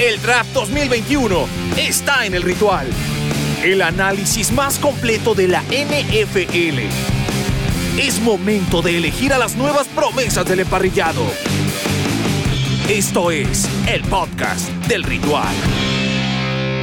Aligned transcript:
El 0.00 0.18
draft 0.22 0.54
2021 0.54 1.46
está 1.76 2.24
en 2.24 2.32
el 2.32 2.42
ritual. 2.42 2.86
El 3.62 3.82
análisis 3.82 4.50
más 4.50 4.78
completo 4.78 5.34
de 5.34 5.46
la 5.46 5.60
NFL. 5.64 6.78
Es 7.98 8.18
momento 8.22 8.80
de 8.80 8.96
elegir 8.96 9.34
a 9.34 9.38
las 9.38 9.56
nuevas 9.56 9.88
promesas 9.88 10.46
del 10.46 10.60
emparrillado. 10.60 11.20
Esto 12.88 13.30
es 13.30 13.68
el 13.92 14.00
podcast 14.04 14.70
del 14.88 15.02
ritual. 15.02 15.54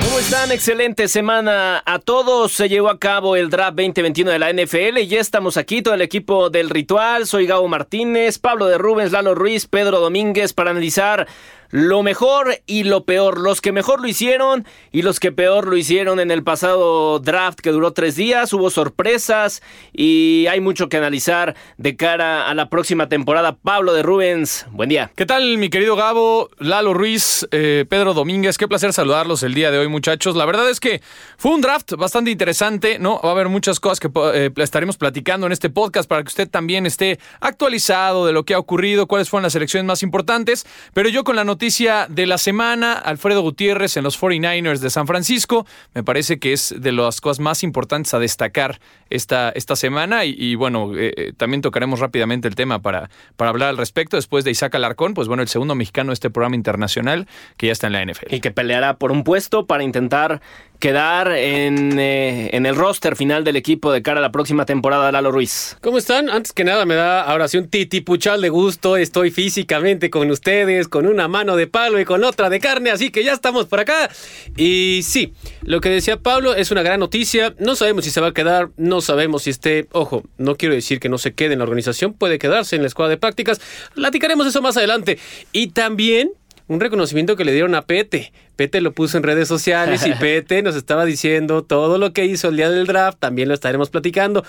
¿Cómo 0.04 0.20
están? 0.20 0.52
Excelente 0.52 1.07
semana 1.07 1.81
a 1.88 1.97
todos. 1.97 2.52
Se 2.52 2.70
llevó 2.70 2.89
a 2.89 2.99
cabo 2.99 3.36
el 3.36 3.49
draft 3.49 3.77
2021 3.77 4.29
de 4.29 4.39
la 4.39 4.54
NFL 4.54 4.99
y 4.99 5.07
ya 5.07 5.20
estamos 5.20 5.57
aquí, 5.57 5.81
todo 5.81 5.95
el 5.95 6.04
equipo 6.04 6.52
del 6.52 6.70
ritual. 6.70 7.25
Soy 7.25 7.47
Gabo 7.47 7.68
Martínez, 7.68 8.38
Pablo 8.38 8.68
de 8.68 8.77
Rubens, 8.77 9.11
Lalo 9.11 9.34
Ruiz, 9.34 9.65
Pedro 9.65 9.99
Domínguez 9.99 10.54
para 10.54 10.70
analizar 10.70 11.27
lo 11.70 12.04
mejor 12.04 12.59
y 12.65 12.83
lo 12.83 13.04
peor, 13.04 13.39
los 13.39 13.61
que 13.61 13.71
mejor 13.71 14.01
lo 14.01 14.07
hicieron 14.07 14.65
y 14.92 15.01
los 15.01 15.19
que 15.19 15.32
peor 15.32 15.68
lo 15.68 15.78
hicieron 15.78 16.19
en 16.19 16.32
el 16.32 16.43
pasado 16.43 17.19
draft 17.19 17.59
que 17.59 17.71
duró 17.71 17.92
tres 17.92 18.15
días, 18.15 18.54
hubo 18.54 18.69
sorpresas 18.69 19.61
y 19.93 20.47
hay 20.50 20.61
mucho 20.61 20.89
que 20.89 20.97
analizar 20.97 21.56
de 21.78 21.95
cara 21.95 22.47
a 22.47 22.54
la 22.54 22.69
próxima 22.69 23.09
temporada. 23.09 23.56
Pablo 23.56 23.93
de 23.93 24.04
Rubens, 24.04 24.65
buen 24.71 24.89
día. 24.89 25.11
¿Qué 25.15 25.25
tal 25.25 25.57
mi 25.57 25.69
querido 25.69 25.95
Gabo, 25.95 26.50
Lalo 26.59 26.93
Ruiz, 26.93 27.47
eh, 27.51 27.86
Pedro 27.89 28.14
Domínguez? 28.14 28.57
Qué 28.57 28.68
placer 28.68 28.93
saludarlos 28.93 29.43
el 29.43 29.54
día 29.54 29.71
de 29.71 29.78
hoy 29.78 29.87
muchachos. 29.87 30.36
La 30.36 30.45
verdad 30.45 30.70
es 30.70 30.79
que 30.79 31.01
fue 31.37 31.51
un 31.51 31.61
draft 31.61 31.93
bastante 31.93 32.31
interesante, 32.31 33.00
¿no? 33.00 33.20
Va 33.23 33.30
a 33.30 33.31
haber 33.34 33.50
muchas 33.50 33.80
cosas 33.80 34.00
que 34.00 34.09
eh, 34.34 34.52
estaremos 34.58 34.97
platicando 34.97 35.45
en 35.45 35.52
este 35.52 35.70
podcast 35.70 36.08
para 36.09 36.23
que 36.23 36.30
usted 36.30 36.50
también 36.50 36.86
esté 36.86 37.20
actualizado 37.39 38.25
de 38.25 38.31
lo 38.31 38.44
que 38.44 38.53
ha 38.53 38.59
ocurrido, 38.59 39.08
cuáles 39.08 39.30
fueron 39.30 39.44
las 39.44 39.56
elecciones 39.56 39.86
más 39.86 40.03
importantes, 40.03 40.66
pero 40.94 41.09
yo 41.09 41.23
con 41.23 41.36
la 41.36 41.44
noticia 41.44 41.56
de 41.58 42.28
la 42.28 42.38
semana, 42.38 42.94
Alfredo 42.94 43.42
Gutiérrez 43.42 43.98
en 43.98 44.03
los 44.03 44.20
49ers 44.20 44.80
de 44.80 44.89
San 44.89 45.08
Francisco, 45.08 45.66
me 45.94 46.04
parece 46.04 46.40
que 46.40 46.54
es 46.54 46.73
de 46.78 46.92
las 46.92 47.20
cosas 47.20 47.40
más 47.40 47.64
importantes 47.64 48.14
a 48.14 48.20
destacar 48.20 48.80
esta, 49.09 49.50
esta 49.50 49.76
semana. 49.76 50.26
Y, 50.26 50.56
bueno, 50.56 50.92
eh, 50.96 51.14
eh, 51.16 51.34
también 51.36 51.62
tocaremos 51.62 52.00
rápidamente 52.00 52.48
el 52.48 52.56
tema 52.56 52.80
para, 52.80 53.09
para 53.36 53.50
hablar 53.50 53.70
al 53.70 53.78
respecto. 53.78 54.18
Después 54.18 54.46
de 54.46 54.52
Isaac 54.52 54.76
Alarcón, 54.76 55.14
pues 55.14 55.28
bueno, 55.28 55.44
el 55.44 55.50
segundo 55.50 55.76
mexicano 55.76 56.12
de 56.12 56.16
este 56.16 56.30
programa 56.30 56.56
internacional 56.56 57.28
que 57.58 57.68
ya 57.68 57.74
está 57.74 57.88
en 57.88 57.94
la 57.94 58.06
NFL. 58.06 58.34
Y 58.34 58.40
que 58.40 58.52
peleará 58.52 58.98
por 58.98 59.12
un 59.12 59.24
puesto 59.24 59.66
para 59.66 59.84
intentar 59.84 60.42
quedar 60.80 61.31
en, 61.31 61.97
eh, 62.00 62.50
en, 62.53 62.66
el 62.66 62.75
roster 62.75 63.16
final 63.16 63.44
del 63.44 63.56
equipo 63.56 63.92
de 63.92 64.02
cara 64.02 64.20
a 64.20 64.22
la 64.22 64.31
próxima 64.31 64.66
temporada, 64.66 65.11
Lalo 65.11 65.31
Ruiz. 65.31 65.78
¿Cómo 65.81 65.97
están? 65.97 66.30
Antes 66.30 66.53
que 66.53 66.64
nada 66.64 66.86
me 66.86 66.95
da 66.95 67.22
ahora 67.22 67.47
sí 67.47 67.58
un 67.58 67.67
titipuchal 67.67 68.42
de 68.42 68.50
gusto. 68.50 68.97
Estoy 68.97 69.31
físicamente 69.31 70.09
con 70.09 70.30
ustedes, 70.30 70.88
con 70.88 71.08
una 71.08 71.28
mano 71.28 71.56
de 71.56 71.67
palo 71.67 72.00
y 72.00 72.06
con 72.06 72.23
otra 72.23 72.50
de 72.50 72.59
carne, 72.59 72.92
así 72.92 73.09
que 73.09 73.23
ya 73.23 73.34
estamos 73.34 73.66
por 73.66 73.80
acá. 73.80 74.09
Y 74.56 75.02
sí, 75.03 75.34
lo 75.64 75.81
que 75.81 75.89
decía 75.89 76.17
Pablo 76.17 76.53
es 76.53 76.72
una 76.72 76.84
gran 76.84 77.00
noticia. 77.00 77.56
No 77.59 77.75
sabemos 77.75 78.06
si 78.06 78.12
se 78.12 78.22
va 78.22 78.28
a 78.28 78.34
quedar, 78.34 78.69
no 78.78 79.02
sabemos 79.02 79.44
si 79.44 79.50
esté, 79.50 79.88
ojo, 79.91 80.23
no 80.38 80.56
quiero 80.56 80.75
decir 80.75 81.00
que 81.00 81.09
no 81.09 81.17
se 81.17 81.34
quede 81.34 81.53
en 81.53 81.59
la 81.59 81.66
organización, 81.66 82.14
puede 82.14 82.38
quedarse 82.38 82.75
en 82.75 82.84
la 82.84 82.88
escuadra 82.88 83.12
de 83.12 83.17
prácticas. 83.17 83.59
Platicaremos 83.95 84.45
eso 84.45 84.62
más 84.62 84.78
adelante. 84.78 85.17
Y 85.52 85.67
también 85.67 86.31
un 86.68 86.80
reconocimiento 86.80 87.36
que 87.36 87.46
le 87.46 87.54
dieron 87.54 87.76
a 87.76 87.84
Pete. 87.84 88.32
Pete 88.56 88.82
lo 88.82 88.92
puso 88.92 89.18
en 89.18 89.23
redes 89.23 89.48
sociales 89.48 90.06
y 90.06 90.12
Pete 90.20 90.62
nos 90.62 90.76
estaba 90.76 91.06
diciendo 91.06 91.64
todo 91.64 91.98
lo 91.98 92.14
que 92.14 92.26
hizo 92.26 92.50
el 92.50 92.58
día 92.58 92.70
del 92.70 92.88
draft, 92.88 93.20
también 93.20 93.48
lo 93.48 93.54
estaremos 93.54 93.90
platicando. 93.90 94.44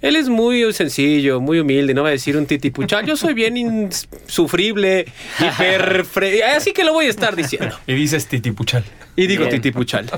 Él 0.00 0.16
es 0.16 0.28
muy 0.28 0.72
sencillo, 0.72 1.40
muy 1.40 1.58
humilde, 1.60 1.92
no 1.94 2.02
va 2.02 2.08
a 2.08 2.12
decir 2.12 2.36
un 2.36 2.46
titipuchal. 2.46 3.04
Yo 3.04 3.16
soy 3.16 3.34
bien 3.34 3.56
insufrible, 3.56 5.06
hiper... 5.40 6.06
Así 6.56 6.72
que 6.72 6.84
lo 6.84 6.92
voy 6.92 7.06
a 7.06 7.10
estar 7.10 7.34
diciendo. 7.34 7.76
Y 7.86 7.94
dices 7.94 8.26
titipuchal. 8.26 8.84
Y 9.16 9.26
digo 9.26 9.48
titipuchal. 9.48 10.08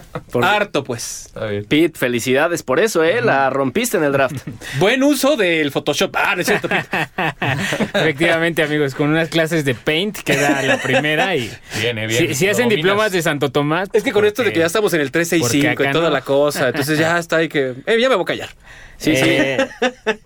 Harto, 0.43 0.85
pues. 0.85 1.33
Pete, 1.69 1.99
felicidades 1.99 2.63
por 2.63 2.79
eso, 2.79 3.03
¿eh? 3.03 3.23
La 3.23 3.49
rompiste 3.49 3.97
en 3.97 4.05
el 4.05 4.13
draft. 4.13 4.37
Buen 4.79 5.03
uso 5.03 5.39
del 5.39 5.71
Photoshop. 5.71 6.15
Ah, 6.15 6.35
no 6.35 6.43
es 6.43 6.49
cierto, 6.49 6.69
Efectivamente, 7.95 8.63
amigos, 8.63 8.95
con 8.95 9.09
unas 9.09 9.31
clases 9.31 9.65
de 9.65 9.75
Paint, 9.75 10.19
que 10.19 10.35
era 10.35 10.61
la 10.63 10.77
primera 10.83 11.35
y... 11.35 11.51
Viene, 11.81 12.07
bien. 12.07 12.35
Si, 12.35 12.47
hacen 12.47 12.69
diplomas 12.69 13.13
de 13.13 13.23
Santo 13.23 13.51
Tomás... 13.51 13.89
Es 13.95 14.03
que 14.03 14.13
con 14.13 14.27
esto 14.27 14.43
de 14.43 14.53
que 14.53 14.59
ya 14.59 14.67
estamos 14.67 14.93
en 14.93 15.01
el 15.01 15.11
365 15.11 15.83
y 15.83 15.93
toda 15.93 16.11
la 16.11 16.21
cosa, 16.21 16.69
entonces 16.69 16.99
ya 16.99 17.19
está 17.19 17.37
ahí 17.37 17.49
que... 17.49 17.75
Eh, 17.87 17.99
ya 17.99 18.11
me 18.11 18.17
voy 18.17 18.25
a 18.25 18.27
callar. 18.27 18.51
Sí, 19.01 19.17
sí. 19.17 19.25
Eh, 19.25 19.67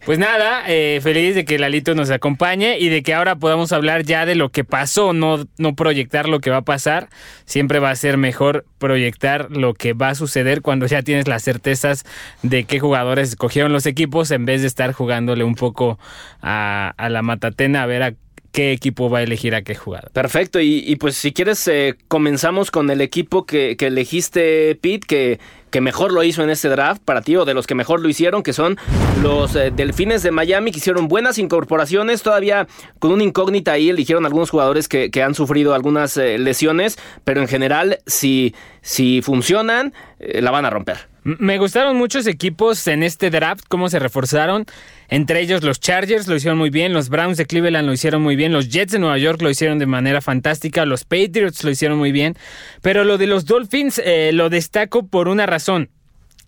pues 0.04 0.18
nada, 0.18 0.64
eh, 0.66 0.98
feliz 1.00 1.36
de 1.36 1.44
que 1.44 1.60
Lalito 1.60 1.94
nos 1.94 2.10
acompañe 2.10 2.76
y 2.80 2.88
de 2.88 3.04
que 3.04 3.14
ahora 3.14 3.36
podamos 3.36 3.70
hablar 3.70 4.02
ya 4.02 4.26
de 4.26 4.34
lo 4.34 4.48
que 4.48 4.64
pasó, 4.64 5.12
no, 5.12 5.46
no 5.58 5.76
proyectar 5.76 6.28
lo 6.28 6.40
que 6.40 6.50
va 6.50 6.56
a 6.56 6.62
pasar. 6.62 7.08
Siempre 7.44 7.78
va 7.78 7.90
a 7.90 7.96
ser 7.96 8.16
mejor 8.16 8.66
proyectar 8.78 9.48
lo 9.52 9.74
que 9.74 9.92
va 9.92 10.08
a 10.08 10.14
suceder 10.16 10.60
cuando 10.60 10.86
ya 10.86 11.02
tienes 11.02 11.28
las 11.28 11.44
certezas 11.44 12.04
de 12.42 12.64
qué 12.64 12.80
jugadores 12.80 13.28
escogieron 13.28 13.72
los 13.72 13.86
equipos 13.86 14.32
en 14.32 14.44
vez 14.44 14.62
de 14.62 14.66
estar 14.66 14.92
jugándole 14.92 15.44
un 15.44 15.54
poco 15.54 16.00
a, 16.42 16.94
la 16.98 17.22
matatena 17.22 17.84
a 17.84 17.86
ver 17.86 18.02
a 18.02 18.14
qué 18.54 18.72
equipo 18.72 19.10
va 19.10 19.19
a 19.19 19.22
elegir 19.22 19.54
a 19.54 19.60
qué 19.62 19.75
jugador. 19.75 20.10
Perfecto, 20.12 20.60
y, 20.60 20.97
pues 20.97 21.16
si 21.16 21.32
quieres 21.32 21.69
eh, 21.69 21.97
comenzamos 22.09 22.70
con 22.70 22.88
el 22.88 23.03
equipo 23.03 23.44
que, 23.44 23.76
que 23.76 23.88
elegiste, 23.88 24.78
Pete, 24.81 25.06
que 25.06 25.41
que 25.75 25.81
mejor 25.81 26.12
lo 26.12 26.22
hizo 26.22 26.44
en 26.44 26.50
este 26.50 26.69
draft 26.69 27.03
para 27.04 27.20
ti 27.20 27.34
o 27.34 27.44
de 27.44 27.53
los 27.53 27.66
que 27.66 27.75
mejor 27.75 27.98
lo 27.98 28.09
hicieron, 28.09 28.44
que 28.44 28.53
son 28.53 28.78
los 29.25 29.56
eh, 29.56 29.72
Delfines 29.75 30.22
de 30.22 30.31
Miami, 30.31 30.70
que 30.70 30.78
hicieron 30.78 31.09
buenas 31.09 31.37
incorporaciones, 31.37 32.22
todavía 32.22 32.69
con 33.00 33.10
una 33.10 33.25
incógnita 33.25 33.72
ahí, 33.72 33.91
eligieron 33.91 34.25
algunos 34.25 34.50
jugadores 34.50 34.86
que, 34.86 35.10
han 35.21 35.34
sufrido 35.34 35.75
algunas 35.75 36.16
eh, 36.16 36.38
lesiones, 36.38 36.97
pero 37.25 37.41
en 37.41 37.48
general, 37.48 37.98
si, 38.06 38.54
si 38.82 39.21
funcionan, 39.21 39.94
eh, 40.21 40.41
la 40.42 40.53
van 40.53 40.65
a 40.65 40.71
romper. 40.71 41.09
Me 41.24 41.56
gustaron 41.56 41.96
muchos 41.96 42.26
equipos 42.26 42.86
en 42.86 43.02
este 43.02 43.30
draft, 43.30 43.64
cómo 43.66 43.88
se 43.88 43.98
reforzaron. 43.98 44.66
Entre 45.08 45.40
ellos 45.40 45.62
los 45.62 45.80
Chargers 45.80 46.28
lo 46.28 46.36
hicieron 46.36 46.58
muy 46.58 46.68
bien, 46.68 46.92
los 46.92 47.08
Browns 47.08 47.38
de 47.38 47.46
Cleveland 47.46 47.86
lo 47.86 47.94
hicieron 47.94 48.20
muy 48.22 48.36
bien, 48.36 48.52
los 48.52 48.68
Jets 48.68 48.92
de 48.92 48.98
Nueva 48.98 49.16
York 49.16 49.40
lo 49.40 49.48
hicieron 49.48 49.78
de 49.78 49.86
manera 49.86 50.20
fantástica, 50.20 50.84
los 50.84 51.04
Patriots 51.04 51.64
lo 51.64 51.70
hicieron 51.70 51.96
muy 51.96 52.12
bien. 52.12 52.36
Pero 52.82 53.04
lo 53.04 53.16
de 53.16 53.26
los 53.26 53.46
Dolphins 53.46 54.02
lo 54.32 54.50
destaco 54.50 55.06
por 55.06 55.28
una 55.28 55.46
razón 55.46 55.88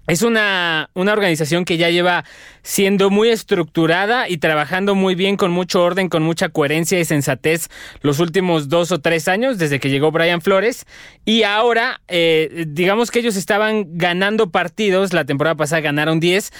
es 0.07 0.23
una, 0.23 0.91
una, 0.95 1.13
organización 1.13 1.65
que 1.65 1.77
ya 1.77 1.91
lleva 1.91 2.25
siendo 2.63 3.11
muy 3.11 3.31
estructurada 3.31 4.29
y 4.29 4.39
trabajando 4.39 4.95
muy 4.95 5.15
bien 5.15 5.37
con 5.37 5.51
mucho 5.51 5.83
orden, 5.83 6.09
con 6.09 6.23
mucha 6.23 6.49
coherencia 6.49 7.01
y 7.01 7.05
sensatez 7.05 7.69
los 8.03 8.21
últimos 8.21 8.69
dos 8.69 8.93
o 8.93 9.01
tres 9.01 9.29
años 9.29 9.59
desde 9.59 9.81
que 9.81 9.91
llegó 9.91 10.13
Brian 10.13 10.41
Flores. 10.41 10.87
Y 11.25 11.43
ahora, 11.43 12.01
eh, 12.09 12.67
digamos 12.69 13.11
que 13.11 13.19
ellos 13.19 13.37
estaban 13.37 13.99
ganando 13.99 14.51
partidos, 14.51 15.13
la 15.13 15.25
temporada 15.25 15.57
pasada 15.57 15.81
ganaron 15.81 16.21
10 16.21 16.53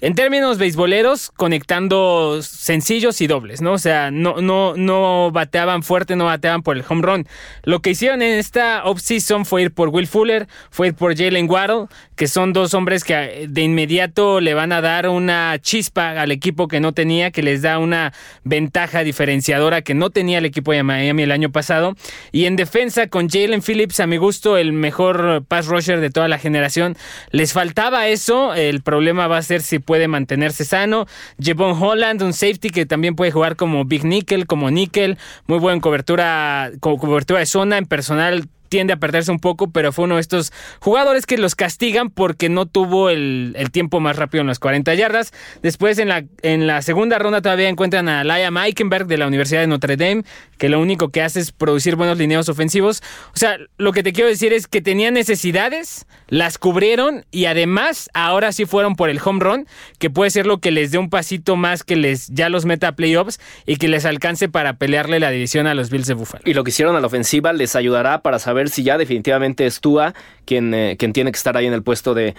en 0.00 0.14
términos 0.14 0.58
beisboleros, 0.58 1.30
conectando 1.36 2.40
sencillos 2.42 3.20
y 3.20 3.26
dobles, 3.26 3.60
¿no? 3.60 3.72
O 3.72 3.78
sea, 3.78 4.10
no, 4.10 4.40
no, 4.40 4.74
no 4.76 5.30
bateaban 5.30 5.82
fuerte, 5.82 6.16
no 6.16 6.24
bateaban 6.24 6.62
por 6.62 6.76
el 6.76 6.84
home 6.88 7.02
run. 7.02 7.26
Lo 7.64 7.80
que 7.80 7.90
hicieron 7.90 8.22
en 8.22 8.38
esta 8.38 8.84
offseason 8.84 9.44
fue 9.44 9.62
ir 9.62 9.72
por 9.72 9.90
Will 9.90 10.06
Fuller, 10.06 10.48
fue 10.70 10.88
ir 10.88 10.94
por 10.94 11.16
Jalen 11.16 11.50
Waddle, 11.50 11.86
que 12.16 12.28
son 12.28 12.52
dos 12.52 12.72
hombres 12.72 13.04
que 13.04 13.14
eh, 13.14 13.46
de 13.48 13.62
inmediato 13.62 14.40
le 14.40 14.54
van 14.54 14.72
a 14.72 14.80
dar 14.80 15.08
una 15.08 15.58
chispa 15.60 16.10
al 16.10 16.32
equipo 16.32 16.66
que 16.66 16.80
no 16.80 16.92
tenía, 16.92 17.30
que 17.30 17.42
les 17.42 17.62
da 17.62 17.78
una 17.78 18.12
ventaja 18.44 19.04
diferenciadora 19.04 19.82
que 19.82 19.94
no 19.94 20.10
tenía 20.10 20.38
el 20.38 20.46
equipo 20.46 20.72
de 20.72 20.82
Miami 20.82 21.24
el 21.24 21.32
año 21.32 21.52
pasado. 21.52 21.94
Y 22.32 22.46
en 22.46 22.56
defensa, 22.56 23.08
con 23.08 23.28
Jalen 23.28 23.62
Phillips, 23.62 24.00
a 24.00 24.06
mi 24.06 24.16
gusto, 24.16 24.56
el 24.56 24.72
mejor 24.72 25.44
pass 25.46 25.66
rusher 25.66 26.00
de 26.00 26.10
toda 26.10 26.28
la 26.28 26.38
generación. 26.38 26.96
Les 27.30 27.52
faltaba 27.52 28.08
eso, 28.08 28.54
el 28.54 28.82
problema 28.82 29.26
va 29.26 29.38
a 29.38 29.42
ser 29.42 29.60
si 29.60 29.78
puede 29.90 30.06
mantenerse 30.06 30.64
sano. 30.64 31.06
Jevon 31.40 31.76
Holland, 31.76 32.22
un 32.22 32.32
safety 32.32 32.70
que 32.70 32.86
también 32.86 33.16
puede 33.16 33.32
jugar 33.32 33.56
como 33.56 33.84
Big 33.84 34.04
Nickel, 34.04 34.46
como 34.46 34.70
Nickel, 34.70 35.18
muy 35.48 35.58
buena 35.58 35.80
cobertura, 35.80 36.70
cobertura 36.78 37.40
de 37.40 37.46
zona, 37.46 37.76
en 37.76 37.86
personal 37.86 38.44
tiende 38.70 38.94
a 38.94 38.96
perderse 38.96 39.30
un 39.30 39.40
poco, 39.40 39.70
pero 39.70 39.92
fue 39.92 40.06
uno 40.06 40.14
de 40.14 40.22
estos 40.22 40.52
jugadores 40.78 41.26
que 41.26 41.36
los 41.36 41.54
castigan 41.54 42.08
porque 42.08 42.48
no 42.48 42.64
tuvo 42.64 43.10
el, 43.10 43.54
tiempo 43.72 44.00
más 44.00 44.16
rápido 44.16 44.40
en 44.40 44.46
las 44.46 44.58
40 44.58 44.94
yardas. 44.94 45.32
Después 45.60 45.98
en 45.98 46.08
la, 46.08 46.24
en 46.42 46.66
la 46.66 46.80
segunda 46.80 47.18
ronda 47.18 47.42
todavía 47.42 47.68
encuentran 47.68 48.08
a 48.08 48.24
Laia 48.24 48.50
Meikenberg 48.50 49.06
de 49.06 49.18
la 49.18 49.26
Universidad 49.26 49.60
de 49.60 49.66
Notre 49.66 49.96
Dame, 49.96 50.22
que 50.56 50.68
lo 50.68 50.80
único 50.80 51.10
que 51.10 51.20
hace 51.20 51.40
es 51.40 51.52
producir 51.52 51.96
buenos 51.96 52.16
lineos 52.16 52.48
ofensivos. 52.48 53.02
O 53.34 53.36
sea, 53.36 53.58
lo 53.76 53.92
que 53.92 54.02
te 54.02 54.12
quiero 54.12 54.30
decir 54.30 54.52
es 54.52 54.68
que 54.68 54.80
tenían 54.80 55.14
necesidades, 55.14 56.06
las 56.28 56.56
cubrieron 56.56 57.26
y 57.32 57.46
además 57.46 58.08
ahora 58.14 58.52
sí 58.52 58.66
fueron 58.66 58.94
por 58.94 59.10
el 59.10 59.20
home 59.22 59.40
run, 59.40 59.66
que 59.98 60.10
puede 60.10 60.30
ser 60.30 60.46
lo 60.46 60.58
que 60.58 60.70
les 60.70 60.92
dé 60.92 60.98
un 60.98 61.10
pasito 61.10 61.56
más 61.56 61.82
que 61.82 61.96
les 61.96 62.28
ya 62.28 62.48
los 62.48 62.66
meta 62.66 62.88
a 62.88 62.92
playoffs 62.92 63.40
y 63.66 63.76
que 63.76 63.88
les 63.88 64.04
alcance 64.04 64.48
para 64.48 64.74
pelearle 64.74 65.18
la 65.18 65.30
división 65.30 65.66
a 65.66 65.74
los 65.74 65.90
Bills 65.90 66.06
de 66.06 66.14
Buffalo. 66.14 66.44
Y 66.46 66.54
lo 66.54 66.62
que 66.62 66.70
hicieron 66.70 66.94
a 66.94 67.00
la 67.00 67.08
ofensiva 67.08 67.52
les 67.52 67.74
ayudará 67.74 68.22
para 68.22 68.38
saber 68.38 68.59
si 68.68 68.82
ya 68.82 68.98
definitivamente 68.98 69.66
es 69.66 69.80
Tua 69.80 70.14
quien, 70.44 70.74
eh, 70.74 70.96
quien 70.98 71.12
tiene 71.12 71.30
que 71.30 71.36
estar 71.36 71.56
ahí 71.56 71.66
en 71.66 71.72
el 71.72 71.82
puesto 71.82 72.12
de, 72.12 72.34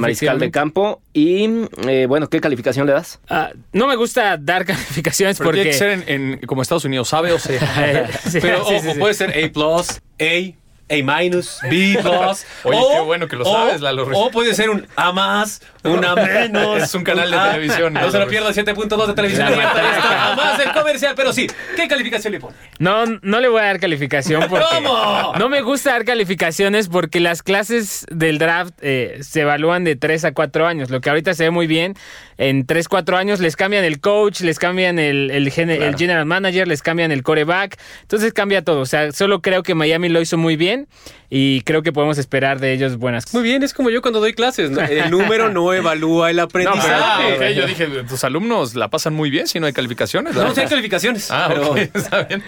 mariscal 0.00 0.38
de 0.38 0.50
campo. 0.50 1.00
Y 1.12 1.48
eh, 1.88 2.06
bueno, 2.06 2.28
¿qué 2.28 2.40
calificación 2.40 2.86
le 2.86 2.92
das? 2.92 3.20
Ah, 3.28 3.50
no 3.72 3.86
me 3.86 3.96
gusta 3.96 4.36
dar 4.36 4.64
calificaciones 4.66 5.38
porque... 5.38 5.62
Tiene 5.62 5.70
que 5.70 5.76
ser 5.76 6.04
en, 6.06 6.38
como 6.46 6.62
Estados 6.62 6.84
Unidos, 6.84 7.08
sabe 7.08 7.32
o 7.32 7.38
sea. 7.38 8.08
Pero 8.40 8.64
puede 8.98 9.14
ser 9.14 9.30
A+, 9.30 9.80
A, 10.20 10.61
A 10.92 11.20
minus, 11.20 11.58
B 11.70 11.98
plus. 12.00 12.44
Oye, 12.64 12.78
qué 12.94 13.00
bueno 13.00 13.28
que 13.28 13.36
lo 13.36 13.44
sabes, 13.44 13.80
Lalo 13.80 14.04
Ruiz. 14.04 14.18
O 14.20 14.30
puede 14.30 14.54
ser 14.54 14.70
un 14.70 14.86
A 14.96 15.12
más, 15.12 15.60
un 15.84 16.04
A 16.04 16.14
menos. 16.16 16.82
Es 16.82 16.94
un 16.94 17.02
canal 17.04 17.30
de 17.30 17.36
televisión, 17.38 17.92
No 17.94 18.10
se 18.10 18.18
lo 18.18 18.26
pierda, 18.28 18.50
7.2 18.50 19.06
de 19.06 19.14
televisión. 19.14 19.46
Abierta, 19.48 20.32
A 20.32 20.36
más 20.36 20.58
el 20.60 20.72
comercial, 20.72 21.14
pero 21.16 21.32
sí. 21.32 21.46
¿Qué 21.76 21.88
calificación 21.88 22.32
le 22.32 22.40
pone? 22.40 22.56
No, 22.78 23.04
no 23.22 23.40
le 23.40 23.48
voy 23.48 23.60
a 23.60 23.64
dar 23.64 23.80
calificación 23.80 24.44
porque 24.48 24.64
¿Cómo? 24.74 25.32
no 25.38 25.48
me 25.48 25.62
gusta 25.62 25.92
dar 25.92 26.04
calificaciones 26.04 26.88
porque 26.88 27.20
las 27.20 27.42
clases 27.42 28.06
del 28.10 28.38
draft 28.38 28.74
eh, 28.82 29.18
se 29.22 29.40
evalúan 29.42 29.84
de 29.84 29.96
3 29.96 30.26
a 30.26 30.32
4 30.32 30.66
años, 30.66 30.90
lo 30.90 31.00
que 31.00 31.08
ahorita 31.10 31.34
se 31.34 31.44
ve 31.44 31.50
muy 31.50 31.66
bien. 31.66 31.94
En 32.38 32.66
3, 32.66 32.88
4 32.88 33.16
años 33.16 33.40
les 33.40 33.56
cambian 33.56 33.84
el 33.84 34.00
coach, 34.00 34.40
les 34.40 34.58
cambian 34.58 34.98
el, 34.98 35.30
el, 35.30 35.50
gen- 35.50 35.70
el 35.70 35.96
general 35.96 36.26
manager, 36.26 36.66
les 36.66 36.82
cambian 36.82 37.12
el 37.12 37.22
coreback, 37.22 37.78
entonces 38.02 38.32
cambia 38.32 38.62
todo. 38.62 38.80
O 38.80 38.86
sea, 38.86 39.12
solo 39.12 39.40
creo 39.42 39.62
que 39.62 39.74
Miami 39.74 40.08
lo 40.08 40.20
hizo 40.20 40.36
muy 40.36 40.56
bien 40.56 40.81
y 41.30 41.62
creo 41.62 41.82
que 41.82 41.92
podemos 41.92 42.18
esperar 42.18 42.60
de 42.60 42.72
ellos 42.72 42.96
buenas 42.98 43.24
cosas. 43.24 43.34
Muy 43.40 43.44
bien, 43.44 43.62
es 43.62 43.72
como 43.74 43.90
yo 43.90 44.02
cuando 44.02 44.20
doy 44.20 44.32
clases. 44.34 44.70
¿no? 44.70 44.80
El 44.82 45.10
número 45.10 45.48
no 45.50 45.72
evalúa 45.72 46.30
el 46.30 46.38
Ah, 46.42 46.42
aprendizaje. 46.42 47.34
ok, 47.36 47.56
yo 47.56 47.66
dije, 47.66 47.86
tus 48.08 48.24
alumnos 48.24 48.74
la 48.74 48.88
pasan 48.88 49.14
muy 49.14 49.30
bien 49.30 49.46
si 49.46 49.60
no 49.60 49.66
hay 49.66 49.72
calificaciones. 49.72 50.34
No, 50.34 50.42
no 50.42 50.48
hay 50.60 50.66
calificaciones. 50.66 51.30
Ah, 51.30 51.46
pero 51.48 51.76
está 51.94 52.24
bien. 52.24 52.42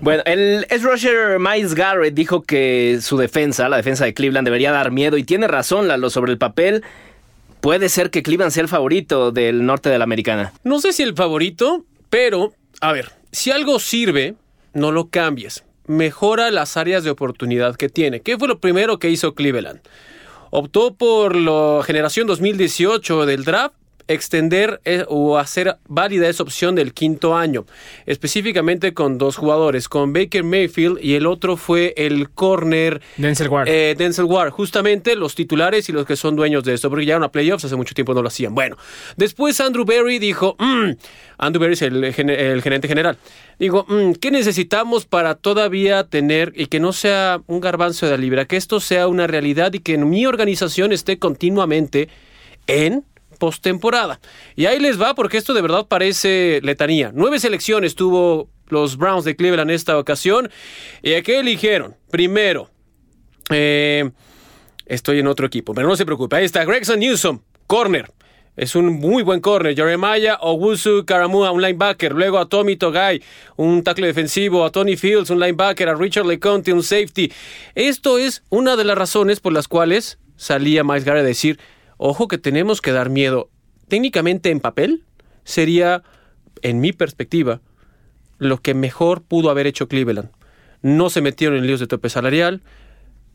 Bueno, 0.00 0.22
el 0.26 0.66
es 0.70 0.82
rusher 0.82 1.38
Miles 1.38 1.74
Garrett 1.74 2.14
dijo 2.14 2.42
que 2.42 2.98
su 3.00 3.16
defensa, 3.18 3.68
la 3.68 3.76
defensa 3.76 4.04
de 4.04 4.14
Cleveland, 4.14 4.46
debería 4.46 4.72
dar 4.72 4.90
miedo 4.90 5.16
y 5.16 5.24
tiene 5.24 5.48
razón, 5.48 5.88
Lalo, 5.88 6.10
sobre 6.10 6.32
el 6.32 6.38
papel. 6.38 6.82
Puede 7.60 7.90
ser 7.90 8.10
que 8.10 8.22
Cleveland 8.22 8.52
sea 8.52 8.62
el 8.62 8.68
favorito 8.68 9.32
del 9.32 9.66
norte 9.66 9.90
de 9.90 9.98
la 9.98 10.04
americana. 10.04 10.52
No 10.64 10.80
sé 10.80 10.92
si 10.94 11.02
el 11.02 11.14
favorito, 11.14 11.84
pero, 12.08 12.54
a 12.80 12.92
ver, 12.92 13.12
si 13.32 13.50
algo 13.50 13.78
sirve, 13.78 14.34
no 14.72 14.92
lo 14.92 15.10
cambies. 15.10 15.62
Mejora 15.90 16.52
las 16.52 16.76
áreas 16.76 17.02
de 17.02 17.10
oportunidad 17.10 17.74
que 17.74 17.88
tiene. 17.88 18.20
¿Qué 18.20 18.38
fue 18.38 18.46
lo 18.46 18.60
primero 18.60 19.00
que 19.00 19.10
hizo 19.10 19.34
Cleveland? 19.34 19.80
Optó 20.50 20.94
por 20.94 21.34
la 21.34 21.82
generación 21.82 22.28
2018 22.28 23.26
del 23.26 23.42
draft 23.42 23.74
extender 24.10 24.80
eh, 24.84 25.04
o 25.08 25.38
hacer 25.38 25.76
válida 25.86 26.28
esa 26.28 26.42
opción 26.42 26.74
del 26.74 26.92
quinto 26.92 27.36
año, 27.36 27.64
específicamente 28.06 28.92
con 28.92 29.18
dos 29.18 29.36
jugadores, 29.36 29.88
con 29.88 30.12
Baker 30.12 30.42
Mayfield 30.42 30.98
y 31.00 31.14
el 31.14 31.26
otro 31.26 31.56
fue 31.56 31.94
el 31.96 32.30
corner 32.30 33.00
Denzel 33.16 33.48
Ward. 33.48 33.68
eh, 33.68 33.94
Denzel 33.96 34.24
Ward, 34.24 34.50
justamente 34.50 35.14
los 35.14 35.36
titulares 35.36 35.88
y 35.88 35.92
los 35.92 36.06
que 36.06 36.16
son 36.16 36.34
dueños 36.34 36.64
de 36.64 36.74
esto, 36.74 36.90
porque 36.90 37.04
llegaron 37.04 37.22
a 37.22 37.30
playoffs, 37.30 37.64
hace 37.64 37.76
mucho 37.76 37.94
tiempo 37.94 38.12
no 38.12 38.20
lo 38.22 38.28
hacían. 38.28 38.52
Bueno, 38.52 38.76
después 39.16 39.60
Andrew 39.60 39.84
Berry 39.84 40.18
dijo, 40.18 40.56
"Mm", 40.58 40.90
Andrew 41.38 41.60
Berry 41.60 41.74
es 41.74 41.82
el, 41.82 42.12
gerente 42.62 42.88
general, 42.88 43.16
digo, 43.60 43.86
"Mm, 43.88 44.14
¿qué 44.14 44.32
necesitamos 44.32 45.06
para 45.06 45.36
todavía 45.36 46.02
tener 46.02 46.52
y 46.56 46.66
que 46.66 46.80
no 46.80 46.92
sea 46.92 47.40
un 47.46 47.60
garbanzo 47.60 48.06
de 48.06 48.12
la 48.12 48.18
libra, 48.18 48.44
que 48.46 48.56
esto 48.56 48.80
sea 48.80 49.06
una 49.06 49.28
realidad 49.28 49.72
y 49.72 49.78
que 49.78 49.96
mi 49.98 50.26
organización 50.26 50.92
esté 50.92 51.18
continuamente 51.20 52.08
en 52.66 53.04
postemporada. 53.40 54.20
Y 54.54 54.66
ahí 54.66 54.78
les 54.78 55.00
va 55.00 55.14
porque 55.16 55.38
esto 55.38 55.54
de 55.54 55.62
verdad 55.62 55.88
parece 55.88 56.60
letanía. 56.62 57.10
Nueve 57.12 57.40
selecciones 57.40 57.96
tuvo 57.96 58.48
los 58.68 58.96
Browns 58.96 59.24
de 59.24 59.34
Cleveland 59.34 59.70
en 59.70 59.74
esta 59.74 59.98
ocasión. 59.98 60.48
¿Y 61.02 61.14
a 61.14 61.22
qué 61.22 61.40
eligieron? 61.40 61.96
Primero, 62.12 62.70
eh, 63.50 64.08
estoy 64.86 65.18
en 65.18 65.26
otro 65.26 65.46
equipo, 65.46 65.74
pero 65.74 65.88
no 65.88 65.96
se 65.96 66.06
preocupe. 66.06 66.36
Ahí 66.36 66.44
está 66.44 66.64
Gregson 66.64 67.00
Newsom, 67.00 67.40
corner. 67.66 68.12
Es 68.56 68.74
un 68.74 69.00
muy 69.00 69.22
buen 69.22 69.40
corner. 69.40 69.74
Jeremiah 69.74 70.36
Owusu 70.40 71.04
Karamua, 71.06 71.50
un 71.50 71.62
linebacker. 71.62 72.12
Luego 72.12 72.38
a 72.38 72.46
Tommy 72.46 72.76
Togai, 72.76 73.22
un 73.56 73.82
tackle 73.82 74.08
defensivo. 74.08 74.64
A 74.66 74.70
Tony 74.70 74.96
Fields, 74.96 75.30
un 75.30 75.40
linebacker. 75.40 75.88
A 75.88 75.94
Richard 75.94 76.26
LeConte, 76.26 76.72
un 76.72 76.82
safety. 76.82 77.32
Esto 77.74 78.18
es 78.18 78.42
una 78.50 78.76
de 78.76 78.84
las 78.84 78.98
razones 78.98 79.40
por 79.40 79.54
las 79.54 79.66
cuales 79.66 80.18
salía 80.36 80.84
Miles 80.84 81.04
Garrett 81.04 81.24
a 81.24 81.26
decir, 81.26 81.58
ojo 82.00 82.28
que 82.28 82.38
tenemos 82.38 82.80
que 82.80 82.92
dar 82.92 83.10
miedo. 83.10 83.50
Técnicamente 83.88 84.50
en 84.50 84.60
papel 84.60 85.04
sería, 85.44 86.02
en 86.62 86.80
mi 86.80 86.92
perspectiva, 86.92 87.60
lo 88.38 88.62
que 88.62 88.72
mejor 88.72 89.22
pudo 89.22 89.50
haber 89.50 89.66
hecho 89.66 89.86
Cleveland. 89.86 90.30
No 90.80 91.10
se 91.10 91.20
metieron 91.20 91.58
en 91.58 91.66
líos 91.66 91.78
de 91.78 91.86
tope 91.86 92.08
salarial, 92.08 92.62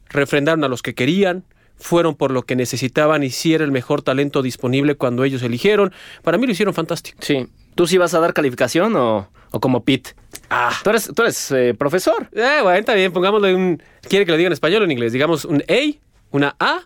refrendaron 0.10 0.64
a 0.64 0.68
los 0.68 0.82
que 0.82 0.96
querían, 0.96 1.44
fueron 1.76 2.16
por 2.16 2.32
lo 2.32 2.44
que 2.44 2.56
necesitaban 2.56 3.24
y 3.24 3.30
si 3.30 3.54
era 3.54 3.64
el 3.64 3.72
mejor 3.72 4.02
talento 4.02 4.42
disponible 4.42 4.96
cuando 4.96 5.24
ellos 5.24 5.44
eligieron. 5.44 5.94
Para 6.24 6.40
mí 6.40 6.48
lo 6.48 6.52
hicieron 6.52 6.74
fantástico. 6.74 7.20
Sí. 7.22 7.48
¿Tú 7.76 7.86
sí 7.86 8.00
vas 8.00 8.16
a 8.16 8.20
dar 8.20 8.34
calificación 8.34 8.96
o, 8.96 9.30
o 9.52 9.60
como 9.60 9.84
Pete? 9.84 10.16
Ah. 10.50 10.74
Tú 10.84 10.90
eres, 10.90 11.12
tú 11.14 11.22
eres 11.22 11.52
eh, 11.52 11.76
profesor. 11.78 12.30
Eh, 12.32 12.62
bueno, 12.64 12.80
está 12.80 12.96
bien, 12.96 13.12
pongámosle 13.12 13.54
un... 13.54 13.84
¿Quiere 14.10 14.26
que 14.26 14.32
lo 14.32 14.38
diga 14.38 14.48
en 14.48 14.54
español 14.54 14.82
o 14.82 14.86
en 14.86 14.92
inglés? 14.92 15.14
Digamos 15.14 15.46
un 15.46 15.62
A, 15.70 16.00
una 16.32 16.56
A. 16.60 16.80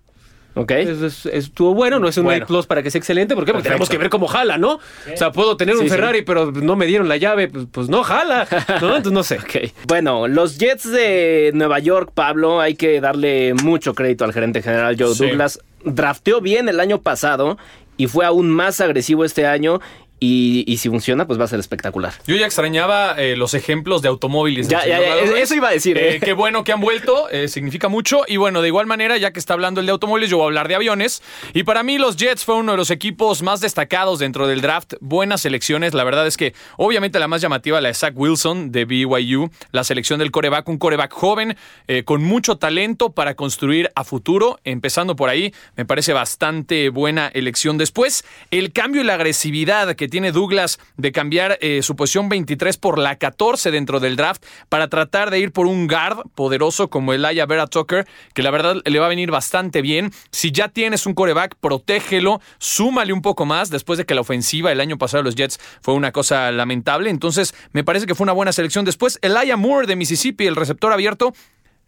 ¿Ok? 0.59 0.71
Es- 0.71 1.01
es- 1.01 1.25
estuvo 1.25 1.73
bueno, 1.73 1.99
no 1.99 2.07
es 2.07 2.17
un 2.17 2.25
Bueno. 2.25 2.45
Plus 2.45 2.65
para 2.67 2.83
que 2.83 2.91
sea 2.91 2.99
excelente. 2.99 3.35
¿Por 3.35 3.45
qué? 3.45 3.51
Porque 3.51 3.63
tenemos 3.69 3.89
que 3.89 3.97
ver 3.97 4.09
cómo 4.09 4.27
jala, 4.27 4.57
¿no? 4.57 4.73
O 4.73 5.17
sea, 5.17 5.31
puedo 5.31 5.57
tener 5.57 5.75
un 5.75 5.83
sí. 5.83 5.89
Ferrari, 5.89 6.21
pero 6.23 6.51
no 6.51 6.75
me 6.75 6.85
dieron 6.85 7.07
la 7.07 7.17
llave, 7.17 7.47
pues, 7.47 7.65
pues 7.71 7.89
no 7.89 8.03
jala. 8.03 8.47
¿no? 8.81 8.87
Entonces 8.97 9.11
no 9.11 9.23
sé. 9.23 9.37
Ok. 9.37 9.71
Bueno, 9.87 10.27
los 10.27 10.57
Jets 10.57 10.91
de 10.91 11.51
Nueva 11.53 11.79
York, 11.79 12.11
Pablo, 12.13 12.59
hay 12.61 12.75
que 12.75 12.99
darle 13.01 13.53
mucho 13.53 13.93
crédito 13.95 14.25
al 14.25 14.33
gerente 14.33 14.61
general 14.61 14.95
Joe. 14.99 15.13
Douglas. 15.15 15.59
Drafteó 15.85 16.41
bien 16.41 16.67
el 16.69 16.79
año 16.79 17.01
pasado 17.01 17.57
y 17.97 18.07
fue 18.07 18.25
aún 18.25 18.49
más 18.49 18.81
agresivo 18.81 19.23
este 19.25 19.45
año. 19.47 19.79
Y, 20.19 20.65
y 20.67 20.77
si 20.77 20.89
funciona, 20.89 21.25
pues 21.25 21.39
va 21.39 21.45
a 21.45 21.47
ser 21.47 21.59
espectacular. 21.59 22.13
Yo 22.27 22.35
ya 22.35 22.45
extrañaba 22.45 23.15
eh, 23.17 23.37
los 23.37 23.53
ejemplos 23.53 24.01
de 24.01 24.09
automóviles. 24.09 24.67
Ya, 24.67 24.85
ya, 24.85 24.99
Ruiz. 25.25 25.43
eso 25.43 25.55
iba 25.55 25.69
a 25.69 25.71
decir, 25.71 25.97
¿eh? 25.97 26.15
Eh, 26.15 26.19
qué 26.19 26.33
bueno 26.33 26.63
que 26.63 26.73
han 26.73 26.81
vuelto, 26.81 27.27
significa 27.47 27.87
mucho. 27.87 28.23
Y 28.27 28.37
bueno, 28.37 28.61
de 28.61 28.67
igual 28.67 28.85
manera, 28.85 29.17
ya 29.17 29.31
que 29.31 29.39
está 29.39 29.53
hablando 29.53 29.79
el 29.79 29.85
de 29.85 29.93
automóviles, 29.93 30.29
yo 30.29 30.37
voy 30.37 30.43
a 30.43 30.47
hablar 30.47 30.67
de 30.67 30.75
aviones. 30.75 31.23
Y 31.53 31.63
para 31.63 31.83
mí, 31.83 31.97
los 31.97 32.17
Jets 32.17 32.43
fue 32.43 32.55
uno 32.55 32.73
de 32.73 32.77
los 32.77 32.91
equipos 32.91 33.41
más 33.41 33.61
destacados 33.61 34.19
dentro 34.19 34.47
del 34.47 34.61
draft. 34.61 34.95
Buenas 34.99 35.41
selecciones. 35.41 35.93
La 35.93 36.03
verdad 36.03 36.27
es 36.27 36.35
que, 36.35 36.53
obviamente, 36.75 37.17
la 37.19 37.27
más 37.27 37.41
llamativa, 37.41 37.79
la 37.79 37.87
de 37.87 37.93
Zach 37.93 38.13
Wilson 38.15 38.71
de 38.71 38.85
BYU. 38.85 39.49
La 39.71 39.83
selección 39.83 40.19
del 40.19 40.31
coreback, 40.31 40.67
un 40.67 40.77
coreback 40.77 41.13
joven, 41.13 41.55
con 42.03 42.23
mucho 42.23 42.57
talento 42.57 43.11
para 43.11 43.35
construir 43.35 43.89
a 43.95 44.03
futuro. 44.03 44.59
Empezando 44.65 45.15
por 45.15 45.29
ahí, 45.29 45.53
me 45.77 45.85
parece 45.85 46.11
bastante 46.11 46.89
buena 46.89 47.29
elección. 47.33 47.77
Después, 47.77 48.25
el 48.51 48.73
cambio 48.73 49.01
y 49.01 49.05
la 49.05 49.13
agresividad 49.13 49.95
que 49.95 50.08
tiene 50.09 50.31
Douglas 50.31 50.79
de 50.97 51.11
cambiar 51.11 51.57
eh, 51.61 51.81
su 51.81 51.95
posición 51.95 52.29
23 52.29 52.77
por 52.77 52.97
la 52.97 53.17
14 53.17 53.71
dentro 53.71 53.99
del 53.99 54.15
draft 54.15 54.43
para 54.69 54.87
tratar 54.87 55.31
de 55.31 55.39
ir 55.39 55.51
por 55.51 55.67
un 55.67 55.87
guard 55.87 56.27
poderoso 56.35 56.89
como 56.89 57.13
el 57.13 57.25
Aya 57.25 57.45
Vera 57.45 57.67
Tucker, 57.67 58.07
que 58.33 58.43
la 58.43 58.51
verdad 58.51 58.77
le 58.83 58.99
va 58.99 59.05
a 59.05 59.09
venir 59.09 59.31
bastante 59.31 59.81
bien. 59.81 60.11
Si 60.31 60.51
ya 60.51 60.69
tienes 60.69 61.05
un 61.05 61.13
coreback, 61.13 61.55
protégelo, 61.55 62.41
súmale 62.57 63.13
un 63.13 63.21
poco 63.21 63.45
más 63.45 63.69
después 63.69 63.97
de 63.97 64.05
que 64.05 64.15
la 64.15 64.21
ofensiva 64.21 64.71
el 64.71 64.81
año 64.81 64.97
pasado 64.97 65.23
de 65.23 65.29
los 65.29 65.35
Jets 65.35 65.59
fue 65.81 65.93
una 65.93 66.11
cosa 66.11 66.51
lamentable. 66.51 67.09
Entonces, 67.09 67.53
me 67.71 67.83
parece 67.83 68.05
que 68.05 68.15
fue 68.15 68.25
una 68.25 68.33
buena 68.33 68.51
selección. 68.51 68.85
Después, 68.85 69.19
el 69.21 69.37
Aya 69.37 69.57
Moore 69.57 69.87
de 69.87 69.95
Mississippi, 69.95 70.47
el 70.47 70.55
receptor 70.55 70.91
abierto, 70.91 71.33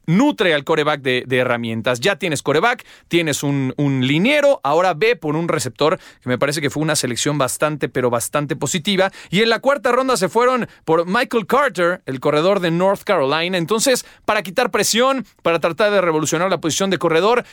nutre 0.06 0.54
al 0.54 0.64
coreback 0.64 1.02
de, 1.02 1.26
herramientas. 1.30 2.00
Ya 2.00 2.18
tienes 2.18 2.42
coreback, 2.44 2.86
tienes 3.08 3.44
un, 3.44 3.74
un 3.78 4.06
liniero, 4.06 4.60
ahora 4.64 4.94
ve 4.94 5.16
por 5.16 5.36
un 5.36 5.48
receptor, 5.48 6.00
que 6.22 6.30
me 6.30 6.38
parece 6.38 6.62
que 6.62 6.70
fue 6.70 6.84
una 6.84 6.96
selección 6.96 7.38
bastante, 7.38 7.90
pero 7.90 8.10
bastante 8.10 8.56
positiva. 8.56 9.12
Y 9.30 9.42
en 9.42 9.50
la 9.50 9.60
cuarta 9.60 9.92
ronda 9.92 10.18
se 10.18 10.30
fueron 10.30 10.68
por 10.86 11.06
Michael 11.06 11.48
Carter, 11.48 12.02
el 12.06 12.20
corredor 12.20 12.60
de 12.60 12.72
North 12.72 13.04
Carolina. 13.04 13.58
Entonces, 13.58 14.06
para 14.26 14.44
quitar 14.44 14.72
presión, 14.72 15.26
para 15.42 15.60
tratar 15.60 15.92
de 15.92 16.02
revolucionar 16.02 16.50
la 16.50 16.60
posición 16.60 16.90
de 16.90 16.98
corredor, 16.98 17.44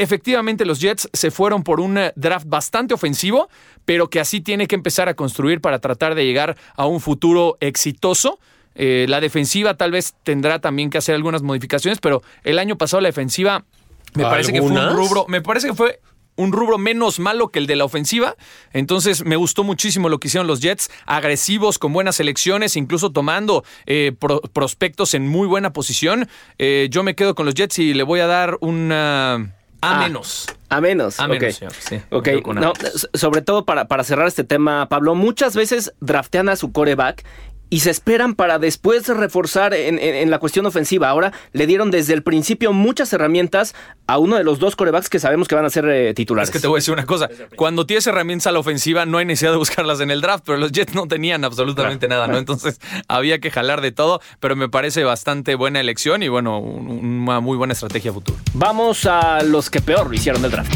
Efectivamente, 0.00 0.64
los 0.64 0.80
Jets 0.80 1.10
se 1.12 1.30
fueron 1.30 1.62
por 1.62 1.78
un 1.78 1.98
eh, 1.98 2.12
draft 2.16 2.46
bastante 2.48 2.94
ofensivo, 2.94 3.50
pero 3.84 4.08
que 4.08 4.18
así 4.18 4.40
tiene 4.40 4.66
que 4.66 4.74
empezar 4.74 5.10
a 5.10 5.14
construir 5.14 5.60
para 5.60 5.78
tratar 5.78 6.14
de 6.14 6.24
llegar 6.24 6.56
a 6.74 6.86
un 6.86 7.00
futuro 7.00 7.58
exitoso. 7.60 8.38
Eh, 8.74 9.06
la 9.08 9.20
defensiva 9.20 9.74
tal 9.74 9.90
vez 9.90 10.14
tendrá 10.22 10.58
también 10.60 10.90
que 10.90 10.98
hacer 10.98 11.14
algunas 11.14 11.42
modificaciones, 11.42 11.98
pero 12.00 12.22
el 12.44 12.58
año 12.58 12.76
pasado 12.78 13.00
la 13.00 13.08
defensiva 13.08 13.64
me 14.14 14.24
parece 14.24 14.52
que 14.52 14.60
fue 14.62 14.70
un 14.70 14.90
rubro, 14.96 15.24
me 15.28 15.40
parece 15.40 15.68
que 15.68 15.74
fue 15.74 16.00
un 16.36 16.52
rubro 16.52 16.78
menos 16.78 17.18
malo 17.18 17.48
que 17.48 17.58
el 17.58 17.66
de 17.66 17.76
la 17.76 17.84
ofensiva. 17.84 18.34
Entonces 18.72 19.24
me 19.26 19.36
gustó 19.36 19.62
muchísimo 19.62 20.08
lo 20.08 20.18
que 20.18 20.28
hicieron 20.28 20.46
los 20.46 20.60
Jets, 20.60 20.90
agresivos, 21.04 21.78
con 21.78 21.92
buenas 21.92 22.16
selecciones, 22.16 22.76
incluso 22.76 23.10
tomando 23.10 23.62
eh, 23.86 24.12
pro- 24.18 24.40
prospectos 24.40 25.12
en 25.14 25.28
muy 25.28 25.46
buena 25.46 25.72
posición. 25.72 26.28
Eh, 26.58 26.88
yo 26.90 27.02
me 27.02 27.14
quedo 27.14 27.34
con 27.34 27.44
los 27.44 27.54
Jets 27.54 27.78
y 27.80 27.92
le 27.92 28.04
voy 28.04 28.20
a 28.20 28.26
dar 28.26 28.56
una 28.60 29.34
A 29.82 29.96
Ah. 29.96 30.06
menos. 30.06 30.46
A 30.70 30.80
menos. 30.80 31.18
A 31.20 31.26
menos, 31.26 31.54
señor, 31.56 31.72
sí. 31.78 32.00
No, 32.60 32.72
sobre 33.14 33.42
todo 33.42 33.64
para, 33.64 33.86
para 33.88 34.04
cerrar 34.04 34.26
este 34.28 34.44
tema, 34.44 34.88
Pablo, 34.88 35.14
muchas 35.14 35.56
veces 35.56 35.92
draftean 36.00 36.48
a 36.48 36.56
su 36.56 36.70
coreback 36.70 37.24
y 37.70 37.80
se 37.80 37.90
esperan 37.90 38.34
para 38.34 38.58
después 38.58 39.06
reforzar 39.08 39.72
en, 39.74 39.98
en- 39.98 40.14
en 40.16 40.30
la 40.30 40.38
cuestión 40.38 40.66
ofensiva. 40.66 41.08
Ahora 41.08 41.32
le 41.52 41.66
dieron 41.66 41.90
desde 41.90 42.12
el 42.14 42.22
principio 42.22 42.72
muchas 42.72 43.12
herramientas 43.12 43.74
a 44.06 44.18
uno 44.18 44.36
de 44.36 44.44
los 44.44 44.58
dos 44.58 44.74
corebacks 44.76 45.08
que 45.08 45.20
sabemos 45.20 45.46
que 45.48 45.54
van 45.54 45.64
a 45.64 45.70
ser 45.70 45.84
eh, 45.88 46.12
titulares. 46.14 46.48
Es 46.48 46.52
que 46.52 46.58
te 46.60 46.66
voy 46.66 46.78
a 46.78 46.80
decir 46.80 46.92
una 46.92 47.06
cosa. 47.06 47.28
Cuando 47.56 47.86
tienes 47.86 48.06
herramientas 48.08 48.48
a 48.48 48.52
la 48.52 48.58
ofensiva, 48.58 49.06
no 49.06 49.18
hay 49.18 49.24
necesidad 49.24 49.52
de 49.52 49.56
buscarlas 49.58 50.00
en 50.00 50.10
el 50.10 50.20
draft, 50.20 50.42
pero 50.44 50.58
los 50.58 50.72
Jets 50.72 50.94
no 50.94 51.06
tenían 51.06 51.44
absolutamente 51.44 52.08
nada, 52.08 52.26
¿no? 52.26 52.38
Entonces 52.38 52.80
había 53.08 53.38
que 53.38 53.50
jalar 53.52 53.80
de 53.80 53.92
todo, 53.92 54.20
pero 54.40 54.56
me 54.56 54.68
parece 54.68 55.04
bastante 55.04 55.54
buena 55.54 55.78
elección 55.80 56.22
y 56.24 56.28
bueno, 56.28 56.58
un- 56.58 57.20
una 57.28 57.38
muy 57.40 57.56
buena 57.56 57.72
estrategia 57.74 58.12
futuro. 58.12 58.36
Vamos 58.52 59.06
a 59.06 59.42
los 59.44 59.70
que 59.70 59.80
peor 59.80 60.08
lo 60.08 60.14
hicieron 60.14 60.42
del 60.42 60.50
draft. 60.50 60.72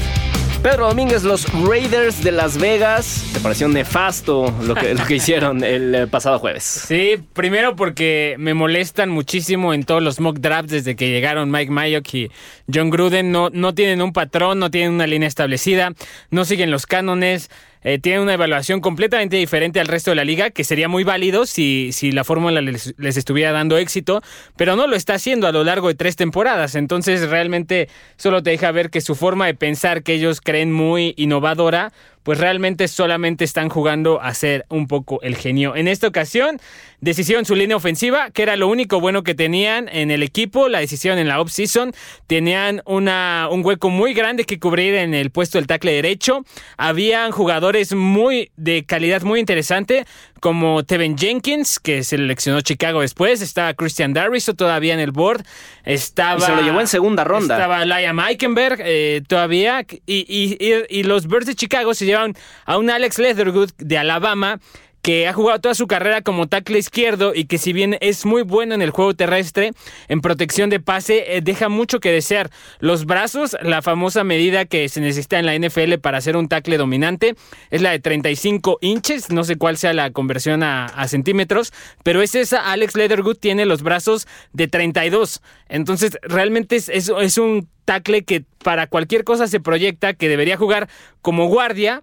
Pedro 0.65 0.89
Domínguez, 0.89 1.25
los 1.25 1.47
Raiders 1.53 2.25
de 2.25 2.33
Las 2.33 2.57
Vegas. 2.57 3.23
Te 3.35 3.41
pareció 3.41 3.69
nefasto 3.69 4.51
lo 4.63 4.75
que, 4.75 4.95
lo 4.95 5.05
que 5.05 5.17
hicieron 5.17 5.63
el 5.63 5.95
eh, 5.95 6.07
pasado 6.07 6.39
jueves. 6.39 6.65
Sí, 6.65 7.17
primero 7.35 7.77
porque 7.77 8.37
me 8.39 8.55
molestan 8.55 9.11
muchísimo 9.11 9.75
en 9.75 9.85
todos 9.85 10.03
los 10.03 10.21
mock 10.21 10.39
drafts 10.39 10.73
desde 10.73 10.97
que 10.97 11.11
llegaron 11.11 11.51
Mike 11.51 11.71
Mayock 11.71 12.15
y 12.15 12.31
John 12.73 12.89
Gruden. 12.89 13.31
No, 13.31 13.51
no 13.51 13.75
tienen 13.75 14.01
un 14.01 14.15
patrón, 14.15 14.59
no 14.59 14.71
tienen 14.71 14.93
una 14.93 15.07
línea 15.07 15.29
establecida, 15.29 15.93
no 16.31 16.47
siguen 16.47 16.71
los 16.71 16.87
cánones. 16.87 17.51
Eh, 17.85 17.99
tienen 17.99 18.23
una 18.23 18.35
evaluación 18.35 18.81
completamente 18.81 19.37
diferente 19.37 19.79
al 19.79 19.87
resto 19.87 20.11
de 20.11 20.17
la 20.17 20.25
liga, 20.25 20.51
que 20.51 20.65
sería 20.65 20.89
muy 20.89 21.05
válido 21.05 21.47
si, 21.47 21.91
si 21.93 22.11
la 22.11 22.25
fórmula 22.25 22.61
les, 22.61 22.95
les 22.99 23.17
estuviera 23.17 23.53
dando 23.53 23.77
éxito, 23.77 24.23
pero 24.57 24.75
no 24.75 24.87
lo 24.87 24.97
está 24.97 25.15
haciendo 25.15 25.47
a 25.47 25.53
lo 25.53 25.63
largo 25.63 25.89
de 25.89 25.95
tres 25.95 26.17
temporadas. 26.17 26.75
Entonces 26.75 27.29
realmente 27.29 27.89
solo 28.17 28.43
te 28.43 28.51
deja 28.51 28.73
ver 28.73 28.91
que 28.91 29.01
su 29.01 29.15
forma 29.15 29.47
de 29.47 29.55
pensar 29.55 30.03
que 30.03 30.15
ellos 30.15 30.41
creen 30.41 30.73
muy 30.73 31.15
innovadora, 31.17 31.93
pues 32.25 32.39
realmente 32.41 32.89
solamente 32.89 33.45
están 33.45 33.69
jugando 33.69 34.21
a 34.21 34.35
ser 34.35 34.67
un 34.69 34.89
poco 34.89 35.21
el 35.23 35.37
genio. 35.37 35.77
En 35.77 35.87
esta 35.87 36.09
ocasión, 36.09 36.59
decidieron 37.01 37.45
su 37.45 37.55
línea 37.55 37.77
ofensiva, 37.77 38.31
que 38.31 38.43
era 38.43 38.57
lo 38.57 38.67
único 38.67 38.99
bueno 38.99 39.23
que 39.23 39.35
tenían 39.35 39.89
en 39.93 40.11
el 40.11 40.23
equipo, 40.23 40.69
la 40.69 40.81
decisión 40.81 41.19
en 41.19 41.29
la 41.29 41.41
off-season. 41.41 41.93
Tenían 42.27 42.83
una, 42.87 43.49
un 43.51 43.65
hueco 43.65 43.91
muy 43.91 44.15
grande 44.15 44.45
que 44.45 44.59
cubrir 44.59 44.95
en 44.95 45.15
el 45.15 45.31
puesto 45.31 45.59
del 45.59 45.67
tackle 45.67 45.93
derecho. 45.93 46.45
Habían 46.79 47.31
jugadores 47.31 47.95
muy 47.95 48.51
de 48.57 48.85
calidad 48.85 49.23
muy 49.23 49.39
interesante, 49.39 50.07
como 50.41 50.83
Tevin 50.85 51.17
Jenkins, 51.17 51.79
que 51.79 52.05
seleccionó 52.05 52.61
Chicago 52.63 53.01
después. 53.03 53.41
Estaba 53.43 53.73
Christian 53.75 54.13
Darriso 54.13 54.55
todavía 54.55 54.93
en 54.95 55.01
el 55.01 55.11
board. 55.11 55.43
Estaba, 55.85 56.39
Y 56.39 56.43
se 56.43 56.55
lo 56.57 56.63
llevó 56.63 56.81
en 56.81 56.87
segunda 56.87 57.25
ronda. 57.25 57.55
Estaba 57.57 57.85
Liam 57.85 58.19
Eikenberg 58.21 58.79
eh, 58.83 59.23
todavía. 59.27 59.85
Y, 60.07 60.25
y- 60.29 60.57
y- 60.59 60.99
y 61.01 61.03
los 61.03 61.27
Birds 61.29 61.47
de 61.47 61.55
Chicago 61.55 61.93
se 61.95 62.07
a 62.17 62.79
un 62.79 62.91
Alex 62.91 63.19
Leatherwood 63.19 63.71
de 63.79 63.99
Alabama 63.99 64.61
que 65.05 65.29
ha 65.29 65.35
jugado 65.35 65.61
toda 65.61 65.75
su 65.75 65.87
carrera 65.87 66.23
como 66.23 66.47
tackle 66.47 66.79
izquierdo 66.79 67.35
y 67.35 67.45
que 67.45 67.59
si 67.59 67.75
bien 67.75 67.99
es 68.01 68.25
muy 68.25 68.41
bueno 68.41 68.75
en 68.75 68.81
el 68.81 68.89
juego 68.89 69.13
terrestre, 69.13 69.73
en 70.09 70.23
protección 70.23 70.71
de 70.71 70.81
pase, 70.81 71.37
eh, 71.37 71.43
deja 71.43 71.69
mucho 71.69 72.01
que 72.01 72.11
desear. 72.11 72.51
Los 72.81 73.05
brazos, 73.05 73.55
la 73.61 73.83
famosa 73.83 74.25
medida 74.25 74.65
que 74.65 74.89
se 74.89 75.03
necesita 75.03 75.39
en 75.39 75.45
la 75.45 75.55
NFL 75.55 75.99
para 76.01 76.17
hacer 76.17 76.39
un 76.39 76.49
tackle 76.49 76.79
dominante, 76.79 77.35
es 77.71 77.83
la 77.83 77.91
de 77.91 77.99
35 77.99 78.79
inches, 78.81 79.29
no 79.29 79.45
sé 79.45 79.57
cuál 79.57 79.77
sea 79.77 79.93
la 79.93 80.11
conversión 80.11 80.63
a, 80.63 80.89
centímetros, 81.07 81.75
pero 82.03 82.23
es 82.23 82.35
esa, 82.35 82.73
Alex 82.73 82.97
Leatherwood 82.97 83.37
tiene 83.37 83.67
los 83.67 83.83
brazos 83.83 84.27
de 84.55 84.69
32. 84.69 85.43
Entonces, 85.69 86.17
realmente 86.23 86.77
es, 86.77 86.89
es, 86.89 87.13
es 87.21 87.37
un 87.37 87.69
tackle 87.85 88.25
que 88.25 88.47
para 88.63 88.87
cualquier 88.87 89.25
cosa 89.25 89.49
se 89.49 89.61
proyecta, 89.61 90.15
que 90.15 90.31
debería 90.31 90.57
jugar 90.57 90.89
como 91.21 91.47
guardia. 91.47 92.03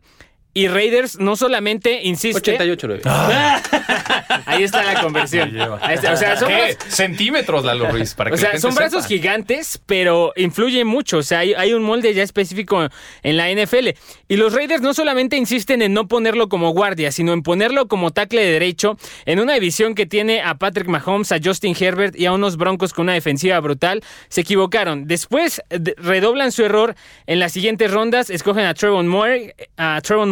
Y 0.53 0.67
Raiders 0.67 1.17
no 1.17 1.35
solamente 1.37 2.01
insiste. 2.03 2.39
88 2.51 2.87
9. 2.87 3.01
Ahí 4.45 4.63
está 4.63 4.83
la 4.83 5.01
conversión. 5.01 5.55
Ahí 5.81 5.95
está, 5.95 6.11
o 6.13 6.17
sea, 6.17 6.35
son, 6.37 6.49
¿Qué? 6.49 6.77
Centímetros, 6.89 7.63
Lalo 7.63 7.89
Ruiz, 7.89 8.13
para 8.13 8.29
que 8.29 8.35
o 8.35 8.37
sea, 8.37 8.47
la 8.49 8.51
gente 8.53 8.61
son 8.61 8.75
brazos 8.75 9.03
sepa. 9.03 9.07
gigantes, 9.07 9.81
pero 9.85 10.33
influye 10.35 10.83
mucho. 10.83 11.19
O 11.19 11.23
sea, 11.23 11.39
hay, 11.39 11.53
hay 11.53 11.73
un 11.73 11.83
molde 11.83 12.13
ya 12.13 12.23
específico 12.23 12.87
en 13.23 13.37
la 13.37 13.49
NFL. 13.49 13.89
Y 14.27 14.35
los 14.37 14.53
Raiders 14.53 14.81
no 14.81 14.93
solamente 14.93 15.37
insisten 15.37 15.81
en 15.81 15.93
no 15.93 16.07
ponerlo 16.07 16.49
como 16.49 16.71
guardia, 16.71 17.11
sino 17.11 17.33
en 17.33 17.43
ponerlo 17.43 17.87
como 17.87 18.11
tackle 18.11 18.43
de 18.43 18.51
derecho 18.51 18.97
en 19.25 19.39
una 19.39 19.53
división 19.53 19.95
que 19.95 20.05
tiene 20.05 20.41
a 20.41 20.55
Patrick 20.55 20.87
Mahomes, 20.87 21.31
a 21.31 21.37
Justin 21.43 21.75
Herbert 21.79 22.15
y 22.17 22.25
a 22.25 22.33
unos 22.33 22.57
Broncos 22.57 22.93
con 22.93 23.03
una 23.03 23.13
defensiva 23.13 23.59
brutal. 23.59 24.03
Se 24.29 24.41
equivocaron. 24.41 25.07
Después 25.07 25.61
de- 25.69 25.95
redoblan 25.97 26.51
su 26.51 26.63
error 26.63 26.95
en 27.25 27.39
las 27.39 27.53
siguientes 27.53 27.91
rondas. 27.91 28.29
Escogen 28.29 28.65
a 28.65 28.73
Trevon 28.73 29.07
Moerig, 29.07 29.53
a 29.77 29.99
Trevon 30.01 30.29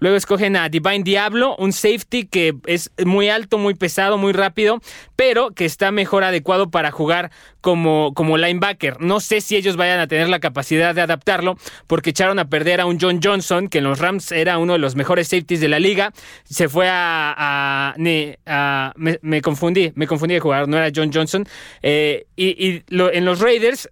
Luego 0.00 0.16
escogen 0.16 0.56
a 0.56 0.68
Divine 0.68 1.04
Diablo, 1.04 1.54
un 1.56 1.72
safety 1.72 2.26
que 2.26 2.54
es 2.66 2.90
muy 3.04 3.28
alto, 3.28 3.58
muy 3.58 3.74
pesado, 3.74 4.18
muy 4.18 4.32
rápido, 4.32 4.80
pero 5.16 5.50
que 5.50 5.64
está 5.64 5.90
mejor 5.90 6.24
adecuado 6.24 6.70
para 6.70 6.90
jugar 6.90 7.30
como, 7.60 8.14
como 8.14 8.36
linebacker. 8.36 9.00
No 9.00 9.20
sé 9.20 9.40
si 9.40 9.56
ellos 9.56 9.76
vayan 9.76 10.00
a 10.00 10.06
tener 10.06 10.28
la 10.28 10.40
capacidad 10.40 10.94
de 10.94 11.00
adaptarlo, 11.00 11.56
porque 11.86 12.10
echaron 12.10 12.38
a 12.38 12.48
perder 12.48 12.80
a 12.80 12.86
un 12.86 12.98
John 13.00 13.20
Johnson, 13.22 13.68
que 13.68 13.78
en 13.78 13.84
los 13.84 13.98
Rams 13.98 14.32
era 14.32 14.58
uno 14.58 14.74
de 14.74 14.78
los 14.78 14.96
mejores 14.96 15.28
safeties 15.28 15.60
de 15.60 15.68
la 15.68 15.78
liga. 15.78 16.12
Se 16.44 16.68
fue 16.68 16.88
a. 16.90 17.94
me, 17.96 19.42
confundí, 19.42 19.92
me 19.94 20.06
confundí 20.06 20.34
de 20.34 20.40
jugador, 20.40 20.68
no 20.68 20.76
era 20.76 20.90
John 20.94 21.10
Johnson. 21.12 21.46
Eh, 21.82 22.26
y 22.36 22.82
en 22.88 23.24
los 23.24 23.40
Raiders 23.40 23.88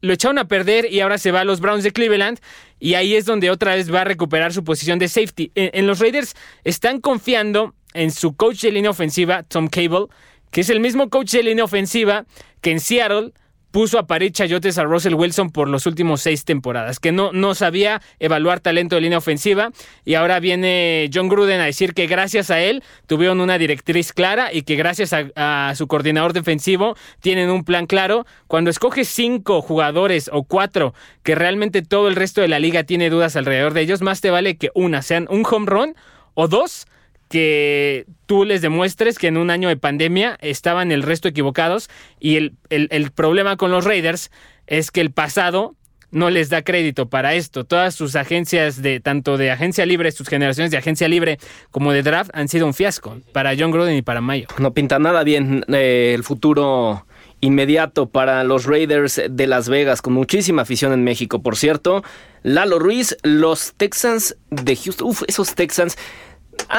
lo 0.00 0.12
echaron 0.12 0.38
a 0.38 0.48
perder 0.48 0.90
y 0.90 1.00
ahora 1.00 1.18
se 1.18 1.30
va 1.30 1.40
a 1.40 1.44
los 1.44 1.60
Browns 1.60 1.84
de 1.84 1.92
Cleveland 1.92 2.40
y 2.78 2.94
ahí 2.94 3.14
es 3.14 3.24
donde 3.24 3.50
otra 3.50 3.74
vez 3.74 3.92
va 3.92 4.02
a 4.02 4.04
recuperar 4.04 4.52
su 4.52 4.64
posición 4.64 4.98
de 4.98 5.08
safety. 5.08 5.52
En, 5.54 5.86
los 5.86 5.98
Raiders 6.00 6.34
están 6.64 7.00
confiando 7.00 7.74
en 7.92 8.10
su 8.10 8.34
coach 8.34 8.62
de 8.62 8.72
línea 8.72 8.90
ofensiva, 8.90 9.42
Tom 9.42 9.68
Cable, 9.68 10.06
que 10.50 10.62
es 10.62 10.70
el 10.70 10.80
mismo 10.80 11.10
coach 11.10 11.32
de 11.32 11.42
línea 11.42 11.64
ofensiva 11.64 12.24
que 12.60 12.70
en 12.70 12.80
Seattle 12.80 13.32
puso 13.70 13.98
a 13.98 14.06
parir 14.06 14.32
chayotes 14.32 14.78
a 14.78 14.84
Russell 14.84 15.14
Wilson 15.14 15.50
por 15.50 15.68
los 15.68 15.86
últimos 15.86 16.20
seis 16.22 16.44
temporadas, 16.44 17.00
que 17.00 17.12
no, 17.12 17.32
no 17.32 17.54
sabía 17.54 18.00
evaluar 18.18 18.60
talento 18.60 18.96
de 18.96 19.02
línea 19.02 19.18
ofensiva 19.18 19.70
y 20.04 20.14
ahora 20.14 20.40
viene 20.40 21.08
John 21.12 21.28
Gruden 21.28 21.60
a 21.60 21.64
decir 21.64 21.94
que 21.94 22.06
gracias 22.06 22.50
a 22.50 22.60
él 22.60 22.82
tuvieron 23.06 23.40
una 23.40 23.58
directriz 23.58 24.12
clara 24.12 24.52
y 24.52 24.62
que 24.62 24.76
gracias 24.76 25.12
a, 25.12 25.26
a 25.36 25.74
su 25.74 25.86
coordinador 25.86 26.32
defensivo 26.32 26.96
tienen 27.20 27.50
un 27.50 27.64
plan 27.64 27.86
claro. 27.86 28.26
Cuando 28.46 28.70
escoges 28.70 29.08
cinco 29.08 29.62
jugadores 29.62 30.30
o 30.32 30.42
cuatro 30.42 30.94
que 31.22 31.34
realmente 31.34 31.82
todo 31.82 32.08
el 32.08 32.16
resto 32.16 32.40
de 32.40 32.48
la 32.48 32.58
liga 32.58 32.84
tiene 32.84 33.10
dudas 33.10 33.36
alrededor 33.36 33.74
de 33.74 33.82
ellos, 33.82 34.02
más 34.02 34.20
te 34.20 34.30
vale 34.30 34.56
que 34.56 34.70
una 34.74 35.02
sean 35.02 35.26
un 35.30 35.44
home 35.48 35.66
run 35.66 35.94
o 36.34 36.48
dos 36.48 36.86
que 37.30 38.06
tú 38.26 38.44
les 38.44 38.60
demuestres 38.60 39.16
que 39.18 39.28
en 39.28 39.36
un 39.36 39.50
año 39.50 39.68
de 39.68 39.76
pandemia 39.76 40.36
estaban 40.42 40.90
el 40.90 41.04
resto 41.04 41.28
equivocados 41.28 41.88
y 42.18 42.36
el, 42.36 42.54
el- 42.68 42.88
el 42.90 43.12
problema 43.12 43.56
con 43.56 43.70
los 43.70 43.84
Raiders 43.84 44.30
es 44.66 44.90
que 44.90 45.00
el 45.00 45.12
pasado 45.12 45.76
no 46.10 46.28
les 46.28 46.48
da 46.50 46.62
crédito 46.62 47.08
para 47.08 47.34
esto. 47.34 47.62
Todas 47.64 47.94
sus 47.94 48.16
agencias 48.16 48.82
de 48.82 48.98
tanto 48.98 49.36
de 49.36 49.52
agencia 49.52 49.86
libre, 49.86 50.10
sus 50.10 50.28
generaciones 50.28 50.72
de 50.72 50.76
agencia 50.76 51.06
libre 51.06 51.38
como 51.70 51.92
de 51.92 52.02
draft 52.02 52.30
han 52.34 52.48
sido 52.48 52.66
un 52.66 52.74
fiasco 52.74 53.16
para 53.32 53.52
John 53.56 53.70
Gruden 53.70 53.96
y 53.96 54.02
para 54.02 54.20
Mayo. 54.20 54.48
No 54.58 54.74
pinta 54.74 54.98
nada 54.98 55.22
bien 55.22 55.64
eh, 55.72 56.10
el 56.16 56.24
futuro 56.24 57.06
inmediato 57.40 58.08
para 58.08 58.42
los 58.42 58.66
Raiders 58.66 59.22
de 59.30 59.46
Las 59.46 59.68
Vegas, 59.68 60.02
con 60.02 60.12
muchísima 60.12 60.62
afición 60.62 60.92
en 60.92 61.04
México. 61.04 61.42
Por 61.42 61.56
cierto, 61.56 62.02
Lalo 62.42 62.80
Ruiz, 62.80 63.16
los 63.22 63.72
Texans 63.76 64.36
de 64.50 64.74
Houston, 64.74 65.06
uf, 65.08 65.22
esos 65.28 65.54
Texans. 65.54 65.96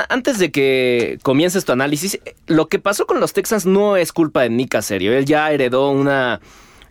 Antes 0.10 0.40
de 0.40 0.52
que 0.52 1.18
comiences 1.24 1.66
tu 1.66 1.72
análisis, 1.74 2.20
lo 2.48 2.68
que 2.68 2.80
pasó 2.80 3.06
con 3.06 3.20
los 3.20 3.34
Texans 3.34 3.66
no 3.66 3.98
es 3.98 4.14
culpa 4.14 4.42
de 4.44 4.50
Nick 4.50 4.70
Caserio. 4.70 5.14
Él 5.14 5.26
ya 5.26 5.52
heredó 5.52 5.92
una, 5.92 6.40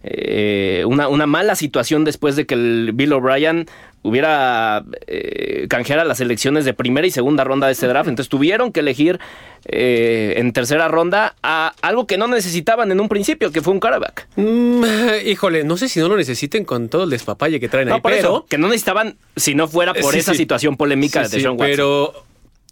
eh, 0.03 0.85
una, 0.87 1.09
una 1.09 1.27
mala 1.27 1.55
situación 1.55 2.05
después 2.05 2.37
de 2.37 2.47
que 2.47 2.55
el 2.55 2.91
Bill 2.95 3.13
O'Brien 3.15 3.67
hubiera 4.03 4.83
eh, 5.07 5.67
canjeara 5.69 6.05
las 6.05 6.21
elecciones 6.21 6.65
de 6.65 6.73
primera 6.75 7.07
y 7.07 7.11
segunda 7.11 7.45
ronda 7.45 7.67
de 7.67 7.73
este 7.75 7.87
draft. 7.87 8.09
Entonces 8.09 8.29
tuvieron 8.31 8.73
que 8.73 8.81
elegir 8.81 9.19
eh, 9.67 10.35
en 10.37 10.53
tercera 10.53 10.89
ronda 10.89 11.37
a 11.43 11.73
algo 11.83 12.07
que 12.07 12.17
no 12.19 12.27
necesitaban 12.27 12.91
en 12.93 13.01
un 13.01 13.09
principio, 13.09 13.51
que 13.53 13.61
fue 13.63 13.73
un 13.75 13.81
quarterback. 13.81 14.27
Mm, 14.37 14.85
híjole, 15.27 15.65
no 15.65 15.77
sé 15.77 15.89
si 15.89 16.01
no 16.01 16.09
lo 16.09 16.17
necesiten 16.17 16.65
con 16.65 16.89
todo 16.89 17.05
el 17.05 17.11
despapalle 17.11 17.61
que 17.61 17.69
traen 17.69 17.89
ahí, 17.89 17.95
No, 17.95 18.03
por 18.03 18.13
pero... 18.13 18.21
eso, 18.29 18.47
que 18.49 18.57
no 18.59 18.69
necesitaban 18.69 19.17
si 19.37 19.55
no 19.55 19.69
fuera 19.69 19.93
por 19.95 20.13
Sí, 20.13 20.19
esa 20.21 20.33
sí. 20.33 20.39
situación 20.39 20.77
polémica 20.77 21.25
Sí, 21.27 21.37
de 21.37 21.43
John 21.45 21.53
Watson. 21.59 21.71
Pero, 21.71 22.25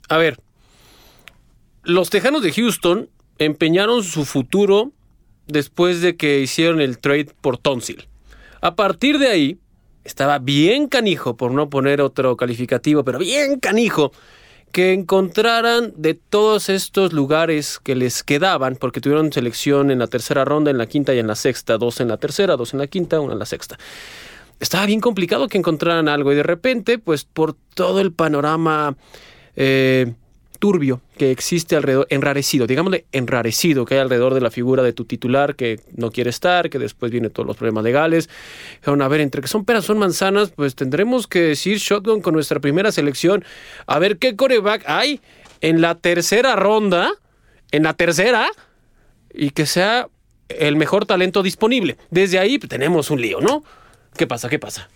a 0.09 0.17
ver, 0.17 0.41
los 1.83 2.11
Tejanos 2.11 2.43
de 2.43 2.53
Houston 2.53 3.09
empeñaron 3.39 4.03
su 4.03 4.25
futuro 4.25 4.93
después 5.47 6.01
de 6.01 6.17
que 6.17 6.41
hicieron 6.41 6.81
el 6.81 6.99
trade 6.99 7.29
por 7.41 7.59
Tonsil. 7.59 8.09
A 8.61 8.75
partir 8.75 9.19
de 9.19 9.29
ahí, 9.29 9.59
estaba 10.05 10.39
bien 10.39 10.89
canijo, 10.89 11.37
por 11.37 11.53
no 11.53 11.71
poner 11.71 12.01
otro 12.01 12.37
calificativo, 12.37 13.05
pero 13.05 13.19
bien 13.19 13.61
canijo, 13.61 14.13
que 14.73 14.93
encontraran 14.93 15.93
de 15.97 16.15
todos 16.15 16.69
estos 16.69 17.13
lugares 17.13 17.79
que 17.79 17.95
les 17.95 18.23
quedaban, 18.23 18.77
porque 18.77 19.01
tuvieron 19.01 19.33
selección 19.33 19.91
en 19.91 20.01
la 20.01 20.09
tercera 20.09 20.45
ronda, 20.45 20.71
en 20.71 20.79
la 20.79 20.87
quinta 20.87 21.15
y 21.15 21.19
en 21.19 21.27
la 21.27 21.37
sexta, 21.37 21.79
dos 21.79 22.01
en 22.01 22.09
la 22.09 22.19
tercera, 22.19 22.57
dos 22.57 22.75
en 22.75 22.81
la 22.81 22.87
quinta, 22.87 23.21
una 23.21 23.33
en 23.33 23.39
la 23.39 23.47
sexta 23.47 23.79
estaba 24.61 24.87
bien 24.87 25.01
complicado 25.01 25.49
que 25.49 25.59
encontraran 25.59 26.09
algo 26.09 26.33
y 26.33 26.37
de 26.37 26.43
repente, 26.43 26.99
pues 26.99 27.25
por 27.25 27.55
todo 27.75 28.01
el 28.01 28.13
panorama 28.13 28.97
eh, 29.61 30.15
turbio 30.61 31.01
que 31.17 31.33
existe 31.33 31.75
alrededor, 31.75 32.07
enrarecido, 32.11 32.67
digámosle 32.67 33.07
enrarecido, 33.11 33.85
que 33.85 33.95
hay 33.95 34.01
alrededor 34.01 34.35
de 34.35 34.41
la 34.41 34.51
figura 34.51 34.85
de 34.85 34.93
tu 34.93 35.05
titular 35.05 35.57
que 35.57 35.81
no 35.97 36.13
quiere 36.13 36.31
estar, 36.31 36.71
que 36.71 36.79
después 36.79 37.11
vienen 37.11 37.33
todos 37.33 37.47
los 37.47 37.57
problemas 37.57 37.83
legales. 37.83 38.31
A 38.85 39.09
ver, 39.09 39.21
entre 39.21 39.43
que 39.43 39.49
son 39.49 39.65
peras, 39.65 39.85
son 39.85 39.99
manzanas, 39.99 40.51
pues 40.51 40.77
tendremos 40.77 41.27
que 41.27 41.41
decir 41.41 41.79
shotgun 41.79 42.21
con 42.21 42.35
nuestra 42.35 42.61
primera 42.61 42.93
selección. 42.93 43.45
A 43.87 43.99
ver 43.99 44.19
qué 44.19 44.37
coreback 44.37 44.85
hay 44.87 45.21
en 45.61 45.81
la 45.81 45.97
tercera 45.97 46.55
ronda, 46.55 47.11
en 47.73 47.83
la 47.83 47.95
tercera, 47.95 48.49
y 49.35 49.51
que 49.51 49.67
sea 49.67 50.09
el 50.49 50.77
mejor 50.77 51.05
talento 51.05 51.43
disponible. 51.43 51.97
Desde 52.11 52.39
ahí 52.39 52.59
pues, 52.59 52.69
tenemos 52.69 53.11
un 53.11 53.21
lío, 53.21 53.41
¿no? 53.41 53.65
¿Qué 54.17 54.27
pasa? 54.29 54.49
¿Qué 54.49 54.59
pasa? 54.59 54.89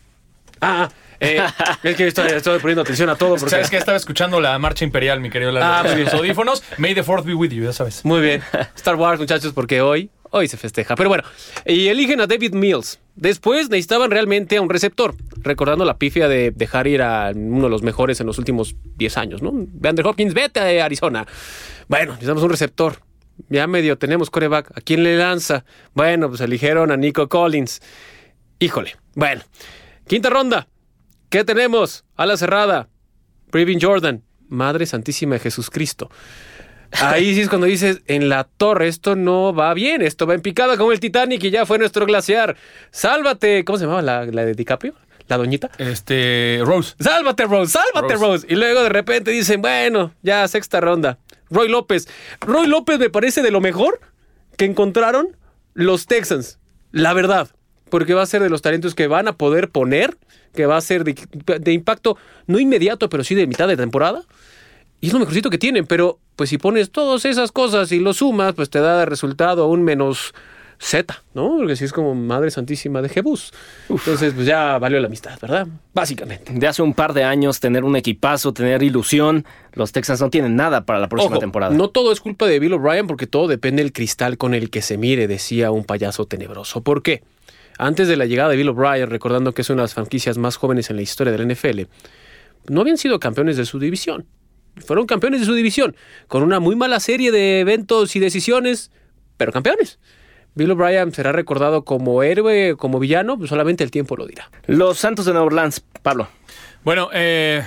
Ah, 0.61 0.89
eh, 1.23 1.41
es 1.83 1.97
que 1.97 2.09
estoy, 2.09 2.29
estoy 2.33 2.59
poniendo 2.59 2.83
atención 2.83 3.09
a 3.09 3.17
todo. 3.17 3.37
Porque... 3.37 3.51
¿Sabes 3.51 3.71
que 3.71 3.77
Estaba 3.77 3.97
escuchando 3.97 4.41
la 4.41 4.59
marcha 4.59 4.85
imperial, 4.85 5.21
mi 5.21 5.31
querido 5.31 5.53
Lalo. 5.53 5.67
Ah, 5.67 5.95
los 5.97 6.13
audífonos. 6.15 6.63
May 6.79 6.95
the 6.95 7.03
fourth 7.03 7.25
be 7.25 7.35
with 7.35 7.51
you, 7.51 7.65
ya 7.65 7.73
sabes. 7.73 8.05
Muy 8.05 8.21
bien. 8.21 8.43
Star 8.77 8.97
Wars, 8.97 9.19
muchachos, 9.19 9.53
porque 9.53 9.81
hoy, 9.81 10.11
hoy 10.31 10.49
se 10.49 10.57
festeja. 10.57 10.97
Pero 10.97 11.09
bueno, 11.09 11.25
y 11.65 11.89
eligen 11.89 12.21
a 12.21 12.27
David 12.27 12.55
Mills. 12.55 12.99
Después 13.15 13.69
necesitaban 13.69 14.11
realmente 14.11 14.57
a 14.57 14.63
un 14.63 14.71
receptor, 14.71 15.15
recordando 15.43 15.85
la 15.85 15.99
pifia 15.99 16.29
de 16.29 16.51
dejar 16.51 16.87
ir 16.87 17.03
a 17.03 17.33
uno 17.35 17.65
de 17.65 17.71
los 17.71 17.83
mejores 17.83 18.21
en 18.21 18.27
los 18.27 18.39
últimos 18.39 18.75
10 18.97 19.17
años, 19.19 19.43
¿no? 19.43 19.51
Andrew 19.89 20.09
Hopkins, 20.09 20.35
vete 20.35 20.81
a 20.81 20.85
Arizona. 20.85 21.27
Bueno, 21.89 22.13
necesitamos 22.13 22.43
un 22.43 22.51
receptor. 22.51 22.97
Ya 23.49 23.67
medio 23.67 23.99
tenemos 23.99 24.31
coreback. 24.31 24.77
¿A 24.77 24.81
quién 24.81 25.03
le 25.03 25.17
lanza? 25.17 25.65
Bueno, 25.95 26.29
pues 26.29 26.41
eligieron 26.41 26.91
a 26.91 26.97
Nico 26.97 27.29
Collins. 27.29 27.81
Híjole. 28.59 28.97
Bueno, 29.15 29.43
quinta 30.07 30.31
ronda. 30.31 30.69
¿Qué 31.33 31.45
tenemos? 31.45 32.05
A 32.15 32.27
la 32.27 32.37
cerrada. 32.37 32.91
Brevin 33.51 33.81
Jordan. 33.81 34.23
Madre 34.49 34.85
Santísima 34.85 35.37
de 35.37 35.41
Jesús 35.41 35.71
Cristo. 35.71 36.11
Ahí 37.01 37.35
sí 37.35 37.41
es 37.41 37.49
cuando 37.49 37.67
dices, 37.67 38.03
en 38.07 38.29
la 38.29 38.45
torre, 38.45 38.87
esto 38.87 39.17
no 39.17 39.55
va 39.55 39.73
bien, 39.73 40.03
esto 40.03 40.27
va 40.27 40.35
en 40.35 40.43
picada 40.43 40.77
como 40.77 40.93
el 40.93 41.01
Titanic 41.01 41.43
y 41.45 41.51
ya 41.51 41.65
fue 41.65 41.79
nuestro 41.79 42.05
glaciar. 42.05 42.55
Sálvate. 42.91 43.65
¿Cómo 43.65 43.79
se 43.79 43.85
llamaba 43.85 44.03
la, 44.03 44.27
la 44.27 44.45
de 44.45 44.53
DiCaprio? 44.53 44.93
¿La 45.27 45.39
doñita? 45.39 45.71
Este, 45.79 46.61
Rose. 46.67 46.97
Sálvate, 47.01 47.47
Rose, 47.47 47.73
sálvate, 47.73 48.13
Rose. 48.13 48.27
Rose. 48.27 48.47
Y 48.51 48.57
luego 48.57 48.83
de 48.83 48.91
repente 48.91 49.31
dicen, 49.31 49.63
bueno, 49.63 50.13
ya 50.21 50.47
sexta 50.49 50.83
ronda. 50.83 51.19
Roy 51.49 51.71
López. 51.71 52.09
Roy 52.43 52.67
López 52.67 52.99
me 52.99 53.09
parece 53.09 53.41
de 53.41 53.51
lo 53.51 53.63
mejor 53.63 54.01
que 54.59 54.67
encontraron 54.67 55.35
los 55.73 56.07
Texans. 56.07 56.59
La 56.91 57.15
verdad. 57.15 57.49
Porque 57.93 58.15
va 58.15 58.23
a 58.23 58.27
ser 58.27 58.43
de 58.43 58.49
los 58.49 58.63
talentos 58.63 58.95
que 58.95 59.07
van 59.07 59.29
a 59.29 59.35
poder 59.35 59.69
poner, 59.69 60.17
que 60.55 60.65
va 60.65 60.79
a 60.79 60.81
ser 60.81 61.05
de, 61.05 61.15
de 61.61 61.73
impacto 61.75 62.17
no 62.47 62.59
inmediato, 62.59 63.11
pero 63.11 63.23
sí 63.23 63.35
de 63.35 63.47
mitad 63.47 63.69
de 63.69 63.77
temporada. 63.77 64.23
Y 65.03 65.09
es 65.09 65.13
lo 65.13 65.19
mejorcito 65.19 65.51
que 65.51 65.59
tienen, 65.59 65.85
pero 65.85 66.19
pues 66.35 66.49
si 66.49 66.57
pones 66.57 66.91
todas 66.91 67.27
esas 67.27 67.53
cosas 67.53 67.93
y 67.93 67.99
lo 67.99 68.15
sumas, 68.15 68.55
pues 68.55 68.71
te 68.71 68.81
da 68.81 69.01
de 69.01 69.05
resultado 69.05 69.67
un 69.67 69.83
menos 69.83 70.33
Z, 70.79 71.23
¿no? 71.35 71.59
Porque 71.59 71.77
si 71.77 71.85
es 71.85 71.93
como 71.93 72.15
Madre 72.15 72.51
Santísima 72.51 73.03
de 73.03 73.11
Jebús. 73.11 73.53
Entonces, 73.91 74.33
pues 74.33 74.47
ya 74.47 74.79
valió 74.79 74.99
la 74.99 75.09
amistad, 75.09 75.39
¿verdad? 75.43 75.69
Básicamente. 75.93 76.51
De 76.55 76.67
hace 76.67 76.81
un 76.81 76.95
par 76.95 77.13
de 77.13 77.25
años, 77.25 77.61
tener 77.61 77.85
un 77.85 77.95
equipazo, 77.95 78.55
tener 78.55 78.83
ilusión, 78.83 79.45
los 79.75 79.93
Texans 79.93 80.23
no 80.23 80.31
tienen 80.31 80.57
nada 80.57 80.87
para 80.87 80.99
la 80.99 81.11
próxima 81.11 81.35
Ojo, 81.35 81.41
temporada. 81.41 81.75
No 81.75 81.91
todo 81.91 82.11
es 82.11 82.21
culpa 82.23 82.47
de 82.47 82.59
Bill 82.59 82.73
O'Brien 82.73 83.07
porque 83.07 83.27
todo 83.27 83.49
depende 83.49 83.83
del 83.83 83.93
cristal 83.93 84.39
con 84.39 84.55
el 84.55 84.71
que 84.71 84.81
se 84.81 84.97
mire, 84.97 85.29
decía 85.29 85.71
un 85.71 85.85
payaso 85.85 86.25
tenebroso. 86.25 86.81
¿Por 86.81 87.03
qué? 87.03 87.23
Antes 87.83 88.07
de 88.07 88.17
la 88.17 88.27
llegada 88.27 88.51
de 88.51 88.57
Bill 88.57 88.69
O'Brien, 88.69 89.11
recordando 89.11 89.55
que 89.55 89.63
es 89.63 89.71
una 89.71 89.83
de 89.83 89.87
las 89.87 89.95
franquicias 89.95 90.39
más 90.39 90.55
jóvenes 90.55 90.89
en 90.91 90.95
la 90.95 91.03
historia 91.03 91.33
del 91.33 91.53
NFL, 91.53 91.81
no 92.69 92.81
habían 92.81 92.97
sido 92.97 93.19
campeones 93.19 93.57
de 93.57 93.67
su 93.67 93.81
división. 93.81 94.25
Fueron 94.87 95.05
campeones 95.05 95.41
de 95.41 95.47
su 95.47 95.55
división, 95.55 95.97
con 96.29 96.45
una 96.45 96.61
muy 96.61 96.77
mala 96.77 97.01
serie 97.01 97.33
de 97.33 97.59
eventos 97.59 98.15
y 98.15 98.21
decisiones, 98.21 98.93
pero 99.37 99.51
campeones. 99.51 99.99
Bill 100.55 100.71
O'Brien 100.71 101.13
será 101.13 101.33
recordado 101.33 101.85
como 101.85 102.23
héroe, 102.23 102.77
como 102.77 103.01
villano, 103.01 103.37
pues 103.37 103.51
solamente 103.51 103.83
el 103.83 103.91
tiempo 103.91 104.15
lo 104.15 104.29
dirá. 104.29 104.49
Los 104.67 104.99
Santos 104.99 105.25
de 105.25 105.33
Nueva 105.33 105.47
Orleans, 105.47 105.81
Pablo. 106.03 106.29
Bueno, 106.85 107.11
eh, 107.13 107.63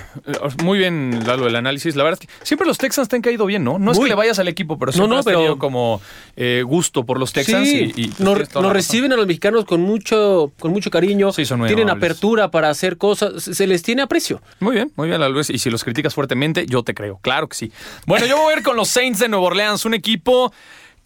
muy 0.62 0.78
bien, 0.78 1.22
Lalo, 1.26 1.46
el 1.46 1.56
análisis. 1.56 1.96
La 1.96 2.04
verdad 2.04 2.18
es 2.22 2.28
que 2.28 2.34
siempre 2.44 2.66
los 2.66 2.76
Texans 2.76 3.08
te 3.08 3.16
han 3.16 3.22
caído 3.22 3.46
bien, 3.46 3.64
¿no? 3.64 3.78
No 3.78 3.92
es 3.92 3.96
Muy. 3.96 4.04
que 4.04 4.08
le 4.10 4.14
vayas 4.14 4.38
al 4.38 4.48
equipo, 4.48 4.78
pero 4.78 4.92
siempre 4.92 5.08
no, 5.08 5.18
has 5.18 5.24
pero- 5.24 5.38
tenido 5.38 5.58
como 5.58 6.02
eh, 6.36 6.62
gusto 6.66 7.04
por 7.04 7.18
los 7.18 7.32
Texans. 7.32 7.66
Sí, 7.68 7.92
y, 7.96 8.02
y 8.06 8.12
nos, 8.18 8.38
reciben 8.72 9.12
a 9.14 9.16
los 9.16 9.26
mexicanos 9.26 9.64
con 9.64 9.80
mucho, 9.80 10.52
con 10.58 10.70
mucho 10.72 10.90
cariño. 10.90 11.32
Sí, 11.32 11.46
son 11.46 11.60
muy 11.60 11.68
tienen 11.68 11.88
amables. 11.88 12.10
apertura 12.10 12.50
para 12.50 12.68
hacer 12.68 12.98
cosas. 12.98 13.42
Se 13.42 13.66
les 13.66 13.82
tiene 13.82 14.02
aprecio. 14.02 14.42
Muy 14.60 14.74
bien, 14.74 14.92
muy 14.96 15.08
bien, 15.08 15.18
Lalo. 15.20 15.40
Y 15.40 15.44
si 15.58 15.70
los 15.70 15.82
criticas 15.82 16.14
fuertemente, 16.14 16.66
yo 16.66 16.82
te 16.82 16.92
creo. 16.92 17.18
Claro 17.22 17.48
que 17.48 17.56
sí. 17.56 17.72
Bueno, 18.06 18.26
yo 18.26 18.36
voy 18.36 18.52
a 18.52 18.58
ir 18.58 18.62
con 18.62 18.76
los 18.76 18.88
Saints 18.88 19.18
de 19.20 19.28
Nueva 19.28 19.46
Orleans, 19.46 19.84
un 19.86 19.94
equipo 19.94 20.52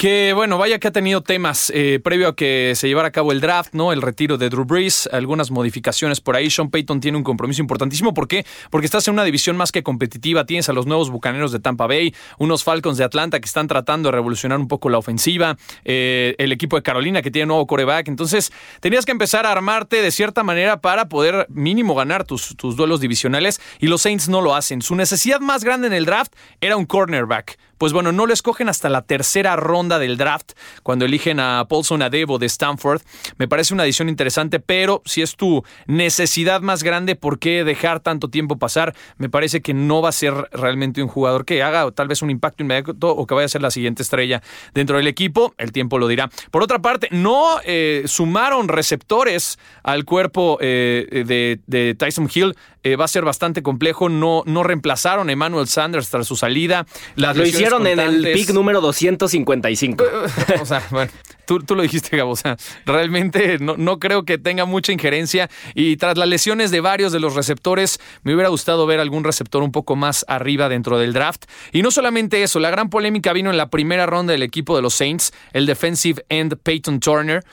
que, 0.00 0.32
bueno, 0.32 0.56
vaya 0.56 0.78
que 0.78 0.88
ha 0.88 0.92
tenido 0.92 1.20
temas 1.20 1.70
eh, 1.74 2.00
previo 2.02 2.28
a 2.28 2.34
que 2.34 2.72
se 2.74 2.88
llevara 2.88 3.08
a 3.08 3.10
cabo 3.10 3.32
el 3.32 3.42
draft, 3.42 3.74
¿no? 3.74 3.92
El 3.92 4.00
retiro 4.00 4.38
de 4.38 4.48
Drew 4.48 4.64
Brees, 4.64 5.06
algunas 5.12 5.50
modificaciones 5.50 6.22
por 6.22 6.36
ahí. 6.36 6.48
Sean 6.48 6.70
Payton 6.70 7.00
tiene 7.00 7.18
un 7.18 7.22
compromiso 7.22 7.60
importantísimo. 7.60 8.14
¿Por 8.14 8.26
qué? 8.26 8.46
Porque 8.70 8.86
estás 8.86 9.06
en 9.08 9.12
una 9.12 9.24
división 9.24 9.58
más 9.58 9.72
que 9.72 9.82
competitiva. 9.82 10.46
Tienes 10.46 10.70
a 10.70 10.72
los 10.72 10.86
nuevos 10.86 11.10
bucaneros 11.10 11.52
de 11.52 11.60
Tampa 11.60 11.86
Bay, 11.86 12.14
unos 12.38 12.64
Falcons 12.64 12.96
de 12.96 13.04
Atlanta 13.04 13.40
que 13.40 13.44
están 13.44 13.68
tratando 13.68 14.08
de 14.08 14.12
revolucionar 14.12 14.58
un 14.58 14.68
poco 14.68 14.88
la 14.88 14.96
ofensiva, 14.96 15.58
eh, 15.84 16.34
el 16.38 16.50
equipo 16.50 16.76
de 16.76 16.82
Carolina 16.82 17.20
que 17.20 17.30
tiene 17.30 17.48
nuevo 17.48 17.66
coreback. 17.66 18.08
Entonces, 18.08 18.52
tenías 18.80 19.04
que 19.04 19.12
empezar 19.12 19.44
a 19.44 19.52
armarte 19.52 20.00
de 20.00 20.10
cierta 20.12 20.42
manera 20.42 20.80
para 20.80 21.10
poder 21.10 21.44
mínimo 21.50 21.94
ganar 21.94 22.24
tus, 22.24 22.56
tus 22.56 22.74
duelos 22.74 23.00
divisionales 23.00 23.60
y 23.78 23.88
los 23.88 24.00
Saints 24.00 24.30
no 24.30 24.40
lo 24.40 24.54
hacen. 24.54 24.80
Su 24.80 24.94
necesidad 24.94 25.40
más 25.40 25.62
grande 25.62 25.88
en 25.88 25.92
el 25.92 26.06
draft 26.06 26.32
era 26.62 26.78
un 26.78 26.86
cornerback. 26.86 27.58
Pues 27.81 27.95
bueno, 27.95 28.12
no 28.12 28.27
lo 28.27 28.35
escogen 28.35 28.69
hasta 28.69 28.90
la 28.90 29.01
tercera 29.01 29.57
ronda 29.57 29.99
del 29.99 30.19
draft, 30.19 30.53
cuando 30.83 31.07
eligen 31.07 31.40
a 31.40 31.64
Paulson 31.66 32.03
Adebo 32.03 32.38
de 32.38 32.45
Stanford. 32.45 33.01
Me 33.38 33.49
parece 33.49 33.73
una 33.73 33.85
adición 33.85 34.11
interesante, 34.11 34.61
pero 34.61 35.01
si 35.07 35.23
es 35.23 35.35
tu 35.35 35.64
necesidad 35.87 36.61
más 36.61 36.83
grande, 36.83 37.16
¿por 37.16 37.38
qué 37.38 37.64
dejar 37.64 38.01
tanto 38.01 38.29
tiempo 38.29 38.59
pasar? 38.59 38.95
Me 39.16 39.31
parece 39.31 39.62
que 39.62 39.73
no 39.73 40.03
va 40.03 40.11
a 40.11 40.12
ser 40.12 40.35
realmente 40.53 41.03
un 41.03 41.09
jugador 41.09 41.47
que 41.47 41.62
haga 41.62 41.90
tal 41.93 42.07
vez 42.07 42.21
un 42.21 42.29
impacto 42.29 42.62
inmediato 42.62 43.12
o 43.12 43.27
que 43.27 43.33
vaya 43.33 43.47
a 43.47 43.49
ser 43.49 43.62
la 43.62 43.71
siguiente 43.71 44.03
estrella 44.03 44.43
dentro 44.75 44.99
del 44.99 45.07
equipo. 45.07 45.55
El 45.57 45.73
tiempo 45.73 45.99
lo 45.99 46.07
dirá. 46.07 46.29
Por 46.51 46.62
otra 46.62 46.81
parte, 46.81 47.09
no 47.12 47.61
eh, 47.64 48.03
sumaron 48.05 48.69
receptores 48.69 49.59
al 49.83 50.05
cuerpo 50.05 50.59
eh, 50.61 51.25
de, 51.27 51.61
de 51.66 51.95
Tyson 51.95 52.29
Hill. 52.31 52.55
Eh, 52.83 52.97
va 52.97 53.05
a 53.05 53.09
ser 53.09 53.25
bastante 53.25 53.62
complejo. 53.62 54.09
No, 54.09 54.43
no 54.47 54.62
reemplazaron 54.62 55.29
a 55.29 55.33
Emmanuel 55.33 55.69
Sanders 55.69 56.09
tras 56.09 56.27
su 56.27 56.37
salida. 56.37 56.87
Las 57.14 57.37
Lo 57.37 57.47
hicieron 57.47 57.87
en 57.87 58.01
el 58.01 58.33
pick 58.33 58.51
número 58.51 58.81
255. 58.81 60.05
o 60.61 60.66
sea, 60.66 60.83
bueno, 60.90 61.11
tú, 61.45 61.59
tú 61.61 61.75
lo 61.75 61.83
dijiste, 61.83 62.16
Gabo. 62.16 62.33
O 62.33 62.37
sea, 62.37 62.57
realmente 62.87 63.59
no, 63.59 63.77
no 63.77 63.99
creo 63.99 64.25
que 64.25 64.38
tenga 64.38 64.64
mucha 64.64 64.93
injerencia. 64.93 65.51
Y 65.75 65.97
tras 65.99 66.16
las 66.16 66.29
lesiones 66.29 66.71
de 66.71 66.81
varios 66.81 67.12
de 67.12 67.21
los 67.21 67.35
receptores, 67.35 68.01
me 68.23 68.35
hubiera 68.35 68.49
gustado 68.49 68.87
ver 68.87 69.01
algún 69.01 69.25
receptor 69.25 69.62
un 69.62 69.73
poco 69.73 69.95
más 69.95 70.25
arriba 70.29 70.69
dentro 70.69 70.99
del 70.99 71.12
draft. 71.12 71.45
Y 71.73 71.83
no 71.83 71.90
solamente 71.90 72.43
eso, 72.43 72.61
la 72.61 72.71
gran 72.71 72.88
polémica 72.88 73.33
vino 73.33 73.51
en 73.51 73.59
la 73.59 73.69
primera 73.69 74.07
ronda 74.07 74.33
del 74.33 74.43
equipo 74.43 74.75
de 74.75 74.83
los 74.83 74.95
Saints, 74.95 75.33
el 75.53 75.66
defensive 75.66 76.25
end 76.29 76.57
Peyton 76.62 77.01
Turner. 77.01 77.45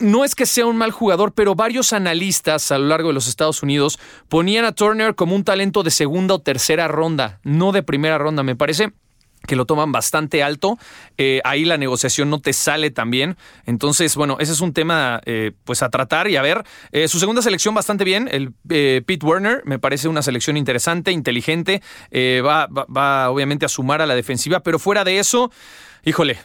No 0.00 0.24
es 0.24 0.36
que 0.36 0.46
sea 0.46 0.66
un 0.66 0.76
mal 0.76 0.92
jugador, 0.92 1.32
pero 1.32 1.56
varios 1.56 1.92
analistas 1.92 2.70
a 2.70 2.78
lo 2.78 2.86
largo 2.86 3.08
de 3.08 3.14
los 3.14 3.26
Estados 3.26 3.64
Unidos 3.64 3.98
ponían 4.28 4.64
a 4.64 4.72
Turner 4.72 5.16
como 5.16 5.34
un 5.34 5.42
talento 5.42 5.82
de 5.82 5.90
segunda 5.90 6.34
o 6.34 6.38
tercera 6.40 6.86
ronda, 6.86 7.40
no 7.42 7.72
de 7.72 7.82
primera 7.82 8.16
ronda. 8.16 8.44
Me 8.44 8.54
parece 8.54 8.92
que 9.46 9.56
lo 9.56 9.66
toman 9.66 9.90
bastante 9.90 10.42
alto. 10.42 10.78
Eh, 11.16 11.40
ahí 11.44 11.64
la 11.64 11.78
negociación 11.78 12.30
no 12.30 12.40
te 12.40 12.52
sale 12.52 12.90
tan 12.90 13.10
bien. 13.10 13.36
Entonces, 13.66 14.14
bueno, 14.14 14.36
ese 14.38 14.52
es 14.52 14.60
un 14.60 14.72
tema 14.72 15.20
eh, 15.24 15.52
pues 15.64 15.82
a 15.82 15.88
tratar 15.88 16.28
y 16.28 16.36
a 16.36 16.42
ver. 16.42 16.64
Eh, 16.92 17.08
su 17.08 17.18
segunda 17.18 17.42
selección 17.42 17.74
bastante 17.74 18.04
bien, 18.04 18.28
el 18.30 18.52
Pete 18.52 19.24
Werner, 19.24 19.62
me 19.64 19.78
parece 19.78 20.06
una 20.06 20.22
selección 20.22 20.56
interesante, 20.56 21.10
inteligente. 21.12 21.82
Va, 22.14 22.66
va, 22.66 22.86
va 22.86 23.30
obviamente 23.30 23.64
a 23.66 23.68
sumar 23.68 24.00
a 24.00 24.06
la 24.06 24.14
defensiva, 24.14 24.60
pero 24.60 24.78
fuera 24.78 25.02
de 25.02 25.18
eso... 25.18 25.50
Híjole, 26.04 26.38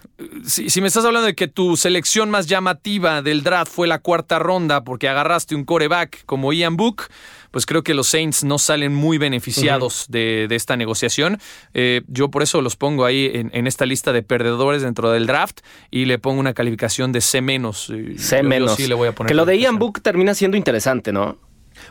si, 0.45 0.69
si 0.69 0.81
me 0.81 0.87
estás 0.87 1.05
hablando 1.05 1.27
de 1.27 1.35
que 1.35 1.47
tu 1.47 1.77
selección 1.77 2.29
más 2.29 2.47
llamativa 2.47 3.21
del 3.21 3.43
draft 3.43 3.71
fue 3.71 3.87
la 3.87 3.99
cuarta 3.99 4.39
ronda 4.39 4.83
porque 4.83 5.07
agarraste 5.07 5.55
un 5.55 5.63
coreback 5.63 6.25
como 6.25 6.51
Ian 6.53 6.75
Book, 6.75 7.03
pues 7.51 7.67
creo 7.67 7.83
que 7.83 7.93
los 7.93 8.07
Saints 8.07 8.43
no 8.43 8.57
salen 8.57 8.95
muy 8.95 9.19
beneficiados 9.19 10.07
de, 10.09 10.47
de 10.49 10.55
esta 10.55 10.75
negociación. 10.75 11.39
Eh, 11.75 12.01
yo 12.07 12.29
por 12.29 12.41
eso 12.41 12.61
los 12.61 12.75
pongo 12.75 13.05
ahí 13.05 13.29
en, 13.31 13.51
en 13.53 13.67
esta 13.67 13.85
lista 13.85 14.11
de 14.11 14.23
perdedores 14.23 14.81
dentro 14.81 15.11
del 15.11 15.27
draft 15.27 15.59
y 15.91 16.05
le 16.05 16.17
pongo 16.17 16.39
una 16.39 16.53
calificación 16.53 17.11
de 17.11 17.21
C 17.21 17.41
menos. 17.41 17.91
C 18.17 18.41
menos. 18.41 18.75
sí 18.75 18.87
le 18.87 18.95
voy 18.95 19.09
a 19.09 19.15
poner 19.15 19.27
que 19.27 19.35
lo 19.35 19.45
de 19.45 19.59
Ian. 19.59 19.77
Book 19.77 20.01
termina 20.01 20.33
siendo 20.33 20.57
interesante, 20.57 21.11
¿no? 21.11 21.37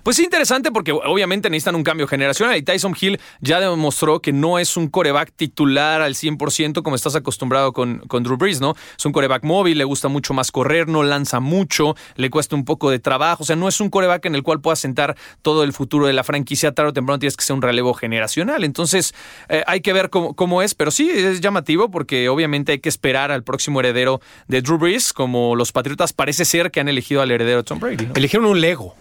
Pues 0.02 0.16
sí, 0.16 0.24
interesante 0.24 0.70
porque 0.70 0.92
obviamente 0.92 1.50
necesitan 1.50 1.74
un 1.74 1.82
cambio 1.82 2.06
generacional 2.06 2.56
y 2.56 2.62
Tyson 2.62 2.96
Hill 2.98 3.20
ya 3.40 3.60
demostró 3.60 4.20
que 4.20 4.32
no 4.32 4.58
es 4.58 4.76
un 4.76 4.88
coreback 4.88 5.32
titular 5.34 6.02
al 6.02 6.14
100% 6.14 6.82
como 6.82 6.96
estás 6.96 7.16
acostumbrado 7.16 7.72
con, 7.72 7.98
con 8.08 8.22
Drew 8.22 8.36
Brees, 8.36 8.60
¿no? 8.60 8.74
Es 8.96 9.04
un 9.04 9.12
coreback 9.12 9.44
móvil, 9.44 9.78
le 9.78 9.84
gusta 9.84 10.08
mucho 10.08 10.34
más 10.34 10.50
correr, 10.50 10.88
no 10.88 11.02
lanza 11.02 11.40
mucho, 11.40 11.96
le 12.16 12.30
cuesta 12.30 12.56
un 12.56 12.64
poco 12.64 12.90
de 12.90 12.98
trabajo, 12.98 13.42
o 13.42 13.46
sea, 13.46 13.56
no 13.56 13.68
es 13.68 13.80
un 13.80 13.90
coreback 13.90 14.26
en 14.26 14.34
el 14.34 14.42
cual 14.42 14.60
pueda 14.60 14.76
sentar 14.76 15.16
todo 15.42 15.64
el 15.64 15.72
futuro 15.72 16.06
de 16.06 16.12
la 16.12 16.24
franquicia, 16.24 16.72
tarde 16.72 16.90
o 16.90 16.92
temprano 16.92 17.18
tienes 17.18 17.36
que 17.36 17.44
ser 17.44 17.54
un 17.54 17.62
relevo 17.62 17.94
generacional, 17.94 18.64
entonces 18.64 19.14
eh, 19.48 19.62
hay 19.66 19.80
que 19.80 19.92
ver 19.92 20.10
cómo, 20.10 20.34
cómo 20.34 20.62
es, 20.62 20.74
pero 20.74 20.90
sí 20.90 21.10
es 21.10 21.40
llamativo 21.40 21.90
porque 21.90 22.28
obviamente 22.28 22.72
hay 22.72 22.78
que 22.78 22.88
esperar 22.88 23.30
al 23.30 23.42
próximo 23.42 23.80
heredero 23.80 24.20
de 24.48 24.62
Drew 24.62 24.78
Brees, 24.78 25.12
como 25.12 25.56
los 25.56 25.72
Patriotas 25.72 26.12
parece 26.12 26.44
ser 26.44 26.70
que 26.70 26.80
han 26.80 26.88
elegido 26.88 27.22
al 27.22 27.30
heredero 27.30 27.58
de 27.58 27.64
Tom 27.64 27.80
Brady. 27.80 28.06
¿no? 28.06 28.12
Eligieron 28.14 28.48
un 28.48 28.60
Lego. 28.60 28.96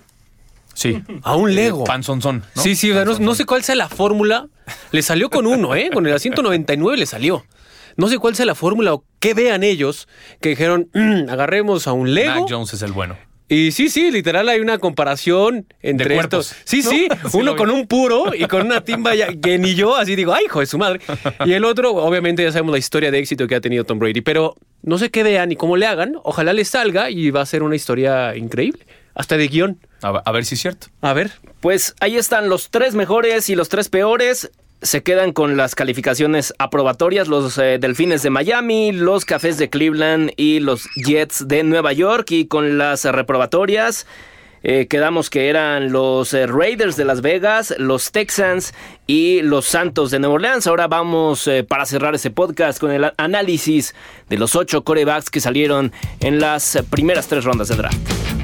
Sí. 0.74 1.02
A 1.24 1.36
un 1.36 1.54
Lego. 1.54 1.84
Panzonzón. 1.84 2.44
¿no? 2.56 2.62
Sí, 2.62 2.76
sí, 2.76 2.92
o 2.92 2.94
sea, 2.94 3.06
no, 3.06 3.18
no 3.20 3.36
sé 3.36 3.46
cuál 3.46 3.64
sea 3.64 3.76
la 3.76 3.90
fórmula. 3.90 4.48
Le 4.92 5.02
salió 5.02 5.30
con 5.30 5.48
uno, 5.48 5.76
¿eh? 5.76 5.90
Con 5.94 6.06
el 6.08 6.20
199 6.20 6.98
le 6.98 7.06
salió. 7.06 7.46
No 7.98 8.08
sé 8.08 8.18
cuál 8.20 8.36
sea 8.36 8.46
la 8.46 8.56
fórmula 8.56 8.94
o 8.94 9.04
qué 9.20 9.34
vean 9.34 9.64
ellos 9.64 10.08
que 10.40 10.50
dijeron, 10.50 10.90
"Mm, 10.94 11.30
agarremos 11.30 11.88
a 11.88 11.92
un 11.94 12.14
Lego. 12.14 12.42
Mac 12.42 12.50
Jones 12.50 12.74
es 12.74 12.82
el 12.84 12.94
bueno. 12.94 13.18
Y 13.50 13.72
sí, 13.74 13.90
sí, 13.90 14.12
literal 14.12 14.48
hay 14.48 14.62
una 14.62 14.78
comparación 14.78 15.66
entre 15.82 16.16
estos. 16.18 16.56
Sí, 16.64 16.82
sí, 16.82 17.08
Sí 17.30 17.38
uno 17.38 17.58
con 17.58 17.70
un 17.70 17.86
puro 17.86 18.34
y 18.34 18.46
con 18.46 18.66
una 18.66 18.80
timba 18.80 19.14
ya- 19.14 19.28
que 19.34 19.58
ni 19.58 19.76
yo, 19.76 19.98
así 19.98 20.16
digo, 20.16 20.34
ay, 20.34 20.46
hijo 20.46 20.62
de 20.62 20.66
su 20.68 20.78
madre. 20.78 21.02
Y 21.46 21.52
el 21.52 21.66
otro, 21.66 21.92
obviamente 21.96 22.44
ya 22.44 22.52
sabemos 22.54 22.72
la 22.72 22.78
historia 22.78 23.12
de 23.12 23.20
éxito 23.20 23.48
que 23.48 23.56
ha 23.56 23.60
tenido 23.62 23.84
Tom 23.84 24.00
Brady, 24.00 24.22
pero 24.22 24.56
no 24.84 24.98
sé 24.98 25.10
qué 25.10 25.24
vean 25.24 25.52
y 25.52 25.58
cómo 25.58 25.76
le 25.76 25.86
hagan, 25.86 26.14
ojalá 26.24 26.54
le 26.54 26.64
salga 26.64 27.10
y 27.10 27.30
va 27.30 27.42
a 27.42 27.46
ser 27.46 27.62
una 27.62 27.76
historia 27.76 28.38
increíble, 28.38 28.86
hasta 29.16 29.38
de 29.38 29.48
guion. 29.48 29.80
A, 30.02 30.12
ver- 30.12 30.22
a 30.26 30.32
ver 30.32 30.46
si 30.46 30.56
es 30.56 30.62
cierto. 30.62 30.88
A 31.02 31.14
ver. 31.14 31.32
Pues 31.60 31.96
ahí 32.00 32.18
están 32.18 32.50
los 32.50 32.70
tres 32.70 32.96
mejores 32.96 33.50
y 33.50 33.56
los 33.56 33.70
tres 33.70 33.90
peores. 33.90 34.52
Se 34.82 35.04
quedan 35.04 35.32
con 35.32 35.58
las 35.58 35.76
calificaciones 35.76 36.56
aprobatorias 36.58 37.28
los 37.28 37.58
eh, 37.60 37.78
Delfines 37.80 38.24
de 38.24 38.32
Miami, 38.32 38.92
los 38.92 39.26
Cafés 39.26 39.60
de 39.60 39.70
Cleveland 39.70 40.32
y 40.38 40.60
los 40.60 40.90
Jets 40.96 41.48
de 41.48 41.64
Nueva 41.64 41.94
York. 41.94 42.32
Y 42.32 42.48
con 42.48 42.80
las 42.80 43.06
reprobatorias 43.06 44.08
eh, 44.64 44.88
quedamos 44.88 45.30
que 45.30 45.50
eran 45.50 45.92
los 45.92 46.34
eh, 46.34 46.48
Raiders 46.48 46.96
de 46.96 47.06
Las 47.06 47.22
Vegas, 47.22 47.76
los 47.78 48.12
Texans 48.12 48.74
y 49.06 49.42
los 49.44 49.66
Santos 49.68 50.10
de 50.10 50.18
Nueva 50.18 50.34
Orleans. 50.36 50.66
Ahora 50.66 50.88
vamos 50.88 51.48
eh, 51.48 51.64
para 51.64 51.86
cerrar 51.86 52.16
ese 52.16 52.32
podcast 52.32 52.80
con 52.80 52.90
el 52.92 53.12
análisis 53.18 53.94
de 54.30 54.38
los 54.40 54.56
ocho 54.56 54.84
corebacks 54.84 55.30
que 55.30 55.42
salieron 55.42 55.92
en 56.22 56.40
las 56.40 56.80
primeras 56.90 57.28
tres 57.28 57.44
rondas 57.44 57.68
del 57.68 57.78
draft. 57.78 58.41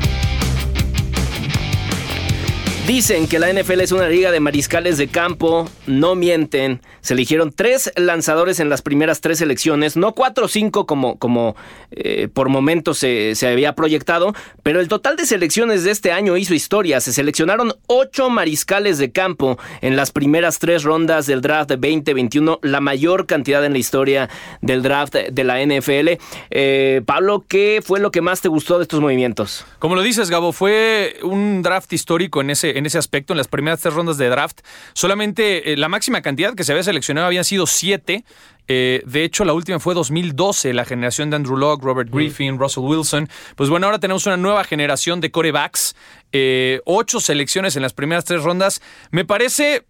Dicen 2.87 3.27
que 3.27 3.37
la 3.37 3.51
NFL 3.51 3.81
es 3.81 3.91
una 3.91 4.07
liga 4.07 4.31
de 4.31 4.39
mariscales 4.39 4.97
de 4.97 5.09
campo, 5.09 5.69
no 5.87 6.15
mienten. 6.15 6.79
Se 7.01 7.15
eligieron 7.15 7.51
tres 7.51 7.91
lanzadores 7.97 8.61
en 8.61 8.69
las 8.69 8.81
primeras 8.81 9.19
tres 9.19 9.41
elecciones, 9.41 9.97
no 9.97 10.13
cuatro 10.13 10.45
o 10.45 10.47
cinco 10.47 10.85
como, 10.85 11.19
como 11.19 11.57
eh, 11.91 12.29
por 12.33 12.47
momentos 12.47 12.97
se, 12.97 13.35
se 13.35 13.45
había 13.49 13.75
proyectado, 13.75 14.33
pero 14.63 14.79
el 14.79 14.87
total 14.87 15.17
de 15.17 15.25
selecciones 15.25 15.83
de 15.83 15.91
este 15.91 16.13
año 16.13 16.37
hizo 16.37 16.53
historia. 16.53 17.01
Se 17.01 17.11
seleccionaron 17.11 17.73
ocho 17.87 18.29
mariscales 18.29 18.99
de 18.99 19.11
campo 19.11 19.59
en 19.81 19.97
las 19.97 20.13
primeras 20.13 20.59
tres 20.59 20.83
rondas 20.83 21.25
del 21.25 21.41
draft 21.41 21.69
de 21.69 21.75
2021, 21.75 22.59
la 22.61 22.79
mayor 22.79 23.25
cantidad 23.25 23.65
en 23.65 23.73
la 23.73 23.79
historia 23.79 24.29
del 24.61 24.81
draft 24.81 25.13
de 25.13 25.43
la 25.43 25.61
NFL. 25.61 26.21
Eh, 26.51 27.01
Pablo, 27.05 27.43
¿qué 27.49 27.81
fue 27.83 27.99
lo 27.99 28.11
que 28.11 28.21
más 28.21 28.39
te 28.39 28.47
gustó 28.47 28.77
de 28.77 28.83
estos 28.83 29.01
movimientos? 29.01 29.65
Como 29.79 29.95
lo 29.95 30.01
dices, 30.03 30.29
Gabo, 30.29 30.53
fue 30.53 31.17
un 31.23 31.61
draft 31.61 31.91
histórico 31.91 32.39
en 32.39 32.51
ese, 32.51 32.76
en 32.77 32.85
ese 32.85 32.97
aspecto. 32.97 33.33
En 33.33 33.37
las 33.37 33.47
primeras 33.47 33.81
tres 33.81 33.93
rondas 33.93 34.17
de 34.17 34.29
draft, 34.29 34.61
solamente 34.93 35.73
eh, 35.73 35.77
la 35.77 35.89
máxima 35.89 36.21
cantidad 36.21 36.55
que 36.55 36.63
se 36.63 36.71
había 36.71 36.83
seleccionado 36.83 37.27
habían 37.27 37.43
sido 37.43 37.67
siete. 37.67 38.23
Eh, 38.67 39.01
de 39.05 39.23
hecho, 39.23 39.45
la 39.45 39.53
última 39.53 39.79
fue 39.79 39.93
2012, 39.93 40.73
la 40.73 40.83
generación 40.83 41.29
de 41.29 41.37
Andrew 41.37 41.55
Locke, 41.57 41.83
Robert 41.83 42.09
Griffin, 42.11 42.59
Russell 42.59 42.83
Wilson. 42.83 43.29
Pues 43.55 43.69
bueno, 43.69 43.85
ahora 43.87 43.99
tenemos 43.99 44.25
una 44.25 44.37
nueva 44.37 44.63
generación 44.63 45.21
de 45.21 45.31
corebacks. 45.31 45.95
eh, 46.33 46.81
ocho 46.85 47.19
selecciones 47.21 47.75
en 47.77 47.81
las 47.81 47.93
primeras 47.93 48.25
tres 48.25 48.43
rondas. 48.43 48.81
Me 49.11 49.23
parece 49.23 49.85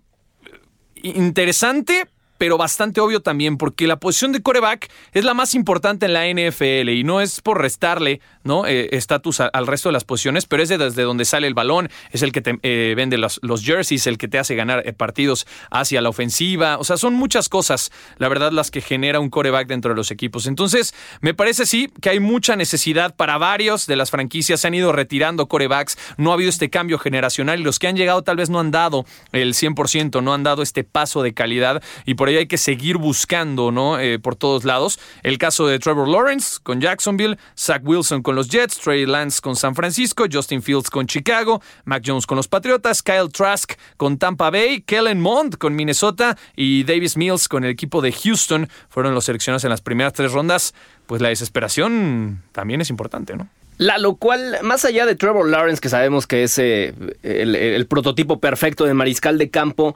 interesante, 1.01 2.07
pero 2.37 2.57
bastante 2.57 3.01
obvio 3.01 3.21
también, 3.21 3.57
porque 3.57 3.87
la 3.87 3.97
posición 3.97 4.31
de 4.31 4.41
coreback 4.41 4.89
es 5.13 5.25
la 5.25 5.33
más 5.33 5.53
importante 5.53 6.05
en 6.05 6.13
la 6.13 6.27
NFL 6.27 6.89
y 6.89 7.03
no 7.03 7.21
es 7.21 7.41
por 7.41 7.61
restarle 7.61 8.21
¿no? 8.47 8.65
Eh, 8.65 8.89
estatus 8.93 9.41
al 9.41 9.67
resto 9.67 9.89
de 9.89 9.93
las 9.93 10.05
posiciones, 10.05 10.45
pero 10.45 10.63
es 10.63 10.69
de 10.69 10.77
desde 10.77 11.03
donde 11.03 11.25
sale 11.25 11.47
el 11.47 11.53
balón, 11.53 11.89
es 12.11 12.23
el 12.23 12.31
que 12.31 12.41
te 12.41 12.57
eh, 12.63 12.93
vende 12.95 13.17
los, 13.17 13.39
los 13.43 13.63
jerseys, 13.63 14.07
el 14.07 14.17
que 14.17 14.27
te 14.27 14.39
hace 14.39 14.55
ganar 14.55 14.83
eh, 14.85 14.93
partidos 14.93 15.45
hacia 15.69 16.01
la 16.01 16.09
ofensiva. 16.09 16.77
O 16.79 16.83
sea, 16.83 16.97
son 16.97 17.13
muchas 17.13 17.49
cosas, 17.49 17.91
la 18.17 18.29
verdad, 18.29 18.51
las 18.51 18.71
que 18.71 18.81
genera 18.81 19.19
un 19.19 19.29
coreback 19.29 19.67
dentro 19.67 19.91
de 19.91 19.95
los 19.95 20.09
equipos. 20.09 20.47
Entonces, 20.47 20.95
me 21.21 21.33
parece 21.33 21.65
sí 21.65 21.91
que 22.01 22.09
hay 22.09 22.19
mucha 22.19 22.55
necesidad 22.55 23.15
para 23.15 23.37
varios 23.37 23.85
de 23.85 23.97
las 23.97 24.09
franquicias. 24.09 24.61
Se 24.61 24.67
han 24.67 24.73
ido 24.73 24.91
retirando 24.91 25.47
corebacks, 25.47 25.97
no 26.17 26.31
ha 26.31 26.35
habido 26.35 26.49
este 26.49 26.69
cambio 26.69 26.97
generacional 26.97 27.59
y 27.59 27.63
los 27.63 27.79
que 27.79 27.87
han 27.87 27.97
llegado 27.97 28.23
tal 28.23 28.37
vez 28.37 28.49
no 28.49 28.59
han 28.59 28.71
dado 28.71 29.05
el 29.33 29.53
100%, 29.53 30.23
no 30.23 30.33
han 30.33 30.43
dado 30.43 30.63
este 30.63 30.83
paso 30.85 31.21
de 31.21 31.33
calidad 31.33 31.83
y 32.05 32.13
por 32.13 32.26
ahí 32.27 32.37
hay 32.37 32.47
que 32.47 32.57
seguir 32.57 32.97
buscando, 32.97 33.71
¿no? 33.71 33.99
Eh, 33.99 34.19
por 34.19 34.35
todos 34.35 34.65
lados. 34.65 34.99
El 35.23 35.37
caso 35.37 35.67
de 35.67 35.79
Trevor 35.79 36.07
Lawrence 36.07 36.59
con 36.61 36.81
Jacksonville, 36.81 37.37
Zach 37.57 37.81
Wilson 37.83 38.21
con 38.21 38.35
los 38.35 38.49
Jets, 38.49 38.79
Trey 38.79 39.05
Lance 39.05 39.41
con 39.41 39.55
San 39.55 39.75
Francisco, 39.75 40.25
Justin 40.31 40.61
Fields 40.61 40.89
con 40.89 41.07
Chicago, 41.07 41.61
Mac 41.85 42.03
Jones 42.05 42.25
con 42.25 42.37
los 42.37 42.47
Patriotas, 42.47 43.01
Kyle 43.03 43.29
Trask 43.31 43.73
con 43.97 44.17
Tampa 44.17 44.49
Bay, 44.49 44.81
Kellen 44.81 45.21
Mond 45.21 45.57
con 45.57 45.75
Minnesota 45.75 46.37
y 46.55 46.83
Davis 46.83 47.17
Mills 47.17 47.47
con 47.47 47.63
el 47.63 47.71
equipo 47.71 48.01
de 48.01 48.11
Houston 48.11 48.69
fueron 48.89 49.13
los 49.13 49.25
seleccionados 49.25 49.63
en 49.63 49.69
las 49.69 49.81
primeras 49.81 50.13
tres 50.13 50.31
rondas. 50.31 50.73
Pues 51.05 51.21
la 51.21 51.29
desesperación 51.29 52.43
también 52.51 52.81
es 52.81 52.89
importante, 52.89 53.35
¿no? 53.35 53.47
La 53.77 53.99
lo 53.99 54.15
cual, 54.15 54.57
más 54.63 54.85
allá 54.85 55.05
de 55.05 55.15
Trevor 55.15 55.47
Lawrence, 55.47 55.79
que 55.79 55.89
sabemos 55.89 56.25
que 56.25 56.41
es 56.43 56.57
eh, 56.57 56.95
el, 57.21 57.55
el 57.55 57.85
prototipo 57.85 58.39
perfecto 58.39 58.85
de 58.85 58.95
mariscal 58.95 59.37
de 59.37 59.51
campo, 59.51 59.95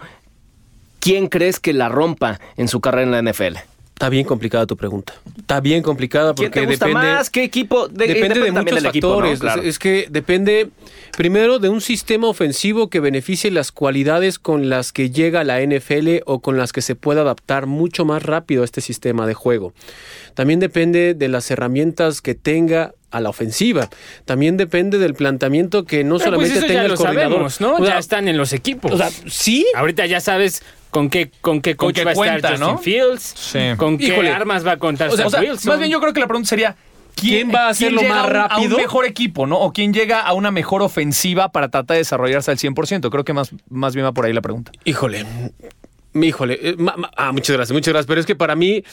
¿quién 1.02 1.28
crees 1.28 1.60
que 1.60 1.74
la 1.74 1.90
rompa 1.90 2.40
en 2.56 2.70
su 2.70 2.80
carrera 2.80 3.04
en 3.18 3.26
la 3.26 3.32
NFL? 3.32 3.58
Está 3.94 4.10
bien 4.10 4.26
complicada 4.26 4.66
tu 4.66 4.76
pregunta. 4.76 5.14
Está 5.38 5.60
bien 5.60 5.84
complicada 5.84 6.34
porque 6.34 6.50
¿Quién 6.50 6.66
te 6.66 6.72
gusta 6.72 6.88
depende, 6.88 7.08
más? 7.14 7.30
¿Qué 7.30 7.44
equipo? 7.44 7.88
De- 7.88 8.08
depende 8.08 8.40
de 8.40 8.52
muchos 8.52 8.84
equipo, 8.84 9.10
factores. 9.10 9.40
Claro. 9.40 9.62
Es, 9.62 9.68
es 9.68 9.80
que 9.80 10.08
depende 10.10 10.70
primero 11.16 11.60
de 11.60 11.70
un 11.70 11.82
sistema 11.82 12.28
ofensivo 12.28 12.90
que 12.90 13.00
beneficie 13.00 13.52
las 13.52 13.72
cualidades 13.72 14.40
con 14.40 14.70
las 14.72 14.92
que 14.92 15.12
llega 15.12 15.44
la 15.44 15.62
NFL 15.62 16.22
o 16.26 16.40
con 16.40 16.58
las 16.58 16.74
que 16.74 16.82
se 16.82 16.96
puede 16.96 17.20
adaptar 17.20 17.68
mucho 17.68 18.04
más 18.04 18.24
rápido 18.24 18.64
a 18.64 18.66
este 18.66 18.82
sistema 18.82 19.28
de 19.28 19.36
juego. 19.36 19.72
También 20.34 20.60
depende 20.60 21.14
de 21.14 21.28
las 21.28 21.52
herramientas 21.52 22.22
que 22.22 22.34
tenga 22.34 22.96
a 23.12 23.20
la 23.22 23.30
ofensiva. 23.30 23.90
También 24.26 24.58
depende 24.58 24.98
del 24.98 25.14
planteamiento 25.14 25.84
que 25.86 26.04
no 26.04 26.18
Pero 26.18 26.38
pues 26.38 26.50
solamente 26.50 26.58
eso 26.60 26.68
tenga 26.68 26.74
ya 26.80 26.86
el 26.86 26.92
lo 26.92 26.98
coordinador. 26.98 27.30
sabemos, 27.32 27.62
¿no? 27.62 27.74
O 27.74 27.78
sea, 27.86 27.96
ya 27.96 28.00
están 28.00 28.28
en 28.28 28.38
los 28.38 28.54
equipos. 28.54 28.92
o 28.92 28.98
sea, 28.98 29.10
sí, 29.28 29.66
Ahorita 29.76 30.06
ya 30.06 30.20
sabes 30.22 30.64
con 30.90 31.10
qué, 31.10 31.32
con 31.42 31.62
qué 31.62 31.76
Con 31.76 31.88
coach 31.90 31.96
qué 31.96 32.06
va 32.06 32.12
a 32.12 32.16
cuenta, 32.16 32.36
estar 32.36 32.60
¿no? 32.60 32.72
Justin 32.78 32.84
Fields, 32.94 33.22
Sí. 33.38 33.60
con 33.78 33.98
qué 33.98 34.08
Híjole. 34.08 34.30
armas 34.32 34.66
va 34.66 34.74
a 34.74 34.78
contar 34.78 35.10
O 35.10 35.12
sea, 35.16 35.26
Zach 35.26 35.28
o 35.28 35.30
sea, 35.30 35.40
Wilson. 35.52 35.70
más 35.70 35.80
bien 35.80 35.92
yo 35.92 36.00
creo 36.02 36.14
que 36.14 36.20
la 36.20 36.28
pregunta 36.28 36.50
sería 36.50 36.76
¿Quién 37.16 37.52
va 37.54 37.68
a 37.68 37.70
hacerlo 37.70 38.02
más 38.04 38.12
a 38.12 38.24
un- 38.24 38.30
A 38.36 38.48
rápido? 38.48 38.76
un 38.78 38.82
mejor 38.82 39.06
equipo, 39.06 39.46
¿no? 39.46 39.60
O 39.60 39.74
quién 39.74 39.94
llega 39.94 40.22
a 40.22 40.32
una 40.34 40.50
mejor 40.50 40.82
ofensiva 40.82 41.52
para 41.52 41.68
tratar 41.70 41.96
de 41.96 42.00
desarrollarse 42.00 42.50
al 42.52 42.58
100%. 42.58 43.10
Creo 43.12 43.26
que 43.26 43.34
más, 43.34 43.52
más 43.70 43.94
bien 43.94 44.06
va 44.08 44.14
por 44.14 44.26
ahí 44.26 44.32
la 44.34 44.42
pregunta. 44.42 44.72
Híjole, 44.86 45.26
híjole. 46.14 46.60
eh, 46.62 46.76
ma- 46.78 46.96
ma- 46.98 47.12
ah, 47.18 47.32
muchas 47.34 47.56
gracias, 47.56 47.74
muchas 47.74 47.94
gracias. 47.94 48.08
Pero 48.08 48.20
es 48.22 48.26
que 48.26 48.36
para 48.36 48.56
mí, 48.56 48.84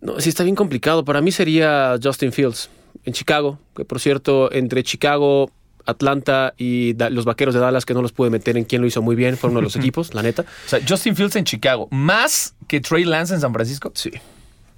no, 0.00 0.20
sí 0.20 0.28
está 0.28 0.42
bien 0.44 0.54
complicado. 0.54 1.04
Para 1.04 1.20
mí 1.22 1.32
sería 1.32 1.96
Justin 2.02 2.30
Fields 2.30 2.68
en 3.04 3.12
Chicago, 3.12 3.58
que 3.76 3.84
por 3.84 4.00
cierto, 4.00 4.52
entre 4.52 4.82
Chicago, 4.82 5.50
Atlanta 5.86 6.54
y 6.56 6.94
Da- 6.94 7.10
los 7.10 7.24
Vaqueros 7.24 7.54
de 7.54 7.60
Dallas, 7.60 7.84
que 7.84 7.92
no 7.94 8.00
los 8.02 8.12
pude 8.12 8.30
meter 8.30 8.56
en 8.56 8.64
quién 8.64 8.80
lo 8.80 8.86
hizo 8.88 9.02
muy 9.02 9.16
bien, 9.16 9.36
fue 9.36 9.50
uno 9.50 9.58
de 9.60 9.64
los 9.64 9.76
equipos, 9.80 10.14
la 10.14 10.22
neta. 10.22 10.42
O 10.42 10.68
sea, 10.68 10.80
Justin 10.88 11.14
Fields 11.16 11.36
en 11.36 11.44
Chicago, 11.44 11.88
más 11.90 12.54
que 12.68 12.80
Trey 12.80 13.04
Lance 13.04 13.34
en 13.34 13.40
San 13.40 13.52
Francisco. 13.52 13.92
Sí. 13.94 14.10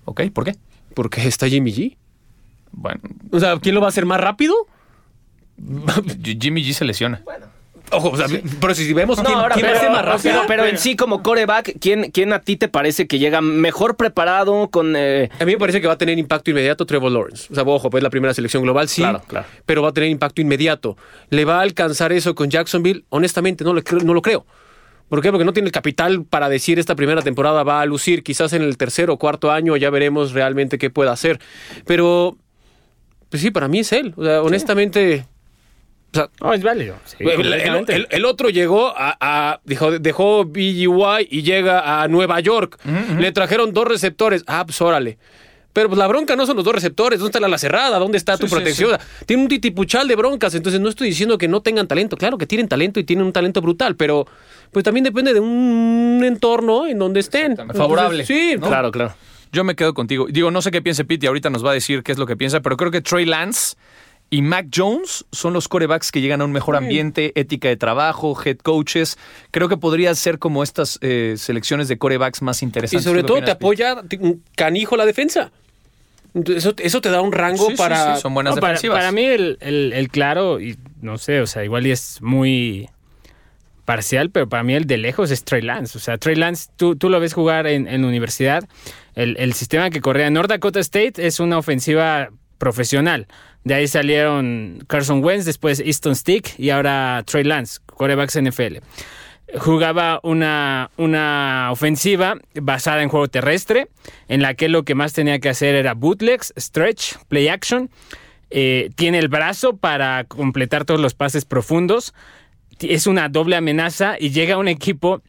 Ok, 0.05 0.23
¿por 0.33 0.45
qué? 0.45 0.57
Porque 0.95 1.27
está 1.29 1.49
Jimmy 1.49 1.73
G. 1.73 1.97
Bueno, 2.73 3.01
O 3.31 3.39
sea, 3.41 3.59
¿quién 3.61 3.75
lo 3.75 3.81
va 3.81 3.87
a 3.87 3.91
hacer 3.91 4.07
más 4.07 4.21
rápido? 4.21 4.55
Jimmy 6.23 6.63
G 6.63 6.73
se 6.73 6.85
lesiona. 6.85 7.23
Ojo, 7.93 8.11
o 8.11 8.17
sea, 8.17 8.27
pero 8.61 8.75
si 8.75 8.93
vemos 8.93 9.21
quién, 9.21 9.39
ahora, 9.39 9.55
quién 9.55 9.67
pero, 9.67 9.91
más 9.93 10.05
rápido. 10.05 10.35
pero- 10.35 10.43
pero 10.49 10.65
en 10.67 10.77
sí, 10.79 10.97
como 10.97 11.23
coreback, 11.23 11.77
¿quién, 11.81 12.11
¿quién 12.11 12.33
a 12.33 12.41
ti 12.41 12.57
te 12.57 12.67
parece 12.69 13.07
que 13.07 13.19
llega 13.21 13.41
mejor 13.41 13.97
preparado 13.97 14.69
con... 14.71 14.95
eh, 14.97 15.31
A 15.39 15.45
mí 15.45 15.53
me 15.53 15.59
parece 15.59 15.81
que 15.81 15.87
va 15.87 15.93
a 15.93 15.99
tener 15.99 16.19
impacto 16.19 16.51
inmediato 16.51 16.85
Trevor 16.85 17.13
Lawrence. 17.13 17.47
O 17.51 17.55
sea, 17.55 17.63
ojo, 17.65 17.89
pues 17.89 18.03
la 18.03 18.11
primera 18.11 18.35
selección 18.35 18.63
global, 18.65 18.89
sí. 18.89 19.03
Claro, 19.03 19.23
claro. 19.27 19.47
Pero 19.65 19.83
va 19.83 19.91
a 19.91 19.93
tener 19.93 20.11
impacto 20.11 20.41
inmediato. 20.41 20.97
¿Le 21.31 21.45
va 21.45 21.59
a 21.59 21.63
alcanzar 21.63 22.13
eso 22.13 22.35
con 22.35 22.51
Jacksonville? 22.51 23.05
Honestamente, 23.11 23.63
no, 23.63 23.73
le 23.73 23.83
creo- 23.85 24.01
no 24.03 24.15
lo 24.15 24.23
creo. 24.23 24.45
¿Por 25.09 25.23
qué? 25.23 25.31
Porque 25.31 25.45
no 25.45 25.53
tiene 25.53 25.69
el 25.69 25.73
capital 25.73 26.25
para 26.25 26.49
decir 26.49 26.81
esta 26.81 26.97
primera 26.97 27.23
temporada 27.23 27.63
va 27.63 27.81
a 27.81 27.87
lucir. 27.87 28.25
Quizás 28.25 28.53
en 28.53 28.63
el 28.63 28.77
tercer 28.77 29.09
o 29.11 29.17
cuarto 29.19 29.53
año 29.53 29.77
ya 29.77 29.91
veremos 29.91 30.33
realmente 30.33 30.79
qué 30.79 30.91
puede 30.91 31.11
hacer. 31.11 31.39
Pero, 31.87 32.37
pues 33.31 33.41
sí, 33.41 33.53
para 33.53 33.69
mí 33.69 33.79
es 33.79 33.93
él. 33.93 34.13
O 34.17 34.25
sea, 34.25 34.43
honestamente, 34.43 35.25
sea, 36.17 36.29
No, 36.41 36.53
es 36.53 36.63
válido. 36.63 36.97
sí, 37.05 37.17
el, 38.11 38.25
otro 38.25 38.49
llegó 38.51 38.89
a, 38.97 39.17
a- 39.21 39.61
dijo, 39.65 39.99
dejó 39.99 40.45
BGY 40.45 41.29
y 41.31 41.43
llega 41.43 42.03
a 42.03 42.09
Nueva 42.09 42.41
York. 42.41 42.79
Le 43.19 43.31
trajeron 43.33 43.73
dos 43.73 43.87
receptores. 43.87 44.43
Ah, 44.47 44.65
pues 44.67 44.81
órale. 44.81 45.19
Pero 45.73 45.89
pues 45.91 45.99
la 45.99 46.07
bronca 46.07 46.37
no 46.37 46.47
son 46.47 46.57
los 46.57 46.65
dos 46.65 46.75
receptores. 46.75 47.19
¿Dónde 47.21 47.37
está 47.39 47.47
la 47.49 47.59
cerrada? 47.59 47.99
¿Dónde 47.99 48.17
está 48.17 48.39
tu 48.39 48.47
Sí, 48.47 48.49
sí, 48.49 48.55
protección? 48.55 48.99
Tiene 49.27 49.43
un 49.43 49.49
titipuchal 49.51 50.09
de 50.09 50.17
broncas. 50.17 50.55
Entonces 50.55 50.81
no 50.81 50.89
estoy 50.89 51.09
diciendo 51.09 51.37
que 51.37 51.49
no 51.49 51.61
tengan 51.61 51.87
talento. 51.87 52.17
Claro 52.17 52.39
que 52.39 52.47
tienen 52.47 52.67
talento 52.67 52.99
y 52.99 53.05
tienen 53.05 53.27
un 53.27 53.33
talento 53.33 53.61
brutal. 53.61 53.95
Pero 53.95 54.27
pues 54.73 54.85
también 54.85 55.05
depende 55.05 55.35
de 55.35 55.41
un 55.41 56.23
entorno 56.25 56.87
en 56.87 56.99
donde 56.99 57.21
estén. 57.21 57.57
Favorable, 57.75 58.23
Entonces, 58.23 58.27
sí, 58.53 58.57
¿no? 58.59 58.69
Claro, 58.69 58.91
claro. 58.91 59.15
Yo 59.53 59.65
me 59.65 59.77
quedo 59.77 59.93
contigo. 59.93 60.27
Digo, 60.31 60.51
no 60.51 60.63
sé 60.63 60.71
qué 60.71 60.81
piense 60.81 61.05
Pete 61.05 61.27
y 61.27 61.29
ahorita 61.29 61.51
nos 61.51 61.63
va 61.65 61.71
a 61.73 61.75
decir 61.75 62.03
qué 62.03 62.13
es 62.13 62.17
lo 62.19 62.25
que 62.27 62.37
piensa, 62.39 62.61
pero 62.61 62.79
creo 62.79 62.91
que 62.91 63.03
Trey 63.03 63.27
Lance 63.27 63.77
y 64.29 64.43
Mac 64.43 64.67
Jones 64.75 65.25
son 65.33 65.53
los 65.53 65.69
corebacks 65.69 66.11
que 66.11 66.21
llegan 66.21 66.41
a 66.41 66.45
un 66.45 66.53
mejor 66.53 66.75
ambiente, 66.77 67.33
ética 67.39 67.69
de 67.69 67.77
trabajo, 67.77 68.37
head 68.45 68.59
coaches. 68.59 69.19
Creo 69.53 69.69
que 69.69 69.77
podría 69.77 70.15
ser 70.17 70.39
como 70.39 70.63
estas 70.63 70.99
eh, 71.01 71.35
selecciones 71.39 71.87
de 71.89 71.97
corebacks 71.99 72.43
más 72.43 72.61
Y 72.63 72.65
interesantes. 72.65 73.05
sobre 73.05 73.23
¿Qué 73.23 73.27
todo 73.29 73.43
te 73.43 73.51
apoya 73.53 74.03
un 74.21 74.43
canijo 74.57 74.97
la 74.97 75.07
defensa. 75.07 75.53
Entonces, 76.35 76.65
Eso, 76.65 76.75
eso 76.79 77.01
te 77.01 77.09
da 77.09 77.23
un 77.23 77.33
rango 77.33 77.69
Sí, 77.69 77.77
para... 77.77 78.17
sí, 78.17 78.23
son 78.23 78.35
buenas 78.35 78.57
No, 78.57 78.61
para 78.61 79.13
mí 79.13 79.25
el, 79.25 79.57
el- 79.61 79.93
el 79.95 80.09
claro, 80.09 80.61
y 80.61 80.77
no 81.01 81.17
sé, 81.19 81.41
o 81.41 81.47
sea, 81.47 81.65
igual 81.65 81.87
y 81.87 81.93
es 81.93 82.21
muy 82.21 82.89
parcial, 83.85 84.31
pero 84.31 84.49
para 84.49 84.63
mí 84.65 84.75
el 84.75 84.87
de 84.87 84.97
lejos 84.99 85.31
es 85.31 85.45
Trey 85.45 85.63
Lance. 85.63 85.97
O 85.97 86.01
sea, 86.01 86.19
Trey 86.19 86.35
Lance, 86.35 86.69
tú, 86.77 86.97
tú 86.97 87.09
lo 87.09 87.21
ves 87.21 87.33
jugar 87.33 87.67
en, 87.69 87.87
en 87.87 88.05
universidad. 88.05 88.65
El, 89.15 89.37
el 89.39 89.53
sistema 89.55 89.89
que 89.91 90.01
corría 90.01 90.27
en 90.27 90.33
North 90.35 90.51
Dakota 90.51 90.81
State 90.81 91.25
es 91.27 91.39
una 91.41 91.57
ofensiva 91.59 92.31
profesional. 92.59 93.29
De 93.67 93.75
ahí 93.75 93.89
salieron 93.89 94.79
Carson 94.87 95.25
Wentz, 95.25 95.45
después 95.45 95.81
Easton 95.81 96.15
Stick 96.15 96.57
y 96.57 96.71
ahora 96.71 97.25
Trey 97.27 97.43
Lance, 97.43 97.81
corebacks 97.85 98.41
NFL 98.41 98.77
jugaba 99.59 100.21
una, 100.23 100.91
una 100.97 101.71
ofensiva 101.73 102.37
basada 102.55 103.03
en 103.03 103.09
juego 103.09 103.27
terrestre, 103.27 103.89
en 104.29 104.41
la 104.41 104.55
que 104.55 104.69
lo 104.69 104.85
que 104.85 104.95
más 104.95 105.15
tenía 105.15 105.41
que 105.41 105.49
hacer 105.49 105.75
era 105.75 105.95
bootlegs, 105.95 106.55
stretch, 106.57 107.17
play 107.27 107.49
action. 107.49 107.91
Eh, 108.51 108.91
tiene 108.95 109.19
el 109.19 109.27
brazo 109.27 109.77
para 109.77 110.23
completar 110.25 110.85
todos 110.85 111.01
los 111.01 111.15
pases 111.15 111.45
profundos. 111.45 112.15
Es 112.79 113.09
una 113.09 113.29
doble 113.29 113.57
amenaza 113.57 114.15
y 114.17 114.31
llega 114.31 114.55
a 114.55 114.59
un 114.59 114.69
equipo 114.69 115.23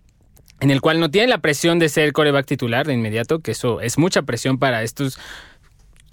en 0.59 0.69
el 0.69 0.81
cual 0.81 0.99
no 0.99 1.09
tiene 1.09 1.27
la 1.27 1.39
presión 1.39 1.79
de 1.79 1.89
ser 1.89 2.13
coreback 2.13 2.45
titular 2.45 2.85
de 2.85 2.93
inmediato, 2.93 3.39
que 3.39 3.51
eso 3.51 3.81
es 3.81 3.97
mucha 3.97 4.23
presión 4.23 4.57
para 4.59 4.83
estos 4.83 5.19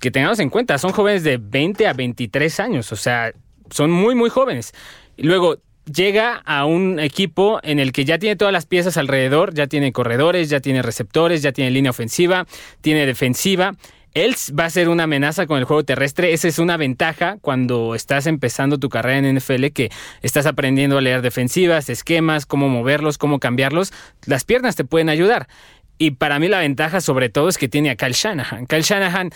que 0.05 0.11
tengamos 0.11 0.39
en 0.39 0.51
cuenta, 0.51 0.77
son 0.77 0.93
jóvenes 0.93 1.25
de 1.25 1.39
20 1.39 1.87
a 1.87 1.95
23 1.95 2.61
años, 2.61 2.93
o 2.93 2.97
sea, 2.97 3.33
son 3.71 3.91
muy, 3.91 4.15
muy 4.15 4.29
jóvenes. 4.29 4.75
Luego 5.17 5.57
llega 5.91 6.43
a 6.45 6.67
un 6.67 7.01
equipo 7.01 7.59
en 7.63 7.79
el 7.79 7.91
que 7.91 8.05
ya 8.05 8.19
tiene 8.19 8.37
todas 8.37 8.53
las 8.53 8.67
piezas 8.67 8.99
alrededor, 8.99 9.55
ya 9.55 9.67
tiene 9.67 9.93
corredores, 9.93 10.51
ya 10.51 10.61
tiene 10.61 10.83
receptores, 10.83 11.41
ya 11.41 11.53
tiene 11.53 11.71
línea 11.71 11.91
ofensiva, 11.91 12.47
tiene 12.83 13.07
defensiva. 13.07 13.77
Él 14.13 14.37
va 14.61 14.67
a 14.67 14.71
ser 14.71 14.91
una 14.91 15.05
amenaza 15.05 15.47
con 15.47 15.59
el 15.59 15.65
juego 15.65 15.85
terrestre. 15.85 16.35
Esa 16.35 16.49
es 16.49 16.59
una 16.59 16.77
ventaja 16.77 17.39
cuando 17.41 17.95
estás 17.95 18.27
empezando 18.27 18.77
tu 18.77 18.91
carrera 18.91 19.27
en 19.27 19.37
NFL, 19.39 19.69
que 19.69 19.91
estás 20.21 20.45
aprendiendo 20.45 20.99
a 20.99 21.01
leer 21.01 21.23
defensivas, 21.23 21.89
esquemas, 21.89 22.45
cómo 22.45 22.69
moverlos, 22.69 23.17
cómo 23.17 23.41
cambiarlos. 23.41 23.91
Las 24.27 24.45
piernas 24.45 24.77
te 24.77 24.85
pueden 24.85 25.09
ayudar. 25.09 25.49
Y 25.97 26.13
para 26.13 26.39
mí 26.39 26.49
la 26.49 26.59
ventaja 26.59 27.01
sobre 27.01 27.29
todo 27.29 27.49
es 27.49 27.57
que 27.57 27.69
tiene 27.69 27.91
a 27.91 27.97
Kyle 27.97 28.13
Shanahan. 28.13 28.67
Kyle 28.67 28.83
Shanahan 28.83 29.31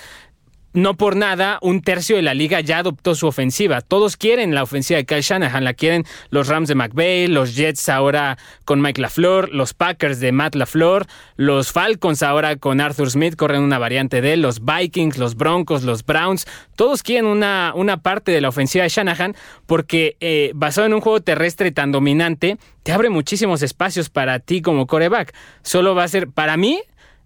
no 0.79 0.95
por 0.95 1.17
nada, 1.17 1.59
un 1.61 1.83
tercio 1.83 2.17
de 2.17 2.23
la 2.23 2.35
liga 2.35 2.61
ya 2.61 2.79
adoptó 2.79 3.15
su 3.15 3.27
ofensiva. 3.27 3.81
Todos 3.81 4.17
quieren 4.17 4.55
la 4.55 4.63
ofensiva 4.63 4.99
de 4.99 5.07
Kyle 5.07 5.23
Shanahan, 5.23 5.65
la 5.65 5.75
quieren 5.75 6.05
los 6.31 6.47
Rams 6.47 6.69
de 6.69 6.77
McVay, 6.77 7.27
los 7.27 7.57
Jets 7.57 7.89
ahora 7.89 8.39
con 8.65 8.81
Mike 8.81 9.01
LaFleur, 9.01 9.51
los 9.53 9.75
Packers 9.75 10.21
de 10.21 10.31
Matt 10.33 10.55
LaFleur, 10.55 11.07
los 11.37 11.73
Falcons 11.73 12.23
ahora 12.23 12.57
con 12.57 12.81
Arthur 12.81 13.11
Smith, 13.11 13.35
corren 13.37 13.63
una 13.63 13.79
variante 13.79 14.21
de 14.21 14.35
él, 14.35 14.43
los 14.43 14.65
Vikings, 14.65 15.19
los 15.19 15.35
Broncos, 15.37 15.83
los 15.83 16.05
Browns. 16.05 16.47
Todos 16.77 17.03
quieren 17.03 17.27
una, 17.27 17.73
una 17.75 17.99
parte 17.99 18.31
de 18.31 18.41
la 18.41 18.49
ofensiva 18.49 18.85
de 18.85 18.91
Shanahan 18.91 19.35
porque 19.67 20.17
eh, 20.21 20.53
basado 20.55 20.87
en 20.87 20.95
un 20.95 21.01
juego 21.01 21.21
terrestre 21.21 21.73
tan 21.73 21.91
dominante, 21.91 22.57
te 22.85 22.93
abre 22.93 23.11
muchísimos 23.11 23.63
espacios 23.63 24.11
para 24.11 24.39
ti 24.39 24.63
como 24.63 24.87
coreback. 24.87 25.35
Solo 25.63 25.95
va 25.95 26.05
a 26.05 26.09
ser, 26.09 26.29
para 26.29 26.57
mí, 26.57 26.81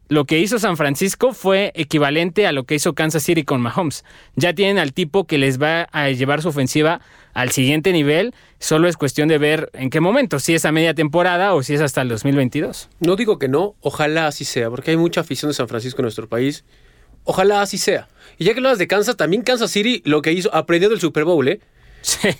lo 0.08 0.24
que 0.26 0.38
hizo 0.38 0.58
San 0.58 0.76
Francisco 0.76 1.32
fue 1.32 1.72
equivalente 1.74 2.46
a 2.46 2.52
lo 2.52 2.64
que 2.64 2.74
hizo 2.74 2.94
Kansas 2.94 3.22
City 3.22 3.44
con 3.44 3.60
Mahomes. 3.60 4.04
Ya 4.36 4.52
tienen 4.54 4.78
al 4.78 4.92
tipo 4.92 5.26
que 5.26 5.38
les 5.38 5.60
va 5.60 5.88
a 5.92 6.10
llevar 6.10 6.42
su 6.42 6.48
ofensiva 6.48 7.00
al 7.32 7.50
siguiente 7.50 7.92
nivel. 7.92 8.34
Solo 8.58 8.88
es 8.88 8.96
cuestión 8.96 9.28
de 9.28 9.38
ver 9.38 9.70
en 9.72 9.90
qué 9.90 10.00
momento, 10.00 10.38
si 10.38 10.54
es 10.54 10.64
a 10.64 10.72
media 10.72 10.94
temporada 10.94 11.54
o 11.54 11.62
si 11.62 11.74
es 11.74 11.80
hasta 11.80 12.02
el 12.02 12.08
2022. 12.08 12.90
No 13.00 13.16
digo 13.16 13.38
que 13.38 13.48
no, 13.48 13.74
ojalá 13.80 14.26
así 14.26 14.44
sea, 14.44 14.68
porque 14.70 14.90
hay 14.90 14.96
mucha 14.96 15.22
afición 15.22 15.50
de 15.50 15.54
San 15.54 15.68
Francisco 15.68 16.00
en 16.00 16.04
nuestro 16.04 16.28
país. 16.28 16.64
Ojalá 17.24 17.62
así 17.62 17.78
sea. 17.78 18.08
Y 18.36 18.44
ya 18.44 18.52
que 18.52 18.58
hablas 18.58 18.78
de 18.78 18.88
Kansas, 18.88 19.16
también 19.16 19.42
Kansas 19.42 19.70
City 19.70 20.02
lo 20.04 20.22
que 20.22 20.32
hizo, 20.32 20.54
aprendió 20.54 20.88
del 20.88 21.00
Super 21.00 21.24
Bowl, 21.24 21.46
¿eh? 21.48 21.60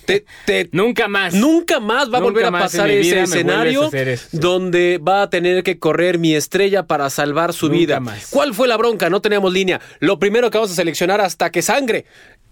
Te- 0.05 0.25
te- 0.45 0.69
Nunca 0.73 1.09
más. 1.09 1.35
Nunca 1.35 1.81
más 1.81 2.13
va 2.13 2.19
a 2.19 2.21
volver 2.21 2.47
a 2.47 2.51
pasar 2.51 2.91
ese 2.91 3.21
escenario 3.23 3.91
donde 4.33 4.99
va 4.99 5.23
a 5.23 5.31
tener 5.31 5.63
que 5.63 5.79
correr 5.79 6.19
mi 6.19 6.35
estrella 6.35 6.85
para 6.87 7.09
salvar 7.11 7.53
su 7.53 7.67
Nunca 7.67 7.79
vida. 7.79 8.01
más. 8.01 8.29
¿Cuál 8.31 8.55
fue 8.55 8.69
la 8.69 8.77
bronca? 8.77 9.09
No 9.11 9.21
teníamos 9.21 9.53
línea. 9.53 9.81
Lo 10.01 10.19
primero 10.19 10.51
que 10.51 10.59
vamos 10.59 10.73
a 10.73 10.75
seleccionar 10.75 11.21
hasta 11.21 11.51
que 11.51 11.63
sangre. 11.63 12.05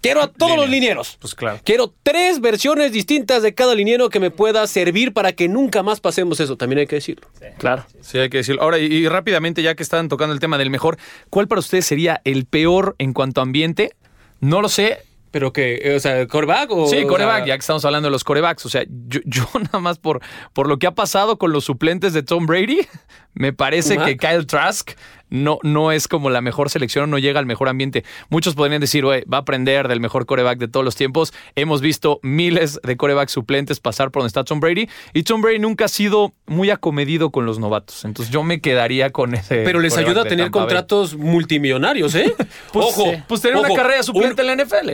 Quiero 0.03 0.23
a 0.23 0.29
todos 0.33 0.57
los 0.57 0.69
linieros. 0.71 1.19
Pues 1.21 1.35
claro. 1.35 1.61
Quiero 1.63 1.93
tres 2.03 2.41
versiones 2.41 2.91
distintas 2.91 3.43
de 3.43 3.53
cada 3.55 3.75
liniero 3.75 4.09
que 4.09 4.19
me 4.19 4.31
pueda 4.31 4.67
servir 4.67 5.13
para 5.13 5.33
que 5.33 5.47
nunca 5.47 5.83
más 5.83 6.01
pasemos 6.01 6.41
eso. 6.41 6.57
También 6.57 6.79
hay 6.79 6.87
que 6.87 6.97
decirlo. 6.97 7.29
Claro. 7.59 7.85
Sí, 8.01 8.17
hay 8.17 8.31
que 8.31 8.39
decirlo. 8.39 8.63
Ahora, 8.63 8.79
y, 8.79 8.87
y 8.87 9.09
rápidamente, 9.09 9.63
ya 9.63 9.75
que 9.75 9.83
están 9.83 10.09
tocando 10.09 10.33
el 10.33 10.41
tema 10.41 10.57
del 10.57 10.71
mejor, 10.71 10.97
¿cuál 11.29 11.49
para 11.49 11.59
ustedes 11.59 11.85
sería 11.85 12.23
el 12.25 12.47
peor 12.47 12.95
en 12.99 13.13
cuanto 13.13 13.41
a 13.41 13.45
ambiente? 13.45 13.93
No 14.41 14.63
lo 14.63 14.71
sé. 14.71 15.01
Pero 15.31 15.53
que, 15.53 15.95
o 15.97 16.01
sea, 16.01 16.27
coreback 16.27 16.71
o. 16.73 16.87
Sí, 16.89 17.05
o 17.05 17.07
coreback, 17.07 17.39
sea, 17.39 17.47
ya 17.47 17.55
que 17.55 17.61
estamos 17.61 17.85
hablando 17.85 18.09
de 18.09 18.11
los 18.13 18.25
corebacks. 18.25 18.67
O 18.67 18.69
sea, 18.69 18.85
yo, 18.89 19.21
yo 19.27 19.47
nada 19.55 19.79
más 19.79 19.99
por, 19.99 20.21
por 20.53 20.69
lo 20.69 20.79
que 20.79 20.87
ha 20.87 20.95
pasado 20.95 21.39
con 21.39 21.53
los 21.53 21.65
suplentes 21.65 22.13
de 22.13 22.23
Tom 22.23 22.47
Brady, 22.47 22.81
me 23.35 23.53
parece 23.53 23.97
que 23.99 24.17
Kyle 24.17 24.47
Trask 24.47 24.91
no, 25.29 25.61
no 25.63 25.93
es 25.93 26.09
como 26.09 26.29
la 26.29 26.41
mejor 26.41 26.71
selección, 26.71 27.09
no 27.09 27.19
llega 27.19 27.39
al 27.39 27.47
mejor 27.47 27.69
ambiente. 27.69 28.05
Muchos 28.31 28.57
podrían 28.57 28.81
decir, 28.81 29.05
"Oye, 29.05 29.25
va 29.33 29.37
a 29.37 29.41
aprender 29.43 29.87
del 29.87 30.01
mejor 30.01 30.27
coreback 30.27 30.59
de 30.59 30.67
todos 30.67 30.85
los 30.85 30.97
tiempos. 30.97 31.33
Hemos 31.55 31.81
visto 31.81 32.19
miles 32.25 32.81
de 32.83 32.97
corebacks 32.97 33.31
suplentes 33.31 33.79
pasar 33.79 34.11
por 34.11 34.23
donde 34.23 34.29
está 34.31 34.43
Tom 34.43 34.59
Brady 34.59 34.89
y 35.15 35.23
Tom 35.23 35.41
Brady 35.41 35.61
nunca 35.61 35.85
ha 35.85 35.89
sido 35.89 36.35
muy 36.47 36.71
acomedido 36.71 37.31
con 37.31 37.47
los 37.47 37.61
novatos. 37.61 38.05
Entonces 38.05 38.33
yo 38.33 38.43
me 38.43 38.61
quedaría 38.61 39.11
con 39.11 39.35
ese. 39.35 39.63
Pero 39.63 39.79
les 39.79 39.97
ayuda 39.97 40.23
a 40.23 40.25
tener 40.25 40.51
contratos 40.51 41.17
multimillonarios, 41.17 42.17
¿eh? 42.17 42.35
Pues, 42.73 42.87
ojo. 42.87 43.05
sí. 43.05 43.23
Pues 43.29 43.41
tener 43.41 43.57
ojo, 43.57 43.67
una 43.73 43.75
carrera 43.83 44.03
suplente 44.03 44.43
un- 44.43 44.51
en 44.51 44.57
la 44.59 44.65
NFL. 44.65 44.91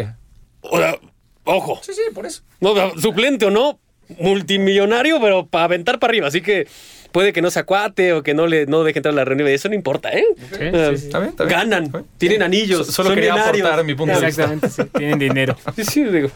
O 0.70 0.76
sea, 0.78 0.98
ojo. 1.44 1.78
Sí, 1.82 1.92
sí, 1.92 2.02
por 2.14 2.26
eso. 2.26 2.42
No, 2.60 2.74
suplente 2.98 3.46
o 3.46 3.50
no, 3.50 3.78
multimillonario, 4.20 5.20
pero 5.20 5.46
para 5.46 5.64
aventar 5.64 5.98
para 5.98 6.10
arriba. 6.10 6.28
Así 6.28 6.40
que 6.40 6.66
puede 7.12 7.32
que 7.32 7.42
no 7.42 7.50
se 7.50 7.58
acuate 7.60 8.12
o 8.12 8.22
que 8.22 8.34
no 8.34 8.46
le 8.46 8.66
no 8.66 8.84
deje 8.84 8.98
entrar 8.98 9.12
a 9.12 9.16
la 9.16 9.24
reunión. 9.24 9.48
Eso 9.48 9.68
no 9.68 9.74
importa, 9.74 10.10
¿eh? 10.10 10.24
Sí, 10.36 10.56
Eh, 10.60 10.88
sí, 10.92 10.98
sí. 11.00 11.06
Está 11.06 11.18
bien, 11.18 11.30
está 11.30 11.44
bien. 11.44 11.58
Ganan, 11.58 11.84
Está 11.84 11.98
bien. 11.98 12.10
tienen 12.18 12.42
anillos, 12.42 12.86
So- 12.86 12.92
solo 12.92 13.08
son 13.10 13.14
quería 13.16 13.32
millonarios. 13.34 13.66
aportar 13.66 13.84
mi 13.86 13.94
punto 13.94 14.18
de 14.20 14.26
vista. 14.26 14.42
Exactamente, 14.44 14.68
sí, 14.70 14.82
tienen 14.98 15.18
dinero. 15.18 15.56
Sí, 15.76 15.84
sí, 15.84 16.04
digo. 16.04 16.28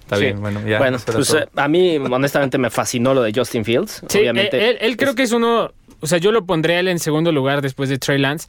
Está 0.00 0.16
Sí. 0.16 0.22
bien, 0.24 0.40
bueno, 0.40 0.66
ya. 0.66 0.78
bueno, 0.78 0.98
pues 1.12 1.34
eh, 1.34 1.46
a 1.54 1.68
mí 1.68 1.98
honestamente 1.98 2.56
me 2.56 2.70
fascinó 2.70 3.12
lo 3.12 3.22
de 3.22 3.32
Justin 3.34 3.64
Fields. 3.64 4.02
Sí, 4.08 4.18
Obviamente. 4.20 4.56
él, 4.56 4.64
él- 4.70 4.78
él 4.80 4.96
creo 4.96 5.14
que 5.14 5.22
es 5.22 5.32
uno, 5.32 5.72
o 6.00 6.06
sea, 6.06 6.16
yo 6.18 6.32
lo 6.32 6.46
pondré 6.46 6.76
a 6.76 6.80
él 6.80 6.88
en 6.88 6.98
segundo 6.98 7.30
lugar 7.30 7.60
después 7.60 7.90
de 7.90 7.98
Trey 7.98 8.18
Lance, 8.18 8.48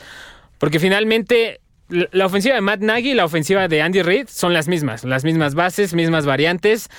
porque 0.58 0.80
finalmente 0.80 1.60
la 1.90 2.26
ofensiva 2.26 2.56
de 2.56 2.62
Matt 2.62 2.82
Nagy 2.82 3.12
y 3.12 3.14
la 3.14 3.26
ofensiva 3.26 3.68
de 3.68 3.82
Andy 3.82 4.02
Reid 4.02 4.28
son 4.28 4.54
las 4.54 4.68
mismas, 4.68 5.04
las 5.04 5.24
mismas 5.24 5.56
bases, 5.56 5.94
mismas 5.94 6.26
variantes, 6.26 6.90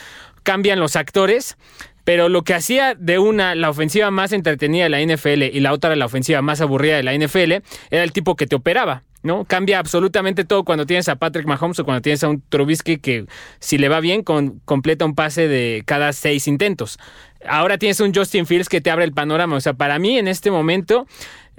cambian 0.43 0.81
los 0.81 0.97
actores, 0.97 1.57
pero 2.05 2.29
lo 2.29 2.43
que 2.43 2.55
hacía 2.55 2.95
de 2.95 3.19
una 3.19 3.55
la 3.55 3.71
ofensiva 3.71 4.11
más 4.11 4.33
entretenida 4.33 4.85
de 4.85 4.91
la 4.91 5.01
NFL 5.01 5.43
y 5.43 5.61
la 5.61 5.73
otra 5.73 5.95
la 5.97 6.07
ofensiva 6.07 6.43
más 6.43 6.61
aburrida 6.61 6.97
de 6.97 7.03
la 7.03 7.15
NFL 7.15 7.63
era 7.91 8.03
el 8.03 8.13
tipo 8.13 8.37
que 8.37 8.47
te 8.47 8.57
operaba. 8.57 9.05
¿no? 9.23 9.45
Cambia 9.45 9.79
absolutamente 9.79 10.45
todo 10.45 10.65
cuando 10.65 10.87
tienes 10.87 11.09
a 11.09 11.17
Patrick 11.17 11.47
Mahomes 11.47 11.79
o 11.79 11.85
cuando 11.85 12.01
tienes 12.01 12.25
a 12.25 12.29
un 12.29 12.43
Trubisky 12.49 12.99
que 12.99 13.27
si 13.59 13.77
le 13.77 13.89
va 13.89 14.01
bien 14.01 14.23
completa 14.23 15.05
un 15.05 15.15
pase 15.15 15.47
de 15.47 15.83
cada 15.87 16.13
seis 16.13 16.49
intentos. 16.49 16.99
Ahora 17.47 17.79
tienes 17.79 18.01
un 18.01 18.15
Justin 18.15 18.47
Fields 18.47 18.69
que 18.69 18.81
te 18.81 18.91
abre 18.91 19.05
el 19.05 19.13
panorama. 19.13 19.57
O 19.57 19.61
sea, 19.61 19.75
para 19.75 19.99
mí 19.99 20.19
en 20.19 20.29
este 20.29 20.51
momento 20.51 21.07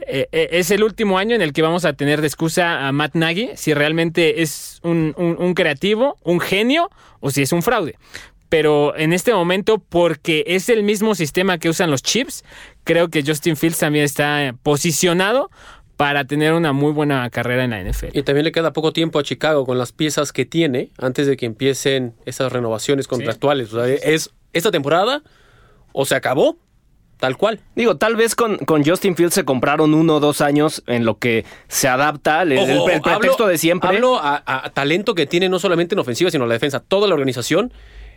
eh, 0.08 0.28
eh, 0.32 0.50
es 0.52 0.72
el 0.72 0.84
último 0.84 1.18
año 1.18 1.36
en 1.36 1.42
el 1.42 1.54
que 1.54 1.62
vamos 1.62 1.86
a 1.86 1.94
tener 1.94 2.22
de 2.22 2.28
excusa 2.28 2.88
a 2.88 2.92
Matt 2.92 3.16
Nagy 3.16 3.52
si 3.56 3.74
realmente 3.74 4.42
es 4.42 4.80
un, 4.84 5.14
un- 5.18 5.38
un 5.40 5.54
creativo, 5.54 6.18
un 6.24 6.40
genio 6.40 6.90
o 7.20 7.32
si 7.32 7.42
es 7.42 7.52
un 7.52 7.62
fraude. 7.64 7.96
Pero 8.50 8.98
en 8.98 9.14
este 9.14 9.34
momento, 9.34 9.78
porque 9.80 10.44
es 10.46 10.68
el 10.68 10.84
mismo 10.84 11.16
sistema 11.16 11.58
que 11.58 11.70
usan 11.70 11.90
los 11.90 12.04
chips, 12.04 12.44
creo 12.84 13.08
que 13.10 13.24
Justin 13.26 13.56
Fields 13.56 13.78
también 13.80 14.04
está 14.04 14.54
posicionado 14.64 15.50
para 15.96 16.26
tener 16.26 16.52
una 16.54 16.74
muy 16.74 16.92
buena 16.92 17.30
carrera 17.30 17.64
en 17.64 17.70
la 17.70 17.80
NFL. 17.82 18.08
Y 18.18 18.24
también 18.24 18.44
le 18.44 18.52
queda 18.52 18.74
poco 18.74 18.92
tiempo 18.92 19.20
a 19.20 19.24
Chicago 19.24 19.66
con 19.66 19.78
las 19.78 19.92
piezas 19.94 20.34
que 20.34 20.46
tiene 20.46 20.90
antes 20.98 21.28
de 21.28 21.38
que 21.38 21.46
empiecen 21.46 22.16
esas 22.26 22.52
renovaciones 22.52 23.08
contractuales. 23.08 23.72
O 23.74 23.86
sea, 23.86 23.94
es 23.94 24.32
esta 24.52 24.72
temporada 24.72 25.22
o 25.94 26.06
se 26.06 26.16
acabó, 26.16 26.58
tal 27.22 27.38
cual. 27.38 27.62
Digo, 27.76 27.96
tal 27.96 28.18
vez 28.18 28.36
con, 28.36 28.58
con 28.58 28.84
Justin 28.84 29.16
Fields 29.16 29.34
se 29.36 29.46
compraron 29.46 29.94
uno 29.94 30.16
o 30.16 30.20
dos 30.20 30.42
años 30.42 30.84
en 30.88 31.06
lo 31.06 31.18
que 31.20 31.46
se 31.70 31.88
adapta 31.88 32.42
el, 32.42 32.52
el- 32.52 32.60
Ojo, 32.60 32.90
el 32.90 33.00
pretexto 33.02 33.44
hablo- 33.44 33.48
de 33.48 33.58
siempre. 33.58 33.90
Hablo 33.90 34.18
a, 34.18 34.44
a 34.46 34.70
talento 34.72 35.16
que 35.16 35.26
tiene 35.28 35.48
no 35.48 35.60
solamente 35.60 35.96
en 35.96 36.00
ofensiva, 36.00 36.30
sino 36.32 36.44
en 36.44 36.50
la 36.50 36.56
defensa. 36.56 36.82
Toda 36.82 37.08
la 37.08 37.14
organización. 37.14 37.72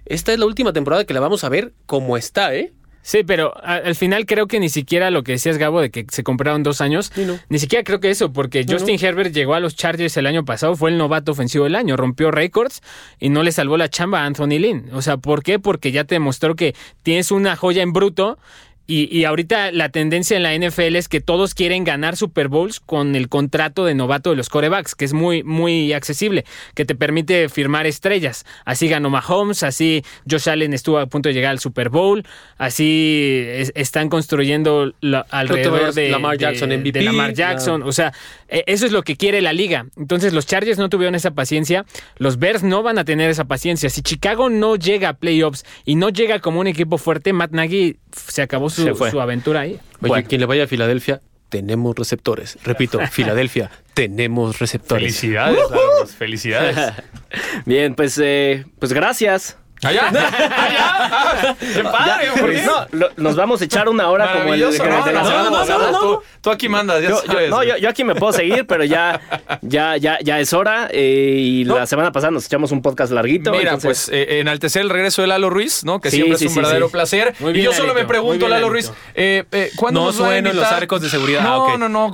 Esta 0.07 0.33
es 0.33 0.38
la 0.40 0.47
última 0.47 0.73
temporada 0.73 1.05
que 1.05 1.14
la 1.14 1.21
vamos 1.21 1.45
a 1.45 1.49
ver 1.49 1.73
como 1.87 2.17
está, 2.17 2.55
¿eh? 2.55 2.73
Sí, 3.07 3.23
pero 3.23 3.53
a- 3.62 3.75
al 3.75 3.95
final 3.97 4.25
creo 4.25 4.47
que 4.47 4.59
ni 4.59 4.71
siquiera 4.71 5.11
lo 5.11 5.23
que 5.25 5.33
decías, 5.33 5.59
Gabo, 5.59 5.83
de 5.83 5.90
que 5.90 6.07
se 6.11 6.25
compraron 6.25 6.62
dos 6.62 6.81
años, 6.81 7.12
Sí, 7.14 7.27
no. 7.27 7.38
ni 7.51 7.59
siquiera 7.59 7.85
creo 7.85 8.01
que 8.01 8.09
eso, 8.09 8.33
porque 8.33 8.64
Justin 8.67 8.99
Herbert 8.99 9.31
llegó 9.35 9.53
a 9.53 9.61
los 9.61 9.77
Chargers 9.77 10.17
el 10.17 10.27
año 10.27 10.47
pasado, 10.47 10.75
fue 10.75 10.88
el 10.88 10.97
novato 10.97 11.33
ofensivo 11.33 11.64
del 11.64 11.75
año, 11.77 11.99
rompió 11.99 12.31
récords 12.31 12.81
y 13.21 13.29
no 13.29 13.43
le 13.43 13.53
salvó 13.53 13.77
la 13.77 13.90
chamba 13.90 14.21
a 14.21 14.25
Anthony 14.25 14.59
Lynn. 14.59 14.88
O 14.95 15.03
sea, 15.03 15.19
¿por 15.19 15.43
qué? 15.43 15.59
Porque 15.59 15.93
ya 15.93 16.05
te 16.05 16.14
demostró 16.14 16.55
que 16.57 16.75
tienes 17.03 17.31
una 17.31 17.57
joya 17.57 17.83
en 17.83 17.93
bruto. 17.93 18.38
Y, 18.87 19.09
y 19.16 19.25
ahorita 19.25 19.73
la 19.73 19.88
tendencia 19.88 20.37
en 20.37 20.42
la 20.42 20.55
NFL 20.55 20.97
es 20.97 21.09
que 21.09 21.20
todos 21.20 21.55
quieren 21.55 21.85
ganar 21.85 22.16
Super 22.16 22.49
Bowls 22.49 22.81
con 22.81 23.16
el 23.16 23.29
contrato 23.31 23.85
de 23.87 23.94
novato 23.94 24.31
de 24.31 24.37
los 24.37 24.49
corebacks, 24.51 24.94
que 24.94 25.07
es 25.07 25.12
muy, 25.14 25.42
muy 25.42 25.92
accesible, 25.94 26.44
que 26.75 26.85
te 26.85 26.94
permite 26.94 27.49
firmar 27.49 27.87
estrellas. 27.87 28.44
Así 28.66 28.88
ganó 28.88 29.09
Mahomes, 29.11 29.62
así 29.62 30.05
Josh 30.31 30.49
Allen 30.51 30.75
estuvo 30.75 30.99
a 30.99 31.07
punto 31.07 31.29
de 31.31 31.35
llegar 31.35 31.53
al 31.53 31.61
Super 31.61 31.88
Bowl, 31.88 32.25
así 32.59 33.42
es- 33.47 33.73
están 33.75 34.09
construyendo 34.09 34.92
la- 35.01 35.27
alrededor 35.31 35.92
de 35.94 36.09
Lamar 36.11 36.38
Jackson 36.38 36.68
de 36.70 36.77
MVP, 36.79 37.03
Lamar 37.03 37.33
Jackson. 37.35 37.83
O 37.83 37.92
sea, 37.92 38.12
e- 38.49 38.64
eso 38.66 38.87
es 38.87 38.92
lo 38.92 39.03
que 39.03 39.16
quiere 39.16 39.40
la 39.42 39.53
liga. 39.53 39.87
Entonces 39.97 40.33
los 40.33 40.47
Chargers 40.47 40.79
no 40.79 40.88
tuvieron 40.88 41.14
esa 41.14 41.31
paciencia, 41.33 41.85
los 42.16 42.38
Bears 42.38 42.62
no 42.62 42.83
van 42.83 42.99
a 42.99 43.05
tener 43.05 43.31
esa 43.31 43.44
paciencia. 43.44 43.90
Si 43.90 44.03
Chicago 44.03 44.51
no 44.51 44.77
llega 44.77 45.11
a 45.11 45.14
playoffs 45.14 45.64
y 45.85 45.94
no 45.97 46.09
llega 46.11 46.38
como 46.40 46.61
un 46.61 46.66
equipo 46.66 46.99
fuerte, 46.99 47.33
Matt 47.33 47.53
Nagy 47.53 47.97
se 48.12 48.42
acabó 48.42 48.70
su, 48.75 48.83
Se 48.85 48.95
fue. 48.95 49.11
su 49.11 49.21
aventura 49.21 49.61
ahí. 49.61 49.73
Oye, 49.73 49.81
Bueno. 50.09 50.29
quien 50.29 50.41
le 50.41 50.47
vaya 50.47 50.65
a 50.65 50.67
Filadelfia, 50.67 51.21
tenemos 51.49 51.95
receptores. 51.97 52.59
Repito, 52.65 52.99
Filadelfia, 53.11 53.71
tenemos 53.95 54.59
receptores. 54.59 55.03
Felicidades, 55.21 55.61
felicidades. 56.19 56.93
Bien, 57.67 57.95
pues, 57.95 58.19
eh, 58.23 58.65
pues 58.79 58.93
gracias. 58.93 59.57
Allá, 59.85 60.09
allá. 60.09 61.57
¡Qué 61.75 61.83
padre, 61.85 62.29
pues, 62.40 62.64
no, 62.64 62.87
lo- 62.92 63.11
nos 63.16 63.37
vamos 63.37 63.61
a 63.61 63.64
echar 63.64 63.88
una 63.88 64.09
hora 64.11 64.33
como 64.33 64.55
el, 64.55 64.62
el 64.62 64.68
Maravilloso. 64.70 64.83
de 64.83 65.12
No, 65.12 65.83
la 65.83 65.90
no, 65.92 66.01
Tú, 66.01 66.23
tú 66.40 66.51
aquí 66.51 66.68
mandas, 66.68 67.03
ya 67.03 67.11
Yo, 67.11 67.23
yo- 67.25 67.33
sabes. 67.33 67.51
no, 67.51 67.62
yo, 67.62 67.77
yo 67.77 67.88
aquí 67.88 68.05
me 68.05 68.14
puedo 68.14 68.33
seguir, 68.33 68.66
pero 68.66 68.85
ya, 68.85 69.20
ya, 69.62 69.97
ya, 69.97 70.18
ya 70.23 70.40
es 70.40 70.53
hora. 70.53 70.88
eh, 70.90 71.37
y 71.38 71.64
No. 71.64 71.77
la 71.79 71.87
semana 71.87 72.12
pasada 72.12 72.31
nos 72.31 72.47
echamos 72.47 72.73
un 72.73 72.83
podcast 72.83 73.12
larguito. 73.12 73.51
Mira, 73.53 73.73
entonces- 73.75 74.09
pues 74.09 74.09
eh, 74.12 74.40
enaltecer 74.40 74.83
el 74.83 74.90
regreso 74.90 75.23
de 75.23 75.29
Lalo 75.29 75.51
Ruiz, 75.51 75.85
¿no? 75.85 76.01
Que 76.01 76.11
Sí, 76.11 76.16
siempre 76.16 76.38
sí, 76.38 76.44
es 76.47 76.51
un 76.51 76.55
sí, 76.55 76.61
verdadero 76.61 76.87
sí. 76.88 76.92
placer. 76.92 77.35
Muy 77.40 77.53
y 77.59 77.62
yo 77.62 77.73
solo 77.73 77.88
me 77.88 77.94
Lalito, 77.94 78.09
pregunto, 78.09 78.29
muy 78.31 78.38
bien, 78.38 78.51
Lalo 78.51 78.70
Lalito. 78.70 78.90
Ruiz, 78.92 78.99
eh, 79.14 79.44
eh, 79.53 79.70
¿cuándo 79.77 80.01
No 80.01 80.07
nos 80.07 80.23
va 80.23 80.29
a 80.31 80.37
en 80.38 80.44
los 80.44 80.55
invitar- 80.55 80.75
arcos 80.75 81.01
de 81.03 81.09
seguridad. 81.11 81.40
Ah, 81.42 81.44
No, 81.44 81.64
ok. 81.64 81.79
no, 81.79 81.88
no. 81.88 82.12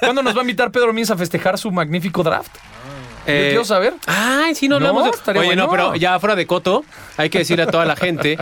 ¿Cuándo 0.00 0.22
nos 0.22 0.34
va 0.34 0.38
a 0.40 0.42
invitar 0.42 0.70
Pedro 0.70 0.92
Mins 0.92 1.10
a 1.10 1.16
festejar 1.16 1.58
su 1.58 1.70
magnífico 1.70 2.22
draft? 2.22 2.50
Yo 3.26 3.32
Eh, 3.32 3.46
quiero 3.50 3.64
saber. 3.64 3.94
Ay, 4.06 4.54
sí, 4.54 4.68
no 4.68 4.78
No, 4.80 4.86
hablamos 4.88 5.10
de... 5.12 5.16
estaría 5.18 5.42
Oye, 5.42 5.56
no, 5.56 5.66
bueno. 5.68 5.90
pero 5.90 5.96
ya 5.96 6.18
fuera 6.20 6.36
de 6.36 6.46
coto, 6.46 6.84
hay 7.16 7.28
que 7.30 7.38
decirle 7.38 7.64
a 7.64 7.66
toda 7.66 7.84
la 7.84 7.96
gente... 7.96 8.38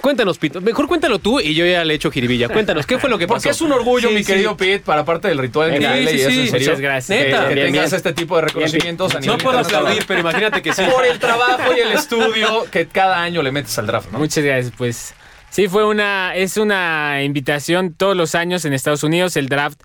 Cuéntanos, 0.00 0.38
Pito. 0.38 0.62
Mejor 0.62 0.86
cuéntalo 0.88 1.18
tú 1.18 1.40
y 1.40 1.54
yo 1.54 1.66
ya 1.66 1.84
le 1.84 1.92
echo 1.92 2.10
jiribilla. 2.10 2.48
Cuéntanos, 2.48 2.86
¿qué 2.86 2.98
fue 2.98 3.10
lo 3.10 3.18
que 3.18 3.26
pasó? 3.26 3.34
Porque 3.36 3.50
es 3.50 3.60
un 3.60 3.70
orgullo, 3.70 4.08
Sí, 4.08 4.14
mi 4.14 4.24
sí. 4.24 4.32
querido 4.32 4.56
Pete, 4.56 4.82
para 4.82 5.04
parte 5.04 5.28
del 5.28 5.36
ritual 5.36 5.70
Venga, 5.72 5.88
increíble 5.98 6.10
sí, 6.12 6.16
y 6.16 6.20
eso, 6.22 6.30
sí. 6.30 6.40
en 6.40 6.48
serio. 6.52 6.68
Muchas 6.68 6.80
gracias. 6.80 7.18
Que, 7.18 7.24
Neta. 7.26 7.48
que 7.48 7.54
Bien, 7.54 7.66
tengas 7.66 7.84
bien. 7.90 7.96
este 7.96 8.12
tipo 8.14 8.36
de 8.36 8.42
reconocimientos 8.42 9.14
a 9.14 9.20
nivel 9.20 9.36
No 9.36 9.42
puedo 9.44 9.58
internacional. 9.58 9.82
aplaudir, 9.82 10.04
pero 10.08 10.20
imagínate 10.20 10.62
que 10.62 10.72
sí. 10.72 10.82
Por 10.90 11.04
el 11.04 11.18
trabajo 11.18 11.74
y 11.76 11.80
el 11.80 11.92
estudio 11.92 12.64
que 12.70 12.86
cada 12.86 13.20
año 13.20 13.42
le 13.42 13.52
metes 13.52 13.78
al 13.78 13.88
draft, 13.88 14.10
¿no? 14.10 14.18
Muchas 14.20 14.42
gracias, 14.42 14.72
pues. 14.74 15.12
Sí, 15.50 15.68
fue 15.68 15.84
una, 15.84 16.34
es 16.34 16.56
una 16.56 17.22
invitación 17.22 17.92
todos 17.92 18.16
los 18.16 18.34
años 18.34 18.64
en 18.64 18.72
Estados 18.72 19.02
Unidos. 19.02 19.36
El 19.36 19.50
draft 19.50 19.82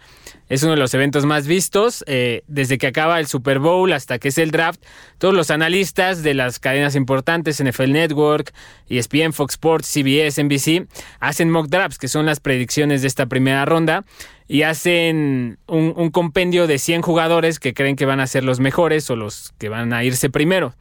es 0.50 0.64
uno 0.64 0.74
de 0.74 0.78
los 0.78 0.94
eventos 0.94 1.26
más 1.26 1.48
vistos. 1.48 2.04
eh, 2.08 2.44
desde 2.48 2.78
que 2.78 2.88
acaba 2.88 3.20
el 3.20 3.28
Super 3.28 3.60
Bowl 3.60 3.92
hasta 3.94 4.20
que 4.20 4.30
es 4.30 4.38
el 4.38 4.52
draft, 4.52 4.82
todos 5.18 5.34
los 5.34 5.52
analistas 5.52 6.24
de 6.24 6.34
las 6.34 6.60
cadenas 6.60 6.96
importantes, 6.96 7.64
NFL 7.64 7.92
Network, 7.92 8.54
ESPN, 8.90 9.34
Fox 9.34 9.54
Sports, 9.54 9.88
CBS, 9.88 10.44
NBC, 10.44 10.88
hacen 11.20 11.50
mock 11.50 11.68
drafts, 11.68 11.98
que 11.98 12.08
son 12.08 12.26
las 12.26 12.40
predicciones 12.40 13.02
de 13.02 13.08
esta 13.08 13.26
primera 13.26 13.66
ronda, 13.66 14.06
y 14.48 14.62
hacen 14.62 15.58
un, 15.68 15.94
un 15.96 16.12
compendio 16.12 16.68
de 16.68 16.78
100 16.78 17.02
jugadores 17.02 17.60
que 17.60 17.74
creen 17.74 17.96
que 17.96 18.06
van 18.06 18.20
a 18.20 18.28
ser 18.28 18.44
los 18.44 18.60
mejores 18.60 19.10
o 19.10 19.16
los 19.16 19.54
que 19.58 19.70
van 19.70 19.94
a 19.94 20.04
irse 20.04 20.30
primero. 20.30 20.76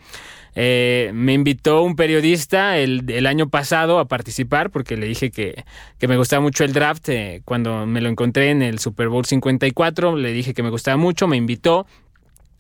Eh, 0.54 1.10
me 1.14 1.32
invitó 1.32 1.82
un 1.82 1.96
periodista 1.96 2.78
el, 2.78 3.04
el 3.08 3.26
año 3.26 3.48
pasado 3.48 3.98
a 3.98 4.06
participar 4.06 4.70
porque 4.70 4.96
le 4.96 5.06
dije 5.06 5.30
que, 5.30 5.64
que 5.98 6.08
me 6.08 6.16
gustaba 6.16 6.40
mucho 6.42 6.64
el 6.64 6.72
draft. 6.72 7.08
eh, 7.08 7.42
cuando 7.44 7.86
me 7.86 8.00
lo 8.00 8.08
encontré 8.08 8.50
en 8.50 8.62
el 8.62 8.78
Super 8.78 9.08
Bowl 9.08 9.24
54, 9.24 10.16
le 10.16 10.32
dije 10.32 10.54
que 10.54 10.62
me 10.62 10.70
gustaba 10.70 10.96
mucho, 10.96 11.26
me 11.26 11.36
invitó 11.36 11.86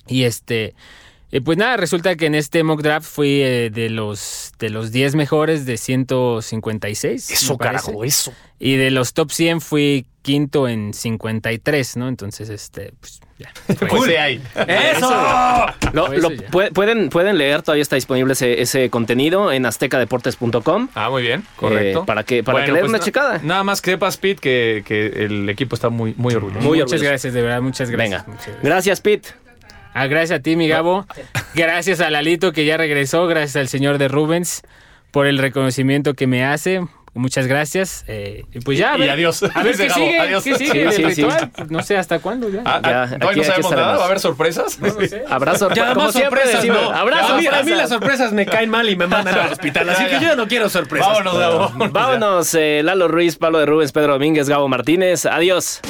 y 0.08 0.24
este... 0.24 0.74
eh, 1.30 1.40
pues 1.40 1.56
nada, 1.56 1.76
resulta 1.76 2.16
que 2.16 2.26
en 2.26 2.34
este 2.34 2.62
mock 2.64 2.82
draft 2.82 3.06
fui 3.08 3.40
eh, 3.42 3.70
de 3.70 3.90
los 3.90 4.52
de 4.58 4.70
los 4.70 4.90
10 4.92 5.14
mejores 5.14 5.64
de 5.64 5.76
156. 5.76 7.30
Eso, 7.30 7.58
carajo, 7.58 8.04
eso. 8.04 8.32
Y 8.58 8.76
de 8.76 8.90
los 8.90 9.12
top 9.14 9.30
100 9.30 9.60
fui 9.60 10.06
quinto 10.24 10.66
en 10.68 10.94
53, 10.94 11.96
¿no? 11.98 12.08
Entonces, 12.08 12.48
este, 12.48 12.94
pues 12.98 13.20
ya. 13.38 13.50
Pues 13.88 14.04
de 14.06 14.18
ahí. 14.18 14.42
¡Eso! 14.66 15.10
Lo- 15.92 16.08
lo 16.08 16.30
pueden, 16.72 17.10
pueden 17.10 17.36
leer, 17.36 17.60
todavía 17.62 17.82
está 17.82 17.96
disponible 17.96 18.32
ese, 18.32 18.62
ese 18.62 18.88
contenido 18.88 19.52
en 19.52 19.66
aztecadeportes.com. 19.66 20.88
Ah, 20.94 21.10
muy 21.10 21.22
bien, 21.22 21.44
correcto. 21.56 22.00
Eh, 22.00 22.06
para 22.06 22.24
que- 22.24 22.42
para 22.42 22.64
que 22.64 22.72
le 22.72 22.78
den 22.78 22.88
una 22.88 22.98
na- 22.98 23.04
checada. 23.04 23.40
Nada 23.42 23.62
más 23.64 23.82
que 23.82 23.92
sepas, 23.92 24.16
Pete, 24.16 24.40
que, 24.40 24.82
que 24.86 25.24
el 25.26 25.48
equipo 25.50 25.74
está 25.74 25.90
muy, 25.90 26.14
muy 26.16 26.34
orgulloso. 26.34 26.60
Muy 26.60 26.78
muchas 26.78 26.92
orgulloso. 26.94 27.04
gracias, 27.04 27.34
de 27.34 27.42
verdad, 27.42 27.60
muchas 27.60 27.90
gracias. 27.90 28.24
Venga. 28.26 28.32
muchas 28.32 28.46
gracias. 28.46 28.62
Gracias, 28.64 29.00
Pete. 29.02 29.28
Ah, 29.92 30.06
gracias 30.06 30.40
a 30.40 30.42
ti, 30.42 30.56
mi 30.56 30.66
Gabo. 30.66 31.06
Gracias 31.54 32.00
a 32.00 32.10
Lalito 32.10 32.52
que 32.52 32.64
ya 32.64 32.76
regresó. 32.76 33.26
Gracias 33.28 33.54
al 33.56 33.68
señor 33.68 33.98
de 33.98 34.08
Rubens 34.08 34.62
por 35.12 35.26
el 35.28 35.38
reconocimiento 35.38 36.14
que 36.14 36.26
me 36.26 36.44
hace. 36.44 36.84
Muchas 37.16 37.46
gracias. 37.46 38.04
Eh, 38.08 38.44
y 38.52 38.58
pues 38.58 38.76
ya, 38.76 38.94
a 38.94 38.96
Y 38.96 39.00
ver, 39.02 39.10
adiós. 39.10 39.42
A 39.54 39.62
ver 39.62 39.76
qué 39.76 39.86
Gabo, 39.86 40.00
sigue. 40.04 40.18
adiós. 40.18 40.42
¿Qué 40.44 40.54
sigue 40.56 40.90
Sí, 40.92 40.96
sí, 41.04 41.14
sí. 41.14 41.22
ritual? 41.22 41.50
No 41.70 41.82
sé 41.82 41.96
hasta 41.96 42.18
cuándo 42.18 42.48
ya. 42.50 42.62
Ah, 42.64 42.80
Ya, 42.84 43.02
ah, 43.02 43.04
aquí- 43.04 43.18
todavía 43.18 43.28
aquí 43.30 43.38
no 43.38 43.44
sabemos 43.44 43.70
nada, 43.70 43.96
va 43.96 44.02
a 44.02 44.06
haber 44.06 44.20
sorpresas. 44.20 44.80
No 44.80 44.88
lo 44.88 45.06
sé. 45.06 45.22
Habrá 45.30 45.56
sorpresas. 45.56 45.94
Como 45.94 46.10
siempre 46.12 46.40
sorpresas, 46.42 46.62
decimos, 46.62 46.82
no. 46.82 46.90
habrá 46.90 47.16
Ya, 47.20 47.22
a, 47.22 47.28
mí, 47.28 47.32
a 47.34 47.34
mí 47.36 47.44
sorpresas. 47.46 47.78
las 47.78 47.88
sorpresas 47.88 48.32
me 48.32 48.46
caen 48.46 48.68
mal 48.70 48.88
y 48.88 48.96
me 48.96 49.06
mandan 49.06 49.38
al 49.38 49.52
hospital, 49.52 49.88
así 49.90 50.02
Ya, 50.10 50.18
que 50.18 50.24
yo 50.24 50.34
no 50.36 50.48
quiero 50.48 50.68
sorpresas. 50.68 51.06
Vámonos, 51.08 51.38
Gabo. 51.38 51.72
Vámonos, 51.92 52.54
eh, 52.54 52.82
Lalo 52.84 53.06
Ruiz, 53.08 53.36
Pablo 53.36 53.60
de 53.60 53.66
Rubens, 53.66 53.92
Pedro 53.92 54.14
Domínguez, 54.14 54.48
Gabo 54.48 54.66
Martínez. 54.68 55.24
Adiós. 55.26 55.80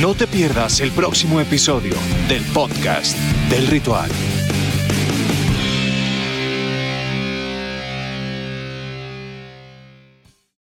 No 0.00 0.14
te 0.14 0.26
pierdas 0.26 0.80
el 0.80 0.92
próximo 0.92 1.40
episodio 1.40 1.94
del 2.28 2.42
podcast 2.52 3.16
del 3.50 3.66
ritual. 3.66 4.10